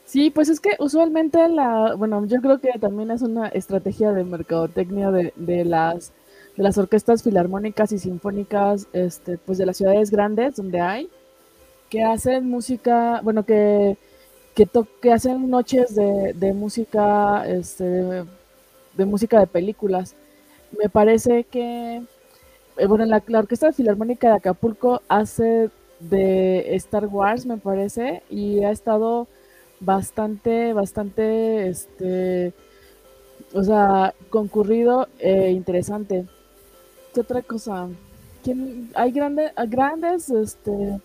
Sí, 0.06 0.30
pues 0.30 0.48
es 0.48 0.60
que 0.60 0.76
usualmente 0.78 1.48
la, 1.48 1.94
bueno, 1.96 2.24
yo 2.26 2.40
creo 2.40 2.60
que 2.60 2.78
también 2.78 3.10
es 3.10 3.22
una 3.22 3.48
estrategia 3.48 4.12
de 4.12 4.22
mercadotecnia 4.22 5.10
de, 5.10 5.32
de 5.36 5.64
las 5.64 6.12
de 6.56 6.62
las 6.62 6.78
orquestas 6.78 7.22
filarmónicas 7.22 7.92
y 7.92 7.98
sinfónicas, 7.98 8.86
este, 8.92 9.38
pues 9.38 9.58
de 9.58 9.66
las 9.66 9.76
ciudades 9.76 10.10
grandes 10.10 10.56
donde 10.56 10.80
hay, 10.80 11.10
que 11.90 12.02
hacen 12.02 12.48
música, 12.48 13.20
bueno, 13.22 13.44
que, 13.44 13.96
que, 14.54 14.68
que 15.02 15.12
hacen 15.12 15.48
noches 15.50 15.94
de, 15.94 16.32
de 16.34 16.52
música, 16.52 17.44
este, 17.48 17.84
de 17.84 19.04
música 19.04 19.40
de 19.40 19.46
películas. 19.46 20.14
Me 20.78 20.88
parece 20.88 21.44
que, 21.44 22.02
eh, 22.76 22.86
bueno, 22.86 23.04
la, 23.06 23.22
la 23.26 23.38
Orquesta 23.40 23.72
Filarmónica 23.72 24.28
de 24.28 24.36
Acapulco 24.36 25.02
hace 25.08 25.70
de 26.00 26.74
Star 26.76 27.06
Wars, 27.06 27.46
me 27.46 27.56
parece, 27.58 28.22
y 28.30 28.64
ha 28.64 28.70
estado 28.70 29.28
bastante, 29.80 30.72
bastante, 30.72 31.68
este, 31.68 32.52
o 33.52 33.62
sea, 33.62 34.14
concurrido 34.30 35.08
e 35.18 35.50
interesante. 35.50 36.26
¿Qué 37.14 37.20
otra 37.20 37.42
cosa? 37.42 37.88
¿Quién, 38.42 38.90
hay 38.94 39.12
grandes, 39.12 39.52
grandes, 39.68 40.28
este, 40.30 41.00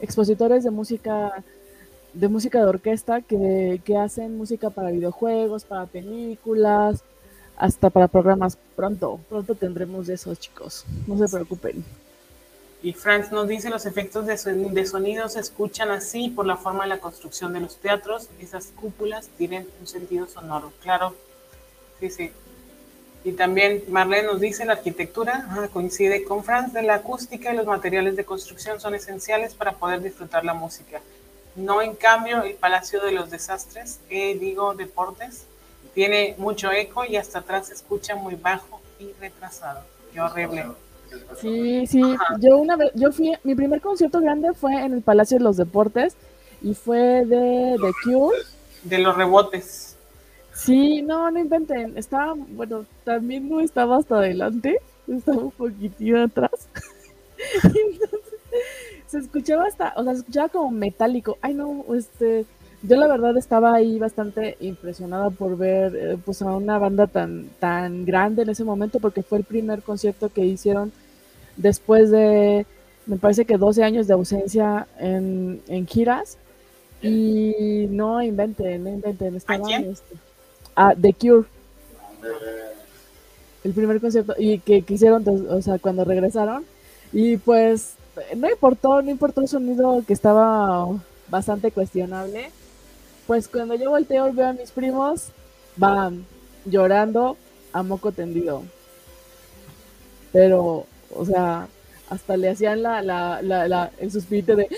expositores 0.00 0.64
de 0.64 0.70
música 0.70 1.44
de 2.12 2.28
música 2.28 2.58
de 2.58 2.64
orquesta 2.64 3.20
que, 3.20 3.80
que, 3.84 3.96
hacen 3.96 4.36
música 4.36 4.70
para 4.70 4.90
videojuegos, 4.90 5.64
para 5.64 5.86
películas, 5.86 7.04
hasta 7.56 7.88
para 7.90 8.08
programas. 8.08 8.58
Pronto, 8.74 9.20
pronto 9.28 9.54
tendremos 9.54 10.08
de 10.08 10.14
esos 10.14 10.40
chicos, 10.40 10.84
no 11.06 11.16
se 11.16 11.32
preocupen. 11.32 11.84
Y 12.82 12.94
Franz 12.94 13.30
nos 13.30 13.46
dice, 13.46 13.68
los 13.68 13.84
efectos 13.84 14.26
de, 14.26 14.36
de 14.54 14.86
sonido 14.86 15.28
se 15.28 15.40
escuchan 15.40 15.90
así 15.90 16.30
por 16.30 16.46
la 16.46 16.56
forma 16.56 16.84
de 16.84 16.88
la 16.88 16.98
construcción 16.98 17.52
de 17.52 17.60
los 17.60 17.76
teatros. 17.76 18.28
Esas 18.40 18.68
cúpulas 18.68 19.28
tienen 19.36 19.68
un 19.80 19.86
sentido 19.86 20.26
sonoro. 20.26 20.72
Claro, 20.82 21.14
sí, 22.00 22.08
sí. 22.08 22.30
Y 23.22 23.32
también 23.32 23.82
Marlene 23.88 24.28
nos 24.28 24.40
dice, 24.40 24.64
la 24.64 24.74
arquitectura 24.74 25.46
coincide 25.72 26.24
con 26.24 26.42
Franz 26.42 26.72
de 26.72 26.82
la 26.82 26.94
acústica 26.94 27.52
y 27.52 27.56
los 27.56 27.66
materiales 27.66 28.16
de 28.16 28.24
construcción 28.24 28.80
son 28.80 28.94
esenciales 28.94 29.54
para 29.54 29.72
poder 29.72 30.02
disfrutar 30.02 30.44
la 30.44 30.54
música. 30.54 31.00
No 31.54 31.82
en 31.82 31.94
cambio 31.94 32.42
el 32.42 32.54
Palacio 32.54 33.00
de 33.02 33.12
los 33.12 33.30
Desastres, 33.30 34.00
que 34.08 34.34
digo 34.36 34.74
deportes, 34.74 35.44
tiene 35.94 36.34
mucho 36.38 36.70
eco 36.72 37.04
y 37.04 37.16
hasta 37.16 37.40
atrás 37.40 37.66
se 37.66 37.74
escucha 37.74 38.14
muy 38.14 38.36
bajo 38.36 38.80
y 38.98 39.12
retrasado. 39.20 39.80
Qué 40.12 40.20
horrible. 40.20 40.66
Sí, 41.40 41.86
sí. 41.86 42.02
Yo 42.38 42.56
una 42.56 42.76
vez, 42.76 42.92
yo 42.94 43.12
fui, 43.12 43.32
mi 43.42 43.54
primer 43.54 43.80
concierto 43.80 44.20
grande 44.20 44.54
fue 44.54 44.72
en 44.74 44.94
el 44.94 45.02
Palacio 45.02 45.38
de 45.38 45.44
los 45.44 45.56
Deportes 45.56 46.14
y 46.62 46.74
fue 46.74 47.24
de 47.26 47.76
The 47.80 47.92
Cure. 48.04 48.38
De 48.84 48.98
los 48.98 49.16
rebotes. 49.16 49.89
Sí, 50.64 51.00
no, 51.02 51.30
no 51.30 51.38
inventen. 51.38 51.96
Estaba, 51.96 52.34
bueno, 52.34 52.84
también 53.04 53.48
no 53.48 53.60
estaba 53.60 53.96
hasta 53.96 54.16
adelante, 54.16 54.78
estaba 55.08 55.44
un 55.44 55.50
poquitito 55.52 56.18
atrás. 56.18 56.68
se 59.06 59.18
escuchaba 59.18 59.64
hasta, 59.64 59.94
o 59.96 60.04
sea, 60.04 60.12
se 60.12 60.20
escuchaba 60.20 60.48
como 60.50 60.70
metálico. 60.70 61.38
Ay, 61.40 61.54
no, 61.54 61.84
este, 61.94 62.44
yo 62.82 62.96
la 62.96 63.06
verdad 63.06 63.36
estaba 63.38 63.74
ahí 63.74 63.98
bastante 63.98 64.58
impresionada 64.60 65.30
por 65.30 65.56
ver, 65.56 65.96
eh, 65.96 66.18
pues, 66.22 66.42
a 66.42 66.54
una 66.54 66.78
banda 66.78 67.06
tan, 67.06 67.48
tan 67.58 68.04
grande 68.04 68.42
en 68.42 68.50
ese 68.50 68.64
momento, 68.64 69.00
porque 69.00 69.22
fue 69.22 69.38
el 69.38 69.44
primer 69.44 69.82
concierto 69.82 70.28
que 70.28 70.44
hicieron 70.44 70.92
después 71.56 72.10
de, 72.10 72.66
me 73.06 73.16
parece 73.16 73.46
que 73.46 73.56
12 73.56 73.82
años 73.82 74.06
de 74.06 74.12
ausencia 74.12 74.86
en, 74.98 75.62
en 75.68 75.86
giras. 75.86 76.36
Y 77.02 77.86
no 77.88 78.20
inventen, 78.20 78.84
no 78.84 78.90
inventen, 78.90 79.34
estaban, 79.34 79.84
este, 79.84 80.16
a 80.74 80.94
The 80.94 81.14
Cure. 81.14 81.46
El 83.64 83.72
primer 83.74 84.00
concierto, 84.00 84.34
y 84.38 84.58
que, 84.60 84.82
quisieron 84.82 85.24
o 85.48 85.62
sea, 85.62 85.78
cuando 85.78 86.04
regresaron. 86.04 86.64
Y 87.12 87.36
pues 87.38 87.94
no 88.36 88.48
importó, 88.50 89.02
no 89.02 89.10
importó 89.10 89.40
el 89.40 89.48
sonido 89.48 90.02
que 90.06 90.12
estaba 90.12 90.86
bastante 91.28 91.70
cuestionable. 91.70 92.50
Pues 93.26 93.48
cuando 93.48 93.74
yo 93.74 93.90
volteo 93.90 94.32
veo 94.32 94.48
a 94.48 94.52
mis 94.52 94.70
primos, 94.72 95.28
van 95.76 96.26
llorando 96.64 97.36
a 97.72 97.82
moco 97.82 98.12
tendido. 98.12 98.64
Pero 100.32 100.86
O 101.12 101.24
sea, 101.24 101.68
hasta 102.08 102.36
le 102.36 102.50
hacían 102.50 102.82
la, 102.82 103.02
la, 103.02 103.42
la, 103.42 103.68
la 103.68 103.90
el 103.98 104.10
suspirito 104.12 104.56
de... 104.56 104.68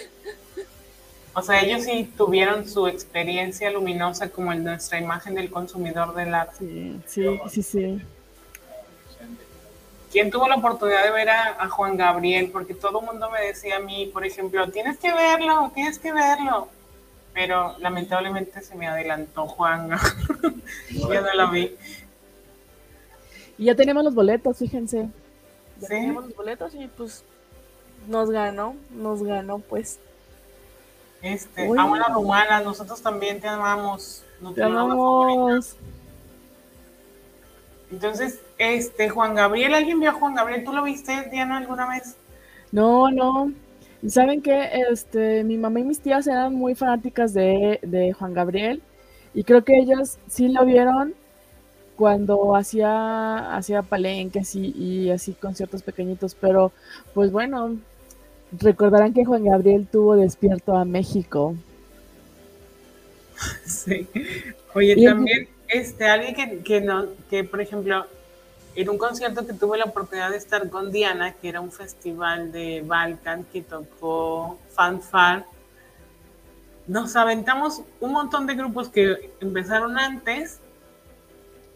O 1.34 1.40
sea, 1.40 1.62
ellos 1.62 1.84
sí 1.84 2.12
tuvieron 2.16 2.68
su 2.68 2.86
experiencia 2.86 3.70
luminosa 3.70 4.28
como 4.28 4.52
en 4.52 4.64
nuestra 4.64 4.98
imagen 4.98 5.34
del 5.34 5.50
consumidor 5.50 6.14
del 6.14 6.34
arte. 6.34 6.58
Sí, 6.58 7.00
sí, 7.06 7.40
sí, 7.48 7.62
sí. 7.62 8.02
¿Quién 10.10 10.30
tuvo 10.30 10.46
la 10.46 10.56
oportunidad 10.56 11.04
de 11.04 11.10
ver 11.10 11.30
a, 11.30 11.56
a 11.58 11.70
Juan 11.70 11.96
Gabriel? 11.96 12.50
Porque 12.52 12.74
todo 12.74 13.00
el 13.00 13.06
mundo 13.06 13.30
me 13.30 13.46
decía 13.46 13.76
a 13.76 13.80
mí, 13.80 14.10
por 14.12 14.26
ejemplo, 14.26 14.70
tienes 14.70 14.98
que 14.98 15.10
verlo, 15.10 15.72
tienes 15.74 15.98
que 15.98 16.12
verlo. 16.12 16.68
Pero 17.32 17.78
lamentablemente 17.78 18.60
se 18.60 18.74
me 18.74 18.86
adelantó 18.86 19.46
Juan. 19.46 19.88
ya 20.90 21.20
no 21.22 21.34
lo 21.34 21.50
vi. 21.50 21.74
Y 23.56 23.64
ya 23.64 23.74
tenemos 23.74 24.04
los 24.04 24.14
boletos, 24.14 24.58
fíjense. 24.58 25.08
Ya 25.80 25.88
¿Sí? 25.88 25.94
tenemos 25.94 26.26
los 26.26 26.36
boletos 26.36 26.74
y 26.74 26.88
pues 26.88 27.24
nos 28.06 28.30
ganó, 28.30 28.76
nos 28.90 29.22
ganó 29.22 29.60
pues. 29.60 29.98
Este, 31.22 31.68
Uy. 31.68 31.78
amo 31.78 31.96
la 31.96 32.08
rumana, 32.08 32.60
nosotros 32.60 33.00
también 33.02 33.40
te 33.40 33.48
amamos. 33.48 34.26
No 34.40 34.52
Te 34.52 34.62
amamos. 34.62 35.78
Entonces, 37.90 38.40
este, 38.58 39.08
Juan 39.08 39.34
Gabriel, 39.36 39.74
¿alguien 39.74 40.00
vio 40.00 40.10
a 40.10 40.14
Juan 40.14 40.34
Gabriel? 40.34 40.64
¿Tú 40.64 40.72
lo 40.72 40.82
viste, 40.82 41.28
Diana, 41.30 41.58
alguna 41.58 41.88
vez? 41.88 42.16
No, 42.70 43.10
no. 43.10 43.52
Saben 44.06 44.42
que 44.42 44.68
este, 44.90 45.44
mi 45.44 45.58
mamá 45.58 45.80
y 45.80 45.84
mis 45.84 46.02
tías 46.02 46.26
eran 46.26 46.54
muy 46.54 46.74
fanáticas 46.74 47.32
de, 47.34 47.78
de 47.82 48.12
Juan 48.12 48.34
Gabriel. 48.34 48.82
Y 49.34 49.44
creo 49.44 49.64
que 49.64 49.78
ellas 49.78 50.20
sí 50.28 50.48
lo 50.48 50.64
vieron 50.64 51.14
cuando 51.96 52.56
hacía, 52.56 53.56
hacía 53.56 53.82
palenques 53.82 54.54
y, 54.56 54.68
y 54.76 55.10
así 55.10 55.34
conciertos 55.34 55.82
pequeñitos. 55.82 56.34
Pero, 56.36 56.72
pues 57.14 57.32
bueno, 57.32 57.78
recordarán 58.60 59.12
que 59.14 59.24
Juan 59.24 59.44
Gabriel 59.44 59.86
tuvo 59.90 60.16
despierto 60.16 60.76
a 60.76 60.84
México. 60.84 61.54
Sí. 63.66 64.08
Oye, 64.74 64.94
Y- 64.96 65.04
también, 65.04 65.48
este, 65.68 66.06
alguien 66.08 66.34
que, 66.34 66.58
que 66.62 66.80
no, 66.80 67.06
que 67.28 67.42
por 67.44 67.60
ejemplo, 67.60 68.06
en 68.76 68.88
un 68.88 68.98
concierto 68.98 69.46
que 69.46 69.52
tuve 69.52 69.78
la 69.78 69.84
oportunidad 69.86 70.30
de 70.30 70.36
estar 70.36 70.68
con 70.70 70.92
Diana, 70.92 71.32
que 71.32 71.48
era 71.48 71.60
un 71.60 71.72
festival 71.72 72.52
de 72.52 72.82
Balkan 72.86 73.44
que 73.52 73.62
tocó 73.62 74.58
Fanfar, 74.74 75.44
nos 76.86 77.16
aventamos 77.16 77.82
un 78.00 78.12
montón 78.12 78.46
de 78.46 78.54
grupos 78.54 78.88
que 78.88 79.30
empezaron 79.40 79.98
antes 79.98 80.58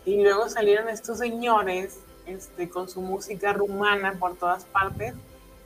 y 0.04 0.22
luego 0.22 0.48
salieron 0.48 0.88
estos 0.88 1.18
señores 1.18 1.98
este, 2.26 2.68
con 2.68 2.88
su 2.88 3.00
música 3.00 3.52
rumana 3.52 4.14
por 4.18 4.36
todas 4.36 4.64
partes 4.66 5.14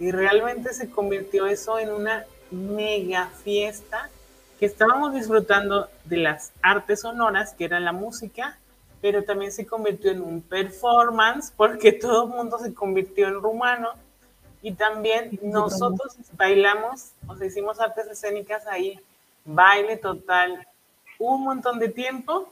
y 0.00 0.10
realmente 0.10 0.72
se 0.72 0.90
convirtió 0.90 1.46
eso 1.46 1.78
en 1.78 1.92
una 1.92 2.24
mega 2.50 3.26
fiesta 3.44 4.08
que 4.58 4.66
estábamos 4.66 5.14
disfrutando 5.14 5.88
de 6.04 6.16
las 6.16 6.52
artes 6.62 7.02
sonoras, 7.02 7.54
que 7.54 7.66
era 7.66 7.78
la 7.80 7.92
música, 7.92 8.58
pero 9.00 9.24
también 9.24 9.52
se 9.52 9.66
convirtió 9.66 10.10
en 10.10 10.22
un 10.22 10.42
performance 10.42 11.52
porque 11.56 11.92
todo 12.00 12.24
el 12.24 12.30
mundo 12.30 12.58
se 12.58 12.74
convirtió 12.74 13.28
en 13.28 13.34
rumano 13.40 13.90
y 14.62 14.72
también 14.72 15.38
nosotros 15.42 16.16
bailamos, 16.32 17.12
o 17.26 17.36
sea, 17.36 17.46
hicimos 17.46 17.78
artes 17.80 18.06
escénicas 18.08 18.66
ahí, 18.66 18.98
baile 19.44 19.96
total, 19.96 20.66
un 21.18 21.44
montón 21.44 21.78
de 21.78 21.88
tiempo 21.88 22.48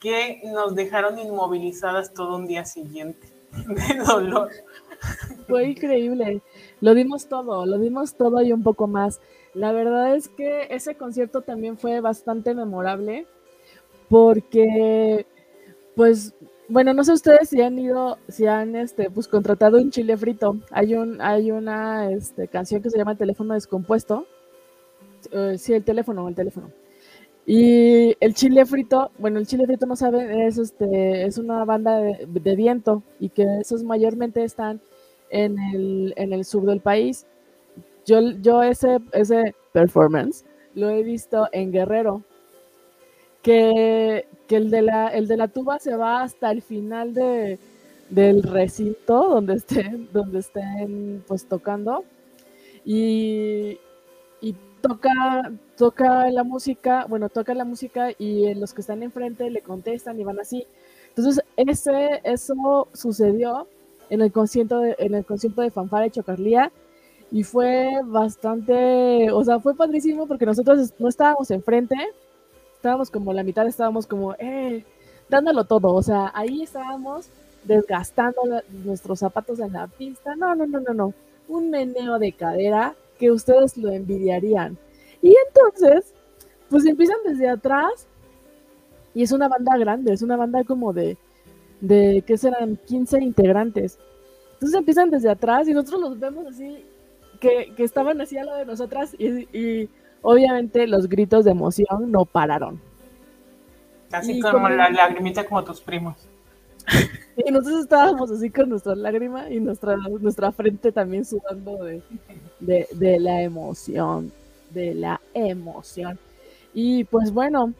que 0.00 0.42
nos 0.44 0.74
dejaron 0.74 1.18
inmovilizadas 1.18 2.12
todo 2.12 2.36
un 2.36 2.46
día 2.46 2.64
siguiente 2.64 3.28
de 3.52 3.94
dolor. 4.04 4.50
Fue 5.48 5.68
increíble. 5.68 6.42
Lo 6.80 6.94
dimos 6.94 7.28
todo, 7.28 7.66
lo 7.66 7.78
dimos 7.78 8.14
todo 8.14 8.42
y 8.42 8.52
un 8.52 8.62
poco 8.62 8.86
más. 8.86 9.20
La 9.54 9.72
verdad 9.72 10.16
es 10.16 10.28
que 10.28 10.66
ese 10.70 10.96
concierto 10.96 11.42
también 11.42 11.78
fue 11.78 12.00
bastante 12.00 12.54
memorable 12.54 13.26
porque, 14.08 15.26
pues, 15.96 16.34
bueno, 16.68 16.94
no 16.94 17.04
sé 17.04 17.12
ustedes 17.12 17.48
si 17.50 17.60
han 17.62 17.78
ido, 17.78 18.18
si 18.28 18.46
han, 18.46 18.74
este, 18.76 19.10
pues, 19.10 19.28
contratado 19.28 19.78
un 19.78 19.90
chile 19.90 20.16
frito. 20.16 20.58
Hay 20.70 20.94
un, 20.94 21.20
hay 21.20 21.50
una, 21.50 22.10
este, 22.10 22.48
canción 22.48 22.82
que 22.82 22.90
se 22.90 22.98
llama 22.98 23.12
El 23.12 23.18
teléfono 23.18 23.54
descompuesto. 23.54 24.26
Eh, 25.32 25.56
sí, 25.58 25.72
el 25.72 25.84
teléfono, 25.84 26.28
el 26.28 26.34
teléfono. 26.34 26.70
Y 27.46 28.16
el 28.20 28.34
chile 28.34 28.64
frito, 28.64 29.10
bueno, 29.18 29.38
el 29.38 29.46
chile 29.46 29.66
frito 29.66 29.86
no 29.86 29.96
saben, 29.96 30.30
es 30.40 30.56
este, 30.58 31.26
es 31.26 31.36
una 31.38 31.64
banda 31.64 31.98
de, 31.98 32.26
de 32.26 32.56
viento 32.56 33.02
y 33.20 33.28
que 33.28 33.44
esos 33.60 33.82
mayormente 33.84 34.44
están 34.44 34.80
en 35.34 35.58
el, 35.58 36.14
en 36.16 36.32
el 36.32 36.44
sur 36.44 36.64
del 36.64 36.80
país. 36.80 37.26
Yo, 38.06 38.20
yo 38.40 38.62
ese, 38.62 39.00
ese 39.12 39.54
performance 39.72 40.44
lo 40.74 40.90
he 40.90 41.02
visto 41.02 41.48
en 41.52 41.72
Guerrero, 41.72 42.22
que, 43.42 44.26
que 44.46 44.56
el, 44.56 44.70
de 44.70 44.82
la, 44.82 45.08
el 45.08 45.26
de 45.26 45.36
la 45.36 45.48
tuba 45.48 45.78
se 45.78 45.96
va 45.96 46.22
hasta 46.22 46.50
el 46.50 46.62
final 46.62 47.12
de, 47.14 47.58
del 48.10 48.42
recinto 48.42 49.28
donde 49.28 49.54
estén, 49.54 50.08
donde 50.12 50.38
estén 50.38 51.24
pues 51.26 51.46
tocando 51.46 52.04
y, 52.84 53.78
y 54.40 54.54
toca, 54.80 55.52
toca 55.76 56.30
la 56.30 56.44
música, 56.44 57.06
bueno, 57.08 57.28
toca 57.28 57.54
la 57.54 57.64
música 57.64 58.10
y 58.18 58.54
los 58.54 58.72
que 58.72 58.82
están 58.82 59.02
enfrente 59.02 59.50
le 59.50 59.62
contestan 59.62 60.18
y 60.20 60.24
van 60.24 60.38
así. 60.38 60.66
Entonces, 61.08 61.44
ese, 61.56 62.20
eso 62.24 62.88
sucedió 62.92 63.68
en 64.14 64.22
el 64.22 64.32
concierto 64.32 64.78
de, 64.78 64.96
en 64.98 65.14
el 65.14 65.24
concierto 65.24 65.60
de 65.62 65.70
Fanfara 65.70 66.06
y 66.06 66.10
Chocarlía 66.10 66.72
y 67.30 67.42
fue 67.42 67.90
bastante, 68.04 69.30
o 69.32 69.44
sea, 69.44 69.58
fue 69.58 69.74
padrísimo 69.74 70.26
porque 70.26 70.46
nosotros 70.46 70.94
no 70.98 71.08
estábamos 71.08 71.50
enfrente, 71.50 71.96
estábamos 72.76 73.10
como 73.10 73.32
la 73.32 73.42
mitad, 73.42 73.66
estábamos 73.66 74.06
como, 74.06 74.34
eh, 74.38 74.84
dándolo 75.28 75.64
todo, 75.64 75.92
o 75.94 76.02
sea, 76.02 76.30
ahí 76.34 76.62
estábamos 76.62 77.26
desgastando 77.64 78.40
nuestros 78.84 79.18
zapatos 79.18 79.58
en 79.58 79.72
la 79.72 79.88
pista, 79.88 80.36
no, 80.36 80.54
no, 80.54 80.66
no, 80.66 80.80
no, 80.80 80.94
no, 80.94 81.14
un 81.48 81.70
meneo 81.70 82.18
de 82.18 82.32
cadera 82.32 82.94
que 83.18 83.30
ustedes 83.30 83.76
lo 83.76 83.90
envidiarían. 83.90 84.78
Y 85.22 85.34
entonces, 85.48 86.12
pues 86.68 86.84
empiezan 86.86 87.16
desde 87.24 87.48
atrás 87.48 88.06
y 89.14 89.22
es 89.22 89.32
una 89.32 89.48
banda 89.48 89.76
grande, 89.76 90.12
es 90.12 90.22
una 90.22 90.36
banda 90.36 90.62
como 90.64 90.92
de, 90.92 91.16
de 91.86 92.22
¿qué 92.26 92.36
serán? 92.38 92.76
15 92.86 93.20
integrantes. 93.20 93.98
Entonces 94.54 94.78
empiezan 94.78 95.10
desde 95.10 95.30
atrás 95.30 95.68
y 95.68 95.72
nosotros 95.74 96.00
los 96.00 96.18
vemos 96.20 96.46
así, 96.46 96.84
que, 97.40 97.72
que 97.76 97.84
estaban 97.84 98.20
así 98.20 98.36
a 98.38 98.44
lo 98.44 98.54
de 98.54 98.64
nosotras 98.64 99.14
y, 99.18 99.46
y 99.56 99.88
obviamente 100.22 100.86
los 100.86 101.08
gritos 101.08 101.44
de 101.44 101.50
emoción 101.50 102.10
no 102.10 102.24
pararon. 102.24 102.80
Casi 104.10 104.40
como 104.40 104.52
como- 104.54 104.68
la 104.70 104.90
lagrimita 104.90 105.44
como 105.44 105.64
tus 105.64 105.80
primos. 105.80 106.14
Y 107.36 107.50
nosotros 107.50 107.80
estábamos 107.80 108.30
así 108.30 108.48
con 108.48 108.68
nuestra 108.68 108.94
lágrima 108.94 109.50
y 109.50 109.58
nuestra, 109.58 109.96
nuestra 109.96 110.52
frente 110.52 110.92
también 110.92 111.24
sudando 111.24 111.82
de, 111.82 112.00
de, 112.60 112.86
de 112.92 113.18
la 113.18 113.42
emoción, 113.42 114.30
de 114.70 114.94
la 114.94 115.20
emoción. 115.34 116.16
Y 116.72 117.02
pues 117.02 117.32
bueno, 117.32 117.72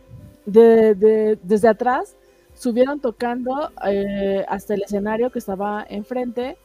de, 0.44 0.96
de- 0.96 1.38
desde 1.40 1.68
atrás 1.68 2.16
subieron 2.54 3.00
tocando 3.00 3.70
eh, 3.86 4.44
hasta 4.48 4.74
el 4.74 4.82
escenario 4.82 5.30
que 5.30 5.38
estaba 5.38 5.84
enfrente 5.88 6.56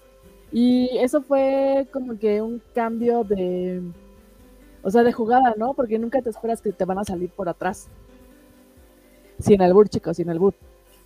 y 0.52 0.98
eso 0.98 1.22
fue 1.22 1.88
como 1.92 2.18
que 2.18 2.42
un 2.42 2.62
cambio 2.74 3.24
de, 3.24 3.82
o 4.82 4.90
sea, 4.90 5.04
de 5.04 5.14
jugada, 5.14 5.54
¿no? 5.58 5.74
Porque 5.74 6.00
nunca 6.00 6.22
te 6.22 6.30
esperas 6.30 6.62
que 6.62 6.72
te 6.72 6.86
van 6.86 7.00
a 7.00 7.04
salir 7.04 7.30
por 7.30 7.50
atrás. 7.50 7.88
Sin 9.40 9.62
albur, 9.62 9.90
chicos, 9.90 10.18
sin 10.18 10.30
albur. 10.30 10.54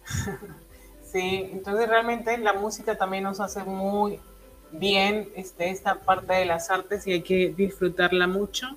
Sí, 1.14 1.48
entonces 1.54 1.88
realmente 1.88 2.36
la 2.40 2.54
música 2.54 2.98
también 2.98 3.24
nos 3.24 3.40
hace 3.40 3.64
muy 3.64 4.20
bien 4.72 5.30
este, 5.36 5.70
esta 5.70 6.00
parte 6.00 6.34
de 6.34 6.46
las 6.46 6.72
artes 6.72 7.06
y 7.06 7.12
hay 7.12 7.22
que 7.22 7.54
disfrutarla 7.56 8.26
mucho. 8.26 8.76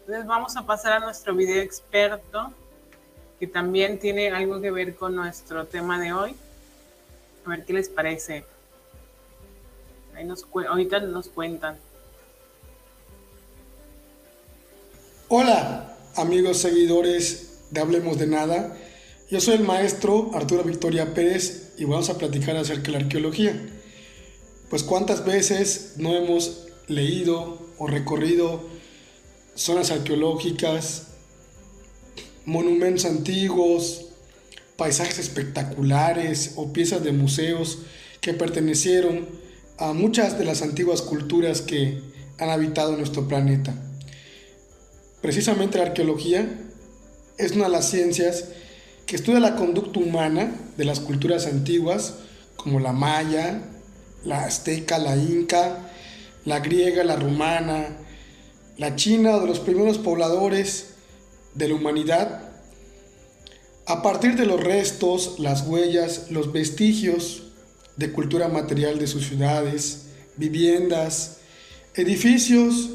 Entonces 0.00 0.24
vamos 0.24 0.56
a 0.56 0.64
pasar 0.64 0.92
a 0.92 1.00
nuestro 1.00 1.34
video 1.34 1.60
experto, 1.60 2.52
que 3.42 3.48
también 3.48 3.98
tiene 3.98 4.30
algo 4.30 4.60
que 4.60 4.70
ver 4.70 4.94
con 4.94 5.16
nuestro 5.16 5.66
tema 5.66 6.00
de 6.00 6.12
hoy. 6.12 6.32
A 7.44 7.50
ver 7.50 7.64
qué 7.64 7.72
les 7.72 7.88
parece. 7.88 8.44
Ahí 10.14 10.24
nos, 10.24 10.46
ahorita 10.68 11.00
nos 11.00 11.26
cuentan. 11.26 11.76
Hola, 15.26 15.98
amigos 16.14 16.58
seguidores 16.58 17.64
de 17.72 17.80
Hablemos 17.80 18.16
de 18.16 18.28
Nada. 18.28 18.76
Yo 19.28 19.40
soy 19.40 19.54
el 19.56 19.64
maestro 19.64 20.30
Arturo 20.34 20.62
Victoria 20.62 21.12
Pérez 21.12 21.74
y 21.78 21.84
vamos 21.84 22.10
a 22.10 22.18
platicar 22.18 22.56
acerca 22.56 22.92
de 22.92 22.92
la 22.92 22.98
arqueología. 22.98 23.60
Pues 24.70 24.84
cuántas 24.84 25.24
veces 25.24 25.94
no 25.96 26.14
hemos 26.14 26.68
leído 26.86 27.58
o 27.76 27.88
recorrido 27.88 28.60
zonas 29.56 29.90
arqueológicas, 29.90 31.08
monumentos 32.44 33.04
antiguos, 33.04 34.06
paisajes 34.76 35.18
espectaculares 35.18 36.52
o 36.56 36.72
piezas 36.72 37.04
de 37.04 37.12
museos 37.12 37.78
que 38.20 38.34
pertenecieron 38.34 39.28
a 39.78 39.92
muchas 39.92 40.38
de 40.38 40.44
las 40.44 40.62
antiguas 40.62 41.02
culturas 41.02 41.60
que 41.60 42.00
han 42.38 42.50
habitado 42.50 42.96
nuestro 42.96 43.28
planeta. 43.28 43.74
Precisamente 45.20 45.78
la 45.78 45.84
arqueología 45.84 46.48
es 47.38 47.52
una 47.52 47.64
de 47.64 47.70
las 47.70 47.88
ciencias 47.88 48.46
que 49.06 49.16
estudia 49.16 49.40
la 49.40 49.56
conducta 49.56 50.00
humana 50.00 50.54
de 50.76 50.84
las 50.84 51.00
culturas 51.00 51.46
antiguas, 51.46 52.14
como 52.56 52.80
la 52.80 52.92
maya, 52.92 53.62
la 54.24 54.44
azteca, 54.44 54.98
la 54.98 55.16
inca, 55.16 55.90
la 56.44 56.60
griega, 56.60 57.04
la 57.04 57.16
romana, 57.16 57.96
la 58.78 58.96
china 58.96 59.36
o 59.36 59.40
de 59.40 59.46
los 59.46 59.60
primeros 59.60 59.98
pobladores 59.98 60.91
de 61.54 61.68
la 61.68 61.74
humanidad, 61.74 62.50
a 63.86 64.02
partir 64.02 64.36
de 64.36 64.46
los 64.46 64.60
restos, 64.62 65.38
las 65.38 65.66
huellas, 65.66 66.30
los 66.30 66.52
vestigios 66.52 67.42
de 67.96 68.12
cultura 68.12 68.48
material 68.48 68.98
de 68.98 69.06
sus 69.06 69.26
ciudades, 69.26 70.06
viviendas, 70.36 71.38
edificios, 71.94 72.90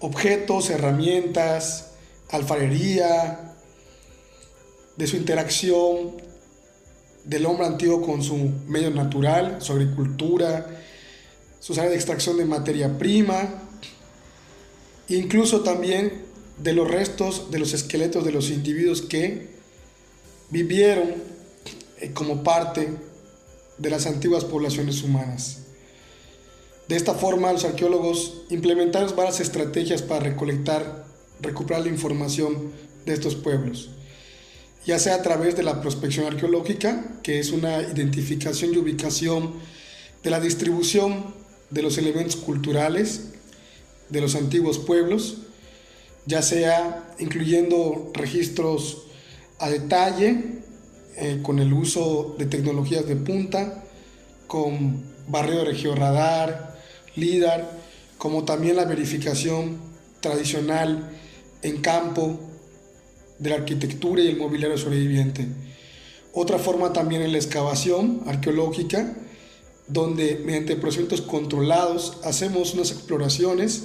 objetos, 0.00 0.70
herramientas, 0.70 1.90
alfarería, 2.30 3.44
de 4.96 5.06
su 5.06 5.16
interacción 5.16 6.12
del 7.24 7.46
hombre 7.46 7.66
antiguo 7.66 8.02
con 8.02 8.22
su 8.22 8.36
medio 8.66 8.90
natural, 8.90 9.56
su 9.60 9.72
agricultura, 9.72 10.66
sus 11.58 11.78
áreas 11.78 11.92
de 11.92 11.96
extracción 11.96 12.36
de 12.36 12.44
materia 12.44 12.98
prima, 12.98 13.62
incluso 15.08 15.62
también 15.62 16.22
de 16.58 16.72
los 16.72 16.88
restos 16.88 17.50
de 17.50 17.58
los 17.58 17.72
esqueletos 17.72 18.24
de 18.24 18.32
los 18.32 18.50
individuos 18.50 19.02
que 19.02 19.48
vivieron 20.50 21.14
eh, 22.00 22.10
como 22.12 22.42
parte 22.42 22.88
de 23.78 23.90
las 23.90 24.06
antiguas 24.06 24.44
poblaciones 24.44 25.02
humanas. 25.02 25.58
De 26.88 26.96
esta 26.96 27.14
forma, 27.14 27.52
los 27.52 27.64
arqueólogos 27.64 28.42
implementaron 28.50 29.16
varias 29.16 29.40
estrategias 29.40 30.02
para 30.02 30.20
recolectar, 30.20 31.06
recuperar 31.40 31.82
la 31.82 31.88
información 31.88 32.72
de 33.06 33.14
estos 33.14 33.34
pueblos, 33.34 33.90
ya 34.86 34.98
sea 34.98 35.16
a 35.16 35.22
través 35.22 35.56
de 35.56 35.62
la 35.62 35.80
prospección 35.80 36.26
arqueológica, 36.26 37.18
que 37.22 37.38
es 37.38 37.50
una 37.50 37.80
identificación 37.82 38.74
y 38.74 38.76
ubicación 38.76 39.54
de 40.22 40.30
la 40.30 40.40
distribución 40.40 41.34
de 41.70 41.82
los 41.82 41.98
elementos 41.98 42.36
culturales 42.36 43.30
de 44.10 44.20
los 44.20 44.34
antiguos 44.34 44.78
pueblos, 44.78 45.38
ya 46.26 46.42
sea 46.42 47.14
incluyendo 47.18 48.10
registros 48.14 49.04
a 49.58 49.68
detalle, 49.68 50.62
eh, 51.16 51.40
con 51.42 51.58
el 51.58 51.72
uso 51.72 52.34
de 52.38 52.46
tecnologías 52.46 53.06
de 53.06 53.16
punta, 53.16 53.84
con 54.46 55.04
barreo 55.28 55.64
de 55.64 55.74
georradar, 55.74 56.76
LIDAR, 57.14 57.70
como 58.18 58.44
también 58.44 58.76
la 58.76 58.84
verificación 58.84 59.78
tradicional 60.20 61.10
en 61.62 61.80
campo 61.80 62.40
de 63.38 63.50
la 63.50 63.56
arquitectura 63.56 64.22
y 64.22 64.28
el 64.28 64.36
mobiliario 64.36 64.78
sobreviviente. 64.78 65.46
Otra 66.32 66.58
forma 66.58 66.92
también 66.92 67.22
es 67.22 67.30
la 67.30 67.38
excavación 67.38 68.22
arqueológica, 68.26 69.14
donde 69.86 70.40
mediante 70.44 70.76
procedimientos 70.76 71.20
controlados 71.20 72.18
hacemos 72.24 72.74
unas 72.74 72.90
exploraciones 72.90 73.84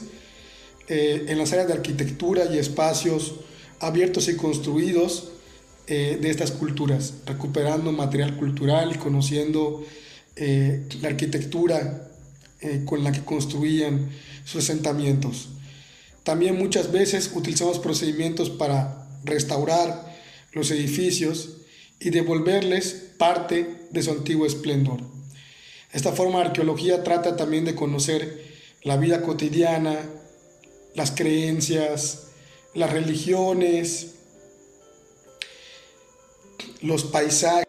eh, 0.89 1.25
en 1.27 1.37
las 1.37 1.53
áreas 1.53 1.67
de 1.67 1.73
arquitectura 1.73 2.45
y 2.51 2.57
espacios 2.57 3.35
abiertos 3.79 4.27
y 4.27 4.35
construidos 4.35 5.29
eh, 5.85 6.17
de 6.19 6.31
estas 6.31 6.51
culturas, 6.51 7.13
recuperando 7.27 7.91
material 7.91 8.35
cultural 8.37 8.93
y 8.95 8.97
conociendo 8.97 9.85
eh, 10.35 10.87
la 11.01 11.09
arquitectura 11.09 12.05
con 12.83 13.05
la 13.05 13.13
que 13.13 13.23
construían 13.23 14.09
sus 14.43 14.65
asentamientos. 14.65 15.47
También 16.23 16.57
muchas 16.57 16.91
veces 16.91 17.31
utilizamos 17.33 17.79
procedimientos 17.79 18.49
para 18.49 19.07
restaurar 19.23 20.13
los 20.51 20.69
edificios 20.71 21.51
y 22.01 22.09
devolverles 22.09 23.11
parte 23.17 23.87
de 23.91 24.03
su 24.03 24.11
antiguo 24.11 24.45
esplendor. 24.45 24.99
Esta 25.93 26.11
forma 26.11 26.39
de 26.39 26.47
arqueología 26.47 27.01
trata 27.03 27.37
también 27.37 27.63
de 27.63 27.75
conocer 27.75 28.43
la 28.83 28.97
vida 28.97 29.21
cotidiana, 29.21 29.97
las 30.93 31.11
creencias, 31.11 32.31
las 32.73 32.91
religiones, 32.91 34.15
los 36.81 37.03
paisajes. 37.05 37.65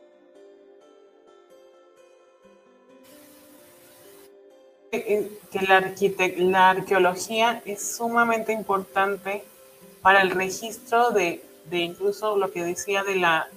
Que 4.90 5.62
la, 5.66 5.94
la 6.36 6.70
arqueología 6.70 7.62
es 7.64 7.96
sumamente 7.96 8.52
importante 8.52 9.44
para 10.02 10.22
el 10.22 10.30
registro 10.30 11.10
de, 11.10 11.42
de 11.70 11.78
incluso 11.78 12.36
lo 12.36 12.50
que 12.50 12.62
decía 12.62 13.04
de 13.04 13.16
la 13.16 13.48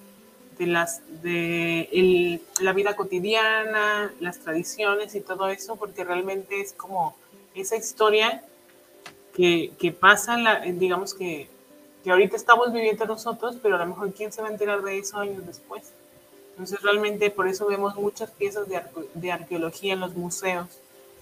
de 0.57 0.67
las 0.67 1.01
de 1.23 2.39
la 2.61 2.73
vida 2.73 2.95
cotidiana, 2.95 4.13
las 4.19 4.39
tradiciones 4.39 5.15
y 5.15 5.21
todo 5.21 5.49
eso, 5.49 5.75
porque 5.75 6.03
realmente 6.03 6.61
es 6.61 6.73
como 6.73 7.15
esa 7.55 7.75
historia 7.75 8.43
que, 9.33 9.73
que 9.79 9.91
pasa, 9.91 10.37
la, 10.37 10.61
digamos 10.61 11.13
que, 11.13 11.47
que 12.03 12.11
ahorita 12.11 12.35
estamos 12.35 12.71
viviendo 12.71 13.05
nosotros, 13.05 13.57
pero 13.61 13.75
a 13.75 13.79
lo 13.79 13.87
mejor 13.87 14.13
quién 14.13 14.31
se 14.31 14.41
va 14.41 14.49
a 14.49 14.51
enterar 14.51 14.81
de 14.81 14.99
eso 14.99 15.17
años 15.17 15.45
después. 15.45 15.91
Entonces 16.51 16.81
realmente 16.81 17.31
por 17.31 17.47
eso 17.47 17.65
vemos 17.65 17.95
muchas 17.95 18.29
piezas 18.31 18.67
de, 18.67 18.79
de 19.15 19.31
arqueología 19.31 19.93
en 19.93 20.01
los 20.01 20.15
museos 20.15 20.67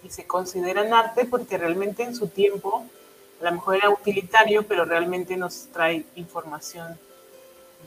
y 0.04 0.10
se 0.10 0.26
consideran 0.26 0.94
arte 0.94 1.26
porque 1.26 1.58
realmente 1.58 2.04
en 2.04 2.16
su 2.16 2.28
tiempo 2.28 2.86
a 3.40 3.46
lo 3.46 3.52
mejor 3.54 3.78
era 3.78 3.90
utilitario, 3.90 4.64
pero 4.68 4.86
realmente 4.86 5.38
nos 5.38 5.68
trae 5.72 6.06
información 6.16 7.00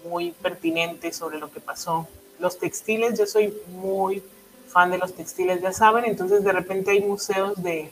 muy 0.04 0.32
pertinente 0.32 1.12
sobre 1.12 1.38
lo 1.38 1.50
que 1.50 1.60
pasó. 1.60 2.08
Los 2.38 2.58
textiles, 2.58 3.18
yo 3.18 3.26
soy 3.26 3.54
muy 3.68 4.22
fan 4.68 4.90
de 4.90 4.98
los 4.98 5.14
textiles, 5.14 5.60
ya 5.62 5.72
saben, 5.72 6.04
entonces 6.06 6.42
de 6.42 6.52
repente 6.52 6.90
hay 6.90 7.00
museos 7.00 7.62
de 7.62 7.90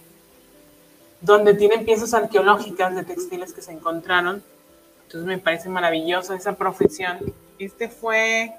donde 1.23 1.55
tienen 1.55 1.85
piezas 1.85 2.13
arqueológicas 2.15 2.95
de 2.95 3.05
textiles 3.05 3.53
que 3.53 3.63
se 3.63 3.73
encontraron. 3.73 4.43
Entonces 5.05 5.27
me 5.27 5.39
parece 5.39 5.69
maravillosa 5.69 6.35
esa 6.35 6.55
profesión. 6.55 7.19
Este 7.59 7.89
fue 7.89 8.53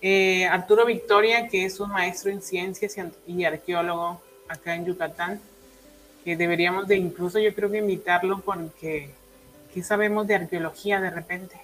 eh, 0.00 0.46
Arturo 0.46 0.86
Victoria, 0.86 1.48
que 1.48 1.64
es 1.64 1.78
un 1.78 1.90
maestro 1.90 2.30
en 2.30 2.40
ciencias 2.42 2.96
y 3.26 3.44
arqueólogo 3.44 4.20
acá 4.48 4.74
en 4.74 4.86
Yucatán, 4.86 5.40
que 6.24 6.36
deberíamos 6.36 6.88
de 6.88 6.96
incluso 6.96 7.38
yo 7.38 7.54
creo 7.54 7.70
que 7.70 7.78
invitarlo 7.78 8.40
porque 8.40 9.10
¿qué 9.74 9.82
sabemos 9.82 10.26
de 10.26 10.36
arqueología 10.36 11.00
de 11.00 11.10
repente? 11.10 11.56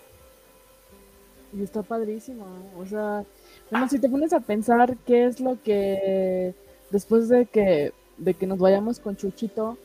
Y 1.56 1.62
está 1.62 1.82
padrísimo. 1.82 2.46
O 2.78 2.84
sea, 2.84 3.24
bueno, 3.70 3.88
si 3.88 3.98
te 3.98 4.08
pones 4.08 4.32
a 4.32 4.40
pensar 4.40 4.96
qué 5.06 5.26
es 5.26 5.40
lo 5.40 5.56
que 5.62 6.54
después 6.90 7.28
de 7.28 7.46
que, 7.46 7.92
de 8.18 8.34
que 8.34 8.46
nos 8.46 8.58
vayamos 8.58 8.98
con 8.98 9.16
Chuchito, 9.16 9.78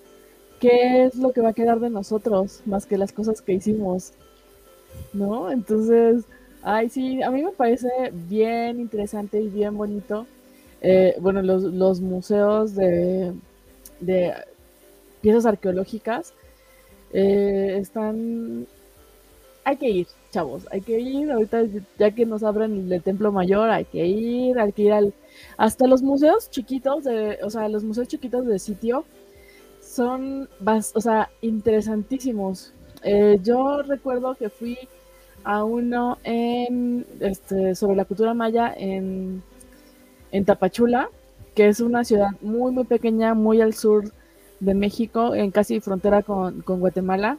qué 0.59 1.05
es 1.05 1.15
lo 1.15 1.31
que 1.31 1.41
va 1.41 1.49
a 1.49 1.53
quedar 1.53 1.79
de 1.79 1.89
nosotros 1.89 2.61
más 2.65 2.85
que 2.85 2.97
las 2.97 3.11
cosas 3.11 3.41
que 3.41 3.53
hicimos, 3.53 4.13
¿no? 5.13 5.51
Entonces, 5.51 6.25
ay, 6.63 6.89
sí, 6.89 7.21
a 7.21 7.31
mí 7.31 7.43
me 7.43 7.51
parece 7.51 7.89
bien 8.11 8.79
interesante 8.79 9.41
y 9.41 9.47
bien 9.47 9.77
bonito. 9.77 10.25
Eh, 10.81 11.15
bueno, 11.19 11.41
los, 11.41 11.63
los 11.63 12.01
museos 12.01 12.75
de, 12.75 13.33
de 13.99 14.33
piezas 15.21 15.45
arqueológicas 15.45 16.33
eh, 17.13 17.77
están 17.79 18.67
hay 19.63 19.75
que 19.75 19.89
ir, 19.89 20.07
chavos, 20.31 20.65
hay 20.71 20.79
que 20.79 20.97
ir, 20.97 21.29
ahorita 21.29 21.63
ya 21.99 22.11
que 22.11 22.25
nos 22.25 22.41
abren 22.43 22.89
el 22.89 23.03
templo 23.03 23.33
mayor, 23.33 23.69
hay 23.69 23.83
que 23.83 24.05
ir, 24.05 24.57
hay 24.57 24.71
que 24.71 24.83
ir 24.83 24.93
al, 24.93 25.13
hasta 25.57 25.87
los 25.87 26.01
museos 26.01 26.49
chiquitos, 26.49 27.03
de, 27.03 27.39
o 27.43 27.49
sea, 27.49 27.67
los 27.67 27.83
museos 27.83 28.07
chiquitos 28.07 28.45
de 28.45 28.59
sitio 28.59 29.03
son, 29.97 30.47
o 30.93 31.01
sea, 31.01 31.29
interesantísimos. 31.41 32.73
Eh, 33.03 33.39
yo 33.43 33.81
recuerdo 33.81 34.35
que 34.35 34.49
fui 34.49 34.77
a 35.43 35.63
uno 35.63 36.17
en, 36.23 37.05
este, 37.19 37.75
sobre 37.75 37.97
la 37.97 38.05
cultura 38.05 38.33
maya 38.33 38.73
en, 38.77 39.43
en 40.31 40.45
Tapachula, 40.45 41.09
que 41.55 41.67
es 41.67 41.81
una 41.81 42.03
ciudad 42.03 42.29
muy, 42.41 42.71
muy 42.71 42.85
pequeña, 42.85 43.33
muy 43.33 43.59
al 43.61 43.73
sur 43.73 44.11
de 44.59 44.73
México, 44.73 45.35
en 45.35 45.51
casi 45.51 45.79
frontera 45.81 46.23
con, 46.23 46.61
con 46.61 46.79
Guatemala 46.79 47.37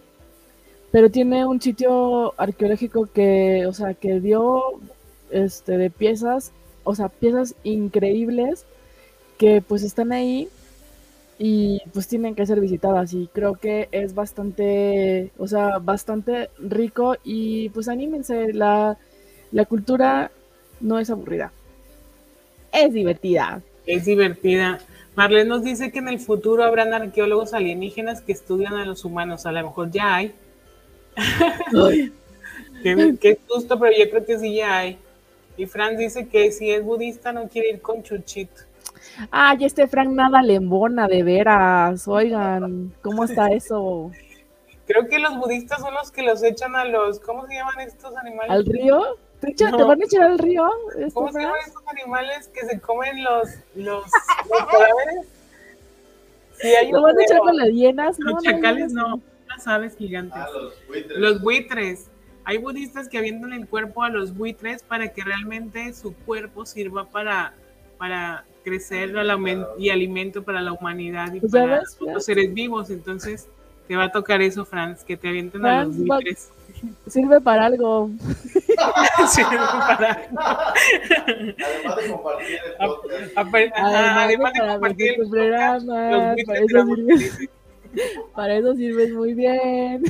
pero 0.91 1.11
tiene 1.11 1.45
un 1.45 1.61
sitio 1.61 2.33
arqueológico 2.41 3.07
que, 3.13 3.67
o 3.67 3.73
sea, 3.73 3.95
que 3.95 4.21
dio 4.21 4.63
este 5.31 5.77
de 5.77 5.91
piezas, 5.91 6.53
o 6.85 6.95
sea, 6.95 7.09
piezas 7.09 7.55
increíbles 7.63 8.65
que 9.37 9.61
pues 9.61 9.83
están 9.83 10.13
ahí 10.13 10.49
y 11.39 11.81
pues 11.93 12.09
tienen 12.09 12.35
que 12.35 12.47
ser 12.47 12.61
visitadas 12.61 13.13
y 13.15 13.29
creo 13.33 13.55
que 13.55 13.89
es 13.93 14.15
bastante, 14.15 15.31
o 15.39 15.47
sea, 15.47 15.79
bastante 15.79 16.51
rico 16.59 17.17
y 17.23 17.69
pues 17.71 17.89
anímense, 17.89 18.53
la, 18.53 18.99
la 19.53 19.65
cultura 19.65 20.33
no 20.81 20.99
es 20.99 21.11
aburrida, 21.11 21.53
es 22.73 22.93
divertida. 22.93 23.63
Es 23.87 24.05
divertida. 24.05 24.81
Marlene 25.15 25.47
nos 25.47 25.65
dice 25.65 25.91
que 25.91 25.99
en 25.99 26.09
el 26.09 26.21
futuro 26.21 26.63
habrán 26.63 26.93
arqueólogos 26.93 27.55
alienígenas 27.55 28.21
que 28.21 28.33
estudian 28.33 28.75
a 28.75 28.85
los 28.85 29.05
humanos. 29.05 29.47
A 29.47 29.53
lo 29.53 29.63
mejor 29.63 29.91
ya 29.91 30.15
hay. 30.15 30.33
qué, 32.83 33.17
qué 33.21 33.39
susto, 33.49 33.81
pero 33.81 33.97
yo 33.99 34.11
creo 34.11 34.27
que 34.27 34.39
sí 34.39 34.55
ya 34.55 34.79
hay. 34.79 34.99
Y 35.57 35.67
Frank 35.67 35.97
dice 35.97 36.29
que 36.29 36.53
si 36.53 36.71
es 36.71 36.85
budista 36.85 37.33
no 37.33 37.49
quiere 37.49 37.71
ir 37.71 37.81
con 37.81 38.03
Chuchito. 38.03 38.68
Ay, 39.31 39.65
este 39.65 39.87
Frank 39.89 40.11
nada 40.11 40.43
le 40.43 40.55
embona, 40.55 41.07
de 41.09 41.23
veras. 41.23 42.07
Oigan, 42.09 42.95
¿cómo 43.03 43.25
está 43.25 43.49
eso? 43.49 44.11
Creo 44.87 45.07
que 45.09 45.19
los 45.19 45.37
budistas 45.37 45.81
son 45.81 45.93
los 45.95 46.11
que 46.11 46.23
los 46.23 46.43
echan 46.43 46.75
a 46.77 46.85
los, 46.85 47.21
¿cómo 47.21 47.47
se 47.47 47.55
llaman 47.55 47.81
estos 47.81 48.17
animales? 48.17 48.51
¿Al 48.51 48.65
río? 48.65 49.17
¿Te, 49.41 49.51
echa- 49.51 49.71
te 49.71 49.77
No. 49.79 49.87
van 49.87 50.01
a 50.01 50.05
echar 50.05 50.23
al 50.23 50.39
río? 50.39 50.67
este 50.97 51.13
¿Cómo 51.13 51.31
se 51.31 51.41
llaman 51.41 51.59
estos 51.67 51.83
animales 51.89 52.49
que 52.49 52.67
se 52.67 52.81
comen 52.81 53.23
los, 53.23 53.49
los, 53.77 54.05
los 54.05 54.65
cadáveres? 54.67 55.27
Sí, 56.61 56.69
hay 56.69 56.91
¿Lo 56.91 56.99
un 56.99 57.05
van 57.05 57.19
a 57.19 57.23
echar 57.23 57.39
con 57.39 57.57
las 57.57 57.69
hienas? 57.69 58.19
Los 58.19 58.35
no, 58.35 58.41
chacales 58.41 58.93
no, 58.93 59.09
no, 59.17 59.21
las 59.49 59.69
aves 59.69 59.97
gigantes. 59.97 60.37
Ah, 60.41 60.49
los 60.53 60.75
buitres. 60.89 61.19
Los 61.19 61.43
buitres. 61.43 62.07
Hay 62.45 62.57
budistas 62.59 63.09
que 63.09 63.19
avientan 63.19 63.53
el 63.53 63.69
cuerpo 63.69 64.03
a 64.03 64.09
los 64.09 64.35
buitres 64.37 64.83
para 64.83 65.09
que 65.13 65.23
realmente 65.23 65.93
su 65.93 66.15
cuerpo 66.17 66.65
sirva 66.65 67.05
para, 67.05 67.53
para 67.99 68.45
crecer 68.69 69.13
y 69.79 69.91
alimento 69.91 70.43
para 70.43 70.61
la 70.61 70.73
humanidad 70.73 71.33
y 71.35 71.41
Pues 71.41 71.53
para 71.53 71.81
ves, 71.81 71.97
otros 72.01 72.25
seres 72.25 72.53
vivos. 72.53 72.91
Entonces 72.91 73.49
te 73.87 73.97
va 73.97 74.05
a 74.05 74.13
tocar 74.13 74.41
eso, 74.43 74.65
Franz, 74.65 75.03
que 75.05 75.17
te 75.17 75.29
avienten 75.29 75.65
a 75.65 75.85
los 75.85 75.97
buitres. 75.97 76.51
Sirve 77.09 77.41
para 77.41 77.67
algo. 77.67 78.11
Sí, 79.29 79.43
para- 79.43 80.29
Además 81.97 82.29
de 82.29 82.69
compartir 82.69 83.19
el 83.19 83.31
podcast. 83.31 83.79
Además 83.79 84.29
de 84.29 84.37
compartir 84.37 85.09
el 85.09 85.17
podcast, 85.17 85.31
programa, 85.31 86.35
los 86.37 86.45
para 86.47 86.59
eso 86.59 86.85
sirve. 86.95 87.49
Para 88.35 88.57
eso 88.59 88.75
sirves 88.75 89.11
muy 89.13 89.33
bien. 89.35 90.05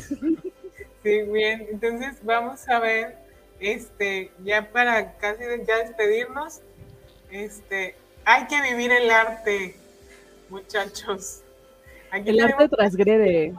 Sí, 1.02 1.22
bien. 1.32 1.66
Entonces 1.70 2.16
vamos 2.24 2.68
a 2.68 2.80
ver, 2.80 3.16
este, 3.60 4.30
ya 4.44 4.68
para 4.72 5.12
casi 5.18 5.44
de- 5.44 5.64
ya 5.64 5.78
despedirnos, 5.86 6.60
este, 7.30 7.94
hay 8.28 8.46
que 8.46 8.60
vivir 8.60 8.92
el 8.92 9.10
arte, 9.10 9.74
muchachos. 10.50 11.42
Aquí 12.10 12.28
El 12.28 12.40
arte 12.40 12.68
transgrede. 12.68 13.54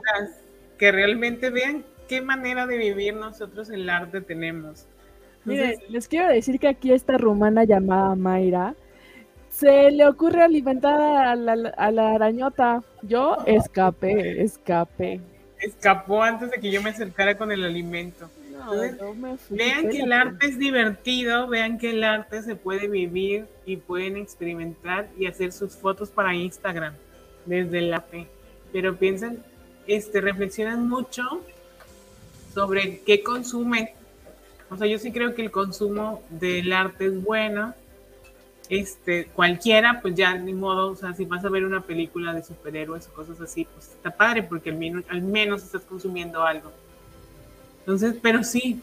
que 0.78 0.92
realmente 0.92 1.50
vean 1.50 1.84
qué 2.08 2.20
manera 2.22 2.66
de 2.66 2.76
vivir 2.78 3.14
nosotros 3.14 3.68
el 3.70 3.88
arte 3.90 4.20
tenemos. 4.20 4.86
Miren, 5.44 5.72
Entonces, 5.72 5.90
les 5.90 6.08
quiero 6.08 6.28
decir 6.28 6.60
que 6.60 6.68
aquí 6.68 6.92
esta 6.92 7.18
rumana 7.18 7.64
llamada 7.64 8.14
Mayra 8.14 8.76
se 9.48 9.90
le 9.90 10.06
ocurre 10.06 10.42
alimentar 10.42 11.00
a 11.00 11.34
la, 11.34 11.70
a 11.76 11.90
la 11.90 12.12
arañota. 12.14 12.84
Yo 13.02 13.38
escapé, 13.46 14.40
escapé. 14.42 15.20
escapó 15.58 16.22
antes 16.22 16.50
de 16.50 16.58
que 16.60 16.70
yo 16.70 16.82
me 16.82 16.90
acercara 16.90 17.36
con 17.36 17.50
el 17.52 17.64
alimento. 17.64 18.30
No, 18.60 19.14
no 19.22 19.38
Vean 19.48 19.88
que 19.88 20.00
el 20.00 20.12
arte 20.12 20.46
es 20.46 20.58
divertido, 20.58 21.48
vean 21.48 21.78
que 21.78 21.90
el 21.90 22.04
arte 22.04 22.42
se 22.42 22.56
puede 22.56 22.88
vivir 22.88 23.46
y 23.64 23.76
pueden 23.76 24.16
experimentar 24.16 25.08
y 25.18 25.26
hacer 25.26 25.52
sus 25.52 25.76
fotos 25.76 26.10
para 26.10 26.34
Instagram 26.34 26.94
desde 27.46 27.78
el 27.78 27.94
arte. 27.94 28.26
Pero 28.72 28.96
piensen, 28.96 29.42
este, 29.86 30.20
reflexionan 30.20 30.88
mucho 30.88 31.22
sobre 32.54 33.00
qué 33.00 33.22
consumen. 33.22 33.90
O 34.70 34.76
sea, 34.76 34.86
yo 34.86 34.98
sí 34.98 35.10
creo 35.10 35.34
que 35.34 35.42
el 35.42 35.50
consumo 35.50 36.22
del 36.28 36.72
arte 36.72 37.06
es 37.06 37.22
bueno. 37.22 37.74
Este, 38.68 39.24
cualquiera, 39.26 40.00
pues 40.00 40.14
ya 40.14 40.36
ni 40.36 40.52
modo, 40.52 40.92
o 40.92 40.96
sea, 40.96 41.12
si 41.12 41.24
vas 41.24 41.44
a 41.44 41.48
ver 41.48 41.64
una 41.64 41.80
película 41.80 42.32
de 42.32 42.44
superhéroes 42.44 43.08
o 43.08 43.12
cosas 43.12 43.40
así, 43.40 43.64
pues 43.64 43.88
está 43.88 44.12
padre 44.12 44.44
porque 44.44 44.70
al 44.70 44.76
menos, 44.76 45.02
al 45.08 45.22
menos 45.22 45.64
estás 45.64 45.82
consumiendo 45.82 46.44
algo. 46.44 46.70
Entonces, 47.80 48.14
pero 48.20 48.44
sí, 48.44 48.80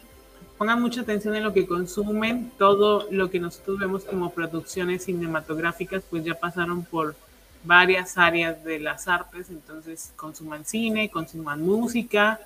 pongan 0.58 0.82
mucha 0.82 1.02
atención 1.02 1.36
en 1.36 1.43
lo 1.43 1.54
que 1.54 1.68
consumen, 1.68 2.52
todo 2.58 3.08
lo 3.12 3.30
que 3.30 3.39
nosotros 3.39 3.80
vemos 3.80 4.04
como 4.04 4.32
producciones 4.34 5.06
cinematográficas, 5.06 6.04
pues 6.10 6.24
ya 6.24 6.34
pasaron 6.36 6.84
por 6.84 7.16
varias 7.64 8.18
áreas 8.18 8.64
de 8.64 8.80
las 8.80 9.08
artes, 9.08 9.50
entonces 9.50 10.12
consuman 10.16 10.66
cine, 10.66 11.10
consuman 11.10 11.62
música, 11.62 12.39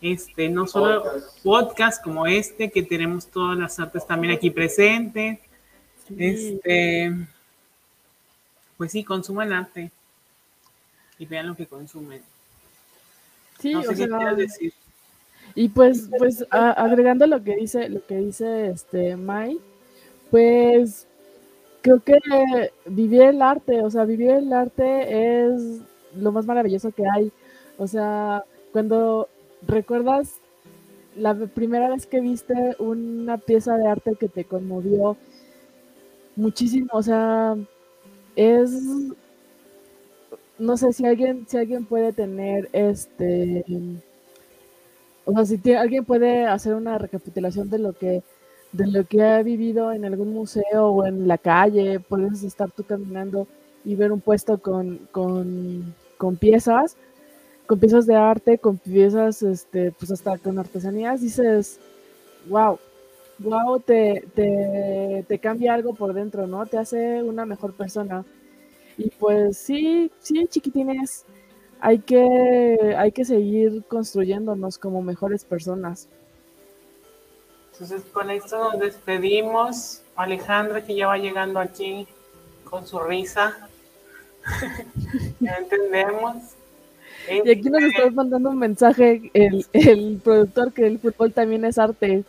este, 0.00 0.48
no 0.48 0.66
solo 0.66 1.02
Podcast. 1.02 1.42
podcast 1.42 2.04
como 2.04 2.26
este, 2.26 2.70
que 2.70 2.82
tenemos 2.82 3.26
todas 3.26 3.58
las 3.58 3.78
artes 3.80 4.06
también 4.06 4.34
aquí 4.34 4.50
presentes, 4.50 5.40
Sí. 6.06 6.14
este, 6.18 7.14
pues 8.78 8.92
sí, 8.92 9.04
consuman 9.04 9.52
arte 9.52 9.90
y 11.18 11.26
vean 11.26 11.48
lo 11.48 11.54
que 11.56 11.66
consumen. 11.66 12.22
Sí, 13.60 13.74
no 13.74 13.80
o 13.80 13.82
sé 13.82 13.88
qué 13.94 14.06
sea, 14.06 14.34
decir. 14.34 14.72
Y 15.54 15.68
pues, 15.70 16.08
pues 16.18 16.46
agregando 16.50 17.26
lo 17.26 17.42
que 17.42 17.56
dice, 17.56 17.88
lo 17.88 18.04
que 18.06 18.16
dice 18.16 18.68
este 18.68 19.16
Mai, 19.16 19.58
pues 20.30 21.06
creo 21.82 22.00
que 22.02 22.18
vivir 22.86 23.22
el 23.22 23.42
arte, 23.42 23.82
o 23.82 23.90
sea, 23.90 24.04
vivir 24.04 24.30
el 24.30 24.52
arte 24.52 25.46
es 25.46 25.80
lo 26.16 26.32
más 26.32 26.46
maravilloso 26.46 26.92
que 26.92 27.04
hay. 27.12 27.32
O 27.78 27.86
sea, 27.86 28.44
cuando 28.72 29.28
recuerdas 29.66 30.40
la 31.16 31.34
primera 31.34 31.88
vez 31.90 32.06
que 32.06 32.20
viste 32.20 32.54
una 32.78 33.38
pieza 33.38 33.76
de 33.76 33.88
arte 33.88 34.16
que 34.16 34.28
te 34.28 34.44
conmovió 34.44 35.16
muchísimo, 36.36 36.88
o 36.92 37.02
sea, 37.02 37.56
es 38.36 38.70
no 40.58 40.76
sé 40.76 40.92
si 40.92 41.06
alguien, 41.06 41.46
si 41.48 41.56
alguien 41.56 41.84
puede 41.84 42.12
tener 42.12 42.68
este 42.72 43.64
o 45.28 45.32
sea, 45.32 45.44
si 45.44 45.72
alguien 45.74 46.04
puede 46.04 46.44
hacer 46.46 46.74
una 46.74 46.98
recapitulación 46.98 47.70
de 47.70 47.78
lo 47.78 47.92
que 47.92 48.22
de 48.72 48.86
lo 48.86 49.04
que 49.06 49.22
ha 49.22 49.42
vivido 49.42 49.92
en 49.92 50.04
algún 50.04 50.32
museo 50.34 50.88
o 50.88 51.06
en 51.06 51.26
la 51.26 51.38
calle, 51.38 52.00
puedes 52.00 52.42
estar 52.42 52.70
tú 52.70 52.84
caminando 52.84 53.48
y 53.84 53.94
ver 53.94 54.12
un 54.12 54.20
puesto 54.20 54.58
con, 54.58 55.08
con, 55.10 55.94
con 56.18 56.36
piezas, 56.36 56.96
con 57.66 57.78
piezas 57.80 58.06
de 58.06 58.16
arte, 58.16 58.58
con 58.58 58.78
piezas, 58.78 59.42
este, 59.42 59.92
pues 59.92 60.10
hasta 60.12 60.38
con 60.38 60.58
artesanías, 60.58 61.20
dices, 61.22 61.80
wow, 62.48 62.78
wow, 63.38 63.80
te, 63.80 64.24
te, 64.34 65.24
te 65.28 65.38
cambia 65.38 65.74
algo 65.74 65.94
por 65.94 66.14
dentro, 66.14 66.46
¿no? 66.46 66.66
Te 66.66 66.78
hace 66.78 67.22
una 67.22 67.46
mejor 67.46 67.74
persona. 67.74 68.24
Y 68.98 69.10
pues 69.10 69.58
sí, 69.58 70.10
sí, 70.20 70.46
chiquitines, 70.48 71.24
hay 71.80 71.98
que, 72.00 72.94
hay 72.96 73.12
que 73.12 73.24
seguir 73.24 73.82
construyéndonos 73.88 74.78
como 74.78 75.02
mejores 75.02 75.44
personas. 75.44 76.08
Entonces 77.72 78.02
con 78.12 78.30
esto 78.30 78.72
nos 78.72 78.80
despedimos. 78.80 80.02
Alejandra 80.16 80.84
que 80.84 80.96
ya 80.96 81.06
va 81.06 81.16
llegando 81.16 81.60
aquí 81.60 82.06
con 82.64 82.86
su 82.86 82.98
risa. 82.98 83.68
ya 85.40 85.56
entendemos. 85.56 86.36
Y 87.30 87.50
aquí 87.50 87.70
nos 87.70 87.82
Este, 87.82 87.98
está 87.98 88.10
mandando 88.10 88.50
un 88.50 88.58
mensaje 88.58 89.30
el, 89.34 89.66
el 89.72 90.20
productor 90.22 90.72
que 90.72 90.86
el 90.86 90.98
fútbol 90.98 91.32
también 91.32 91.64
es 91.64 91.78
arte. 91.78 92.24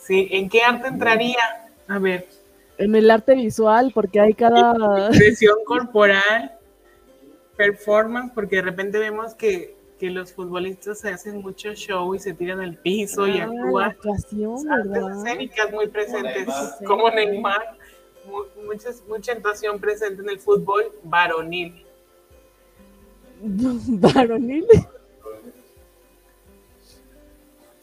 Sí, 0.00 0.28
¿en 0.30 0.48
qué 0.48 0.62
arte 0.62 0.88
entraría? 0.88 1.38
A 1.86 1.98
ver, 1.98 2.26
En 2.78 2.94
el 2.94 3.10
arte 3.10 3.34
visual, 3.34 3.92
porque 3.94 4.20
hay 4.20 4.34
cada... 4.34 5.08
expresión 5.08 5.58
corporal, 5.64 6.57
performance, 7.58 8.32
porque 8.34 8.56
de 8.56 8.62
repente 8.62 8.98
vemos 8.98 9.34
que, 9.34 9.76
que 9.98 10.08
los 10.10 10.32
futbolistas 10.32 11.00
se 11.00 11.10
hacen 11.10 11.42
mucho 11.42 11.74
show 11.74 12.14
y 12.14 12.20
se 12.20 12.32
tiran 12.32 12.60
al 12.60 12.76
piso 12.76 13.26
y 13.26 13.40
Ah, 13.40 13.44
actúan. 13.50 13.96
escénicas 15.26 15.70
muy 15.72 15.88
presentes, 15.88 16.46
Neymar. 16.46 16.84
como 16.86 17.10
Neymar, 17.10 17.76
mu- 18.26 18.64
muchas, 18.66 19.02
mucha 19.08 19.32
actuación 19.32 19.78
presente 19.80 20.22
en 20.22 20.30
el 20.30 20.38
fútbol 20.38 20.84
varonil. 21.02 21.84
Varonil. 23.42 24.66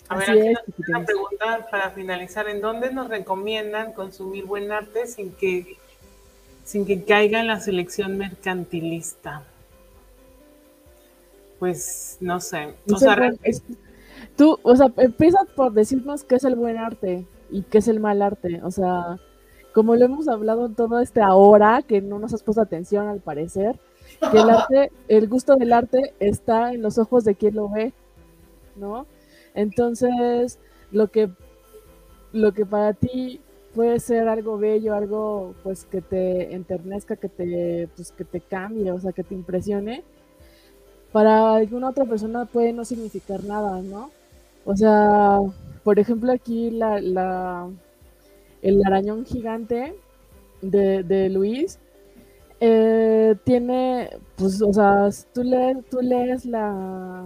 A 0.08 0.18
ver, 0.18 0.30
Así 0.30 0.40
aquí 0.40 0.48
es, 0.50 0.54
nos 0.54 0.70
hace 0.70 0.90
una 0.92 1.06
pregunta 1.06 1.68
para 1.72 1.90
finalizar. 1.92 2.48
¿En 2.48 2.62
dónde 2.62 2.92
nos 2.92 3.10
recomiendan 3.10 3.94
consumir 3.94 4.46
buen 4.46 4.72
arte 4.72 5.08
sin 5.08 5.32
que, 5.32 5.78
sin 6.64 6.86
que 6.86 7.04
caiga 7.04 7.40
en 7.40 7.48
la 7.48 7.60
selección 7.60 8.18
mercantilista? 8.18 9.44
Pues 11.70 12.18
no 12.22 12.40
sé. 12.40 12.76
O 12.92 12.98
sea, 12.98 13.16
buen- 13.16 13.40
es- 13.44 13.64
tú, 14.38 14.60
o 14.64 14.76
sea, 14.76 14.92
empieza 14.98 15.40
por 15.56 15.74
decirnos 15.74 16.24
qué 16.24 16.36
es 16.36 16.44
el 16.44 16.56
buen 16.56 16.78
arte 16.78 17.26
y 17.52 17.64
qué 17.64 17.80
es 17.80 17.88
el 17.88 18.00
mal 18.00 18.22
arte. 18.22 18.62
O 18.64 18.72
sea, 18.72 19.18
como 19.74 19.96
lo 19.96 20.06
hemos 20.06 20.28
hablado 20.28 20.70
todo 20.70 21.00
este 21.00 21.22
ahora, 21.22 21.82
que 21.84 22.02
no 22.02 22.20
nos 22.20 22.34
has 22.34 22.44
puesto 22.44 22.62
atención 22.62 23.08
al 23.08 23.20
parecer, 23.22 23.80
que 24.32 24.40
el 24.40 24.50
arte, 24.50 24.92
el 25.08 25.28
gusto 25.28 25.56
del 25.56 25.74
arte 25.74 26.14
está 26.20 26.74
en 26.74 26.82
los 26.84 26.98
ojos 27.00 27.24
de 27.26 27.36
quien 27.36 27.56
lo 27.56 27.70
ve, 27.70 27.94
¿no? 28.76 29.08
Entonces, 29.56 30.60
lo 30.92 31.10
que, 31.10 31.30
lo 32.34 32.54
que 32.54 32.66
para 32.66 32.94
ti 32.94 33.40
puede 33.74 34.00
ser 34.00 34.28
algo 34.28 34.58
bello, 34.58 34.94
algo 34.96 35.54
pues 35.64 35.86
que 35.86 36.02
te 36.02 36.54
enternezca, 36.54 37.16
que 37.18 37.30
te, 37.30 37.90
pues, 37.96 38.12
que 38.12 38.24
te 38.26 38.42
cambie, 38.42 38.92
o 38.92 39.00
sea, 39.00 39.12
que 39.14 39.24
te 39.24 39.34
impresione. 39.36 40.04
Para 41.16 41.56
alguna 41.56 41.92
otra 41.92 42.04
persona 42.04 42.44
puede 42.44 42.74
no 42.74 42.84
significar 42.84 43.42
nada, 43.46 43.82
¿no? 43.82 44.12
O 44.66 44.76
sea, 44.76 45.40
por 45.82 45.98
ejemplo, 45.98 46.34
aquí 46.34 46.72
la, 46.72 47.00
la 47.00 47.70
el 48.62 48.82
arañón 48.86 49.26
gigante 49.26 49.96
de, 50.62 51.04
de 51.04 51.30
Luis 51.30 51.80
eh, 52.60 53.36
tiene, 53.46 54.10
pues, 54.36 54.62
o 54.62 54.74
sea, 54.74 55.10
tú 55.34 55.44
lees, 55.44 55.78
tú 55.90 56.02
lees 56.02 56.46
la, 56.46 57.24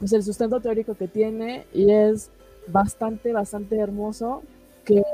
pues 0.00 0.12
el 0.12 0.24
sustento 0.24 0.60
teórico 0.60 0.94
que 0.96 1.06
tiene 1.06 1.66
y 1.72 1.88
es 1.92 2.30
bastante, 2.66 3.32
bastante 3.32 3.78
hermoso, 3.78 4.42
que 4.84 5.04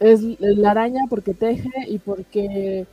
es 0.00 0.20
la 0.40 0.72
araña 0.72 1.04
porque 1.08 1.32
teje 1.34 1.70
y 1.86 1.98
porque 1.98 2.86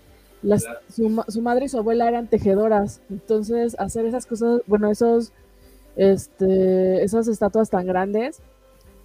su, 0.89 1.41
madre 1.41 1.65
y 1.65 1.69
su 1.69 1.77
abuela 1.77 2.07
eran 2.07 2.27
tejedoras. 2.27 3.01
Entonces, 3.09 3.75
hacer 3.79 4.05
esas 4.05 4.25
cosas, 4.25 4.61
bueno, 4.67 4.89
esos, 4.91 5.31
este, 5.95 7.03
esas 7.03 7.27
estatuas 7.27 7.69
tan 7.69 7.85
grandes 7.85 8.41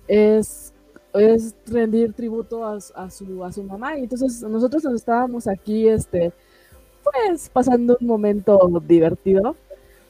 es, 0.09 0.73
es 1.15 1.55
rendir 1.67 2.13
tributo 2.13 2.65
a, 2.65 2.79
a, 2.95 3.11
su, 3.11 3.45
a 3.45 3.53
su 3.53 3.63
mamá. 3.63 3.99
Y 3.99 4.05
entonces 4.05 4.43
nosotros 4.43 4.85
nos 4.85 4.95
estábamos 4.95 5.47
aquí, 5.47 5.89
este, 5.89 6.33
pues, 7.05 7.49
pasando 7.49 7.97
un 8.01 8.07
momento 8.07 8.59
divertido, 8.87 9.57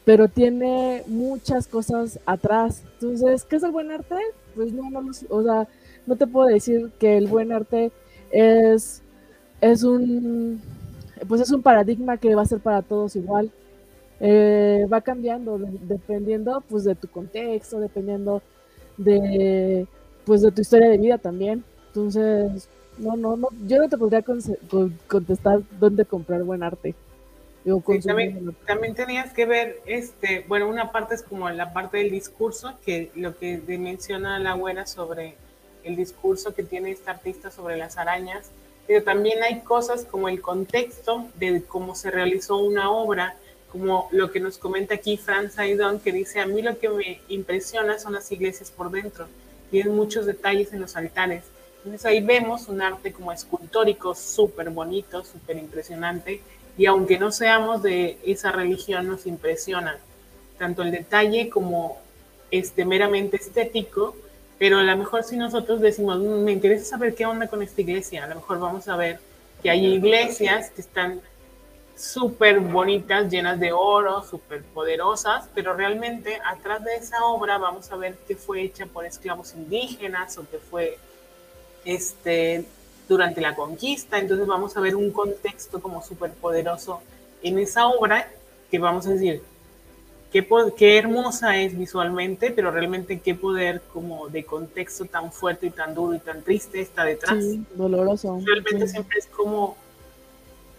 pero 0.05 0.29
tiene 0.29 1.03
muchas 1.07 1.67
cosas 1.67 2.19
atrás. 2.25 2.83
Entonces, 2.95 3.45
¿qué 3.45 3.57
es 3.57 3.63
el 3.63 3.73
buen 3.73 3.91
arte? 3.91 4.17
Pues 4.55 4.73
no, 4.73 4.91
no, 4.91 5.11
o 5.29 5.43
sea, 5.43 5.69
no 6.07 6.17
te 6.17 6.27
puedo 6.27 6.49
decir 6.49 6.91
que 6.99 7.19
el 7.19 7.27
buen 7.27 7.53
arte 7.53 7.93
es, 8.31 9.03
es 9.61 9.83
un 9.83 10.61
pues 11.27 11.41
es 11.41 11.51
un 11.51 11.63
paradigma 11.63 12.17
que 12.17 12.35
va 12.35 12.43
a 12.43 12.47
ser 12.47 12.61
para 12.61 12.83
todos 12.83 13.17
igual. 13.17 13.51
Eh, 14.21 14.87
va 14.93 15.01
cambiando 15.01 15.59
dependiendo 15.59 16.63
pues 16.69 16.85
de 16.85 16.97
tu 16.97 17.09
contexto, 17.09 17.79
dependiendo 17.79 18.43
de 18.97 19.87
pues 20.25 20.43
de 20.43 20.51
tu 20.51 20.61
historia 20.61 20.89
de 20.89 20.99
vida 20.99 21.19
también. 21.19 21.65
Entonces, 21.89 22.69
no, 22.99 23.17
no, 23.17 23.37
no, 23.37 23.49
yo 23.67 23.79
no 23.79 23.89
te 23.89 23.97
podría 23.97 24.23
contestar 25.07 25.61
dónde 25.79 26.05
comprar 26.05 26.43
buen 26.43 26.63
arte. 26.63 26.95
también, 28.05 28.55
también, 28.67 28.95
tenías 28.95 29.33
que 29.33 29.47
ver, 29.47 29.81
este, 29.87 30.45
bueno, 30.49 30.69
una 30.69 30.93
parte 30.93 31.15
es 31.15 31.23
como 31.23 31.49
la 31.51 31.73
parte 31.73 31.99
del 31.99 32.11
discurso, 32.11 32.75
que 32.85 33.11
lo 33.15 33.37
que 33.39 33.63
menciona 33.79 34.39
la 34.39 34.55
buena 34.55 34.87
sobre 34.87 35.35
el 35.85 35.97
discurso 35.97 36.55
que 36.55 36.63
tiene 36.63 36.91
esta 36.91 37.13
artista 37.13 37.51
sobre 37.51 37.77
las 37.77 37.97
arañas, 37.97 38.51
pero 38.89 39.05
también 39.05 39.43
hay 39.43 39.61
cosas 39.61 40.07
como 40.07 40.31
el 40.31 40.41
contexto 40.41 41.27
de 41.35 41.63
cómo 41.63 41.95
se 41.95 42.11
realizó 42.11 42.57
una 42.57 42.91
obra, 42.91 43.37
como 43.71 44.09
lo 44.13 44.33
que 44.33 44.41
nos 44.41 44.57
comenta 44.57 44.95
aquí 44.95 45.19
Franz 45.19 45.59
Aidon, 45.59 46.01
que 46.01 46.11
dice, 46.11 46.41
a 46.41 46.47
mí 46.47 46.63
lo 46.63 46.79
que 46.79 46.89
me 46.89 47.21
impresiona 47.29 47.99
son 47.99 48.15
las 48.15 48.33
iglesias 48.33 48.71
por 48.71 48.91
dentro, 48.91 49.27
tienen 49.71 49.95
muchos 49.95 50.25
detalles 50.25 50.73
en 50.73 50.81
los 50.81 50.97
altares. 50.97 51.45
Entonces 51.85 52.07
ahí 52.07 52.23
vemos 52.23 52.69
un 52.69 52.81
arte 52.81 53.13
como 53.13 53.31
escultórico 53.31 54.15
súper 54.15 54.71
bonito, 54.71 55.23
súper 55.23 55.59
impresionante, 55.59 56.41
y 56.79 56.87
aunque 56.87 57.19
no 57.19 57.31
seamos 57.31 57.83
de 57.83 58.19
esa 58.25 58.53
religión, 58.53 59.07
nos 59.07 59.27
impresiona 59.27 59.99
tanto 60.57 60.83
el 60.83 60.93
detalle 60.93 61.51
como 61.51 61.99
este 62.51 62.87
meramente 62.87 63.37
estético, 63.37 64.17
pero 64.59 64.79
a 64.79 64.83
lo 64.83 64.97
mejor 64.97 65.23
si 65.23 65.37
nosotros 65.37 65.81
decimos, 65.81 66.19
mm, 66.19 66.45
me 66.45 66.53
interesa 66.53 66.85
saber 66.85 67.15
qué 67.15 67.27
onda 67.27 67.47
con 67.47 67.63
esta 67.63 67.81
iglesia, 67.81 68.25
a 68.25 68.29
lo 68.29 68.37
mejor 68.37 68.59
vamos 68.59 68.89
a 68.89 68.97
ver 68.97 69.21
que 69.63 69.71
hay 69.71 69.87
iglesias 69.87 70.71
que 70.71 70.81
están 70.81 71.21
súper 71.97 72.61
bonitas, 72.61 73.29
llenas 73.29 73.59
de 73.59 73.73
oro, 73.73 74.23
súper 74.23 74.63
poderosas, 74.63 75.49
pero 75.55 75.75
realmente 75.75 76.39
atrás 76.45 76.85
de 76.85 76.95
esa 76.95 77.25
obra 77.25 77.59
vamos 77.59 77.91
a 77.91 77.97
ver 77.97 78.15
que 78.27 78.37
fue 78.37 78.63
hecha 78.63 78.87
por 78.87 79.05
esclavos 79.05 79.55
indígenas 79.55 80.39
o 80.39 80.49
que 80.49 80.59
fue 80.59 80.97
este, 81.85 82.65
durante 83.09 83.41
la 83.41 83.57
conquista, 83.57 84.19
entonces 84.19 84.47
vamos 84.47 84.77
a 84.77 84.81
ver 84.81 84.95
un 84.95 85.11
contexto 85.11 85.81
como 85.81 86.03
súper 86.03 86.31
poderoso 86.33 87.01
en 87.43 87.59
esa 87.59 87.89
obra 87.89 88.29
que 88.71 88.79
vamos 88.79 89.07
a 89.07 89.11
decir, 89.11 89.43
qué, 90.31 90.99
hermosa 90.99 91.57
es 91.57 91.77
visualmente, 91.77 92.51
pero 92.51 92.71
realmente 92.71 93.21
qué 93.21 93.35
poder 93.35 93.83
como 93.93 94.29
de 94.29 94.45
contexto 94.45 95.05
tan 95.07 95.33
fuerte 95.33 95.67
y 95.67 95.71
tan 95.71 95.95
duro 95.95 96.15
y 96.15 96.19
tan 96.19 96.43
triste 96.43 96.81
está 96.81 97.05
detrás. 97.05 97.43
Sí, 97.43 97.65
doloroso. 97.75 98.41
Realmente 98.45 98.89
siempre 98.89 99.19
es 99.19 99.27
como, 99.27 99.77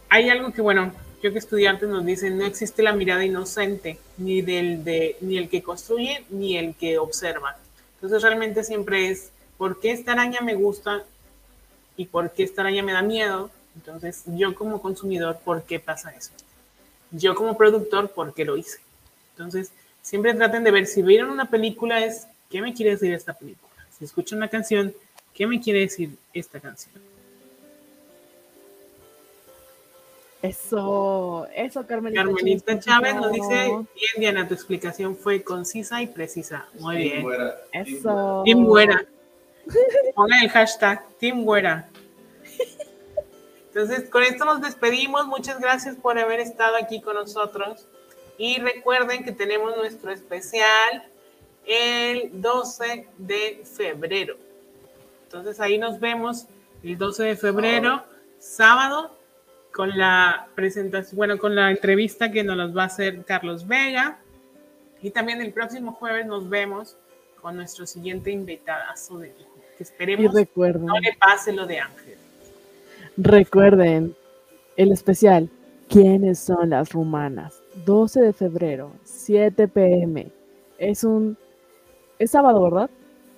hay 0.09 0.29
algo 0.29 0.51
que, 0.51 0.61
bueno, 0.61 0.93
yo 1.21 1.33
que 1.33 1.39
estudiantes 1.39 1.89
nos 1.89 2.05
dicen, 2.05 2.37
no 2.37 2.45
existe 2.45 2.83
la 2.83 2.93
mirada 2.93 3.25
inocente, 3.25 3.97
ni, 4.17 4.41
del, 4.41 4.83
de, 4.83 5.17
ni 5.21 5.37
el 5.37 5.49
que 5.49 5.61
construye, 5.63 6.25
ni 6.29 6.57
el 6.57 6.75
que 6.75 6.97
observa. 6.97 7.57
Entonces 7.95 8.21
realmente 8.21 8.63
siempre 8.63 9.09
es, 9.09 9.31
¿por 9.57 9.79
qué 9.79 9.91
esta 9.91 10.13
araña 10.13 10.41
me 10.41 10.55
gusta? 10.55 11.03
¿Y 11.97 12.05
por 12.05 12.31
qué 12.31 12.43
esta 12.43 12.61
araña 12.61 12.83
me 12.83 12.93
da 12.93 13.01
miedo? 13.01 13.49
Entonces 13.75 14.23
yo 14.27 14.55
como 14.55 14.81
consumidor, 14.81 15.39
¿por 15.43 15.63
qué 15.63 15.79
pasa 15.79 16.11
eso? 16.11 16.31
Yo 17.11 17.35
como 17.35 17.57
productor, 17.57 18.11
¿por 18.11 18.33
qué 18.33 18.45
lo 18.45 18.55
hice? 18.55 18.79
Entonces, 19.39 19.71
siempre 20.01 20.33
traten 20.33 20.65
de 20.65 20.71
ver 20.71 20.85
si 20.85 21.01
vieron 21.01 21.29
una 21.29 21.49
película 21.49 22.03
es, 22.03 22.27
¿qué 22.49 22.61
me 22.61 22.73
quiere 22.73 22.91
decir 22.91 23.13
esta 23.13 23.31
película? 23.31 23.71
Si 23.97 24.03
escuchan 24.03 24.37
una 24.37 24.49
canción, 24.49 24.93
¿qué 25.33 25.47
me 25.47 25.61
quiere 25.61 25.79
decir 25.79 26.17
esta 26.33 26.59
canción? 26.59 26.95
Eso, 30.41 31.47
eso, 31.55 31.87
Carmelita. 31.87 32.21
Carmelita 32.21 32.79
Chávez 32.79 33.15
nos 33.15 33.31
dice, 33.31 33.65
bien, 33.65 34.11
Diana, 34.17 34.45
tu 34.45 34.55
explicación 34.55 35.15
fue 35.15 35.41
concisa 35.41 36.01
y 36.01 36.07
precisa. 36.07 36.65
Muy 36.77 36.97
bien. 36.97 37.25
Eso. 37.71 38.43
Team 38.43 38.65
Güera. 38.65 39.05
Pongan 40.15 40.43
el 40.43 40.49
hashtag 40.49 41.07
Team 41.17 41.45
Güera. 41.45 41.87
Entonces, 43.67 44.09
con 44.09 44.21
esto 44.23 44.43
nos 44.43 44.59
despedimos. 44.59 45.27
Muchas 45.27 45.61
gracias 45.61 45.95
por 45.95 46.19
haber 46.19 46.41
estado 46.41 46.75
aquí 46.75 46.99
con 46.99 47.15
nosotros. 47.15 47.87
Y 48.39 48.57
recuerden 48.59 49.25
que 49.25 49.33
tenemos 49.33 49.75
nuestro 49.75 50.11
especial 50.11 51.03
el 51.67 52.41
12 52.41 53.07
de 53.17 53.61
febrero. 53.65 54.37
Entonces 55.25 55.59
ahí 55.59 55.77
nos 55.77 55.99
vemos 55.99 56.47
el 56.81 56.97
12 56.97 57.23
de 57.23 57.35
febrero, 57.35 58.01
sábado, 58.39 59.11
con 59.73 59.97
la 59.97 60.47
presentación, 60.55 61.17
bueno, 61.17 61.37
con 61.37 61.53
la 61.53 61.69
entrevista 61.69 62.31
que 62.31 62.43
nos 62.43 62.75
va 62.75 62.83
a 62.83 62.85
hacer 62.85 63.25
Carlos 63.25 63.67
Vega. 63.67 64.19
Y 65.01 65.11
también 65.11 65.41
el 65.41 65.51
próximo 65.51 65.91
jueves 65.91 66.25
nos 66.25 66.49
vemos 66.49 66.95
con 67.41 67.57
nuestro 67.57 67.85
siguiente 67.85 68.31
invitadazo 68.31 69.19
de 69.19 69.33
que 69.77 69.83
esperemos 69.83 70.33
no 70.33 70.99
le 70.99 71.17
pase 71.19 71.51
lo 71.51 71.67
de 71.67 71.79
Ángel. 71.79 72.17
Recuerden 73.17 74.15
el 74.77 74.93
especial, 74.93 75.49
¿quiénes 75.89 76.39
son 76.39 76.69
las 76.69 76.93
rumanas? 76.93 77.58
12 77.85 78.21
de 78.21 78.33
febrero, 78.33 78.91
7 79.03 79.67
pm. 79.67 80.31
Es 80.77 81.03
un. 81.03 81.37
Es 82.17 82.31
sábado, 82.31 82.63
¿verdad? 82.63 82.89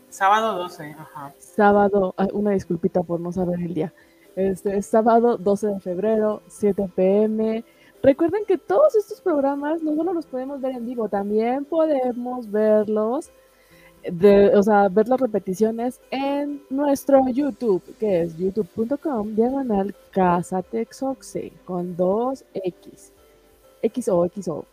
Sábado 0.09 0.55
12, 0.57 0.95
ajá. 0.97 1.33
Sábado, 1.37 2.13
una 2.33 2.51
disculpita 2.51 3.01
por 3.03 3.19
no 3.19 3.31
saber 3.31 3.61
el 3.61 3.73
día. 3.73 3.93
Este 4.35 4.77
es 4.77 4.85
sábado 4.85 5.37
12 5.37 5.67
de 5.67 5.79
febrero, 5.79 6.41
7 6.47 6.89
pm. 6.95 7.63
Recuerden 8.03 8.45
que 8.45 8.57
todos 8.57 8.95
estos 8.95 9.21
programas 9.21 9.83
no 9.83 9.95
solo 9.95 10.13
los 10.13 10.25
podemos 10.25 10.59
ver 10.59 10.71
en 10.75 10.85
vivo, 10.85 11.07
también 11.07 11.65
podemos 11.65 12.49
verlos, 12.49 13.29
de, 14.03 14.55
o 14.55 14.63
sea, 14.63 14.89
ver 14.89 15.07
las 15.07 15.21
repeticiones 15.21 16.01
en 16.09 16.63
nuestro 16.69 17.27
YouTube, 17.29 17.83
que 17.99 18.23
es 18.23 18.37
youtube.com 18.37 19.35
diagonal 19.35 19.93
Casatexoxe 20.11 21.53
con 21.65 21.95
2X. 21.95 23.11
XO, 23.81 24.65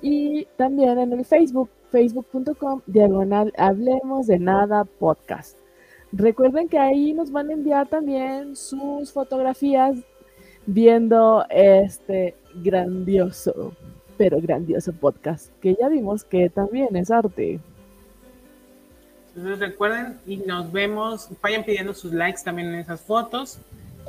Y 0.00 0.46
también 0.56 0.98
en 0.98 1.12
el 1.12 1.24
Facebook, 1.24 1.70
facebook.com, 1.90 2.80
diagonal, 2.86 3.52
hablemos 3.56 4.26
de 4.26 4.38
nada 4.38 4.84
podcast. 4.84 5.58
Recuerden 6.12 6.68
que 6.68 6.78
ahí 6.78 7.12
nos 7.12 7.30
van 7.30 7.48
a 7.50 7.52
enviar 7.54 7.88
también 7.88 8.54
sus 8.54 9.12
fotografías 9.12 9.96
viendo 10.66 11.44
este 11.50 12.34
grandioso, 12.54 13.72
pero 14.16 14.40
grandioso 14.40 14.92
podcast, 14.92 15.50
que 15.60 15.74
ya 15.74 15.88
vimos 15.88 16.24
que 16.24 16.50
también 16.50 16.94
es 16.96 17.10
arte. 17.10 17.60
Entonces 19.34 19.58
recuerden 19.58 20.18
y 20.26 20.36
nos 20.36 20.70
vemos, 20.70 21.30
vayan 21.40 21.64
pidiendo 21.64 21.94
sus 21.94 22.12
likes 22.12 22.42
también 22.44 22.68
en 22.68 22.80
esas 22.80 23.00
fotos, 23.00 23.58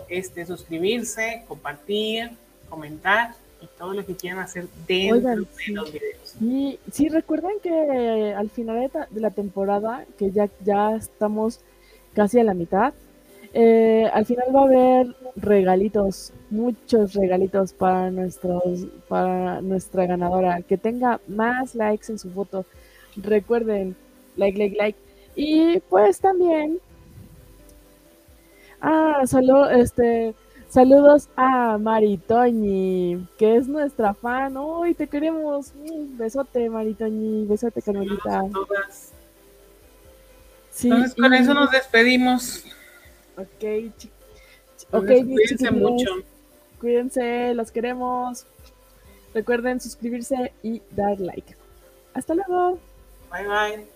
este, 0.09 0.45
suscribirse, 0.45 1.45
compartir, 1.47 2.31
comentar 2.69 3.33
y 3.63 3.77
todo 3.77 3.93
lo 3.93 4.05
que 4.05 4.15
quieran 4.15 4.39
hacer 4.39 4.67
dentro 4.87 5.29
de 5.29 5.35
los 5.37 5.91
videos. 5.91 6.35
Y 6.41 6.79
sí, 6.91 7.09
recuerden 7.09 7.59
que 7.61 8.33
al 8.35 8.49
final 8.49 8.91
de, 9.09 9.21
la 9.21 9.31
temporada, 9.31 10.05
que 10.17 10.31
ya, 10.31 10.49
ya 10.63 10.95
estamos 10.95 11.61
casi 12.13 12.39
a 12.39 12.43
la 12.43 12.53
mitad, 12.53 12.93
Eh, 13.55 14.09
al 14.11 14.25
final 14.25 14.47
va 14.55 14.61
a 14.61 14.63
haber 14.63 15.15
regalitos, 15.35 16.33
muchos 16.49 17.13
regalitos 17.13 17.71
para 17.71 18.09
nuestros, 18.09 18.87
para 19.07 19.61
nuestra 19.61 20.07
ganadora. 20.07 20.61
Que 20.63 20.77
tenga 20.77 21.21
más 21.27 21.75
likes 21.75 22.11
en 22.11 22.17
su 22.17 22.31
foto. 22.31 22.65
Recuerden, 23.15 23.95
like, 24.37 24.57
like, 24.57 24.75
like. 24.75 24.99
Y 25.35 25.79
pues 25.81 26.19
también. 26.19 26.79
Ah, 28.81 29.21
solo 29.27 29.69
este. 29.69 30.33
Saludos 30.73 31.29
a 31.35 31.77
Maritoñi, 31.77 33.27
que 33.37 33.57
es 33.57 33.67
nuestra 33.67 34.15
fan. 34.15 34.57
¡Uy, 34.57 34.95
te 34.95 35.05
queremos! 35.05 35.71
Un 35.75 36.17
besote, 36.17 36.67
Maritoñi. 36.67 37.45
Besote, 37.45 37.79
Carmelita. 37.79 38.41
Sí, 40.71 40.87
Entonces, 40.89 41.13
con 41.13 41.31
y- 41.31 41.37
eso 41.37 41.53
nos 41.53 41.69
despedimos. 41.69 42.63
Ok, 43.37 43.45
chi- 43.59 43.91
chi- 43.99 44.09
ok, 44.91 45.03
Entonces, 45.11 45.25
mis 45.25 45.35
cuídense 45.35 45.71
mucho. 45.71 46.09
Cuídense, 46.81 47.53
los 47.53 47.69
queremos. 47.71 48.47
Recuerden 49.35 49.79
suscribirse 49.79 50.53
y 50.63 50.81
dar 50.89 51.19
like. 51.19 51.55
Hasta 52.15 52.33
luego. 52.33 52.79
Bye, 53.31 53.47
bye. 53.47 53.87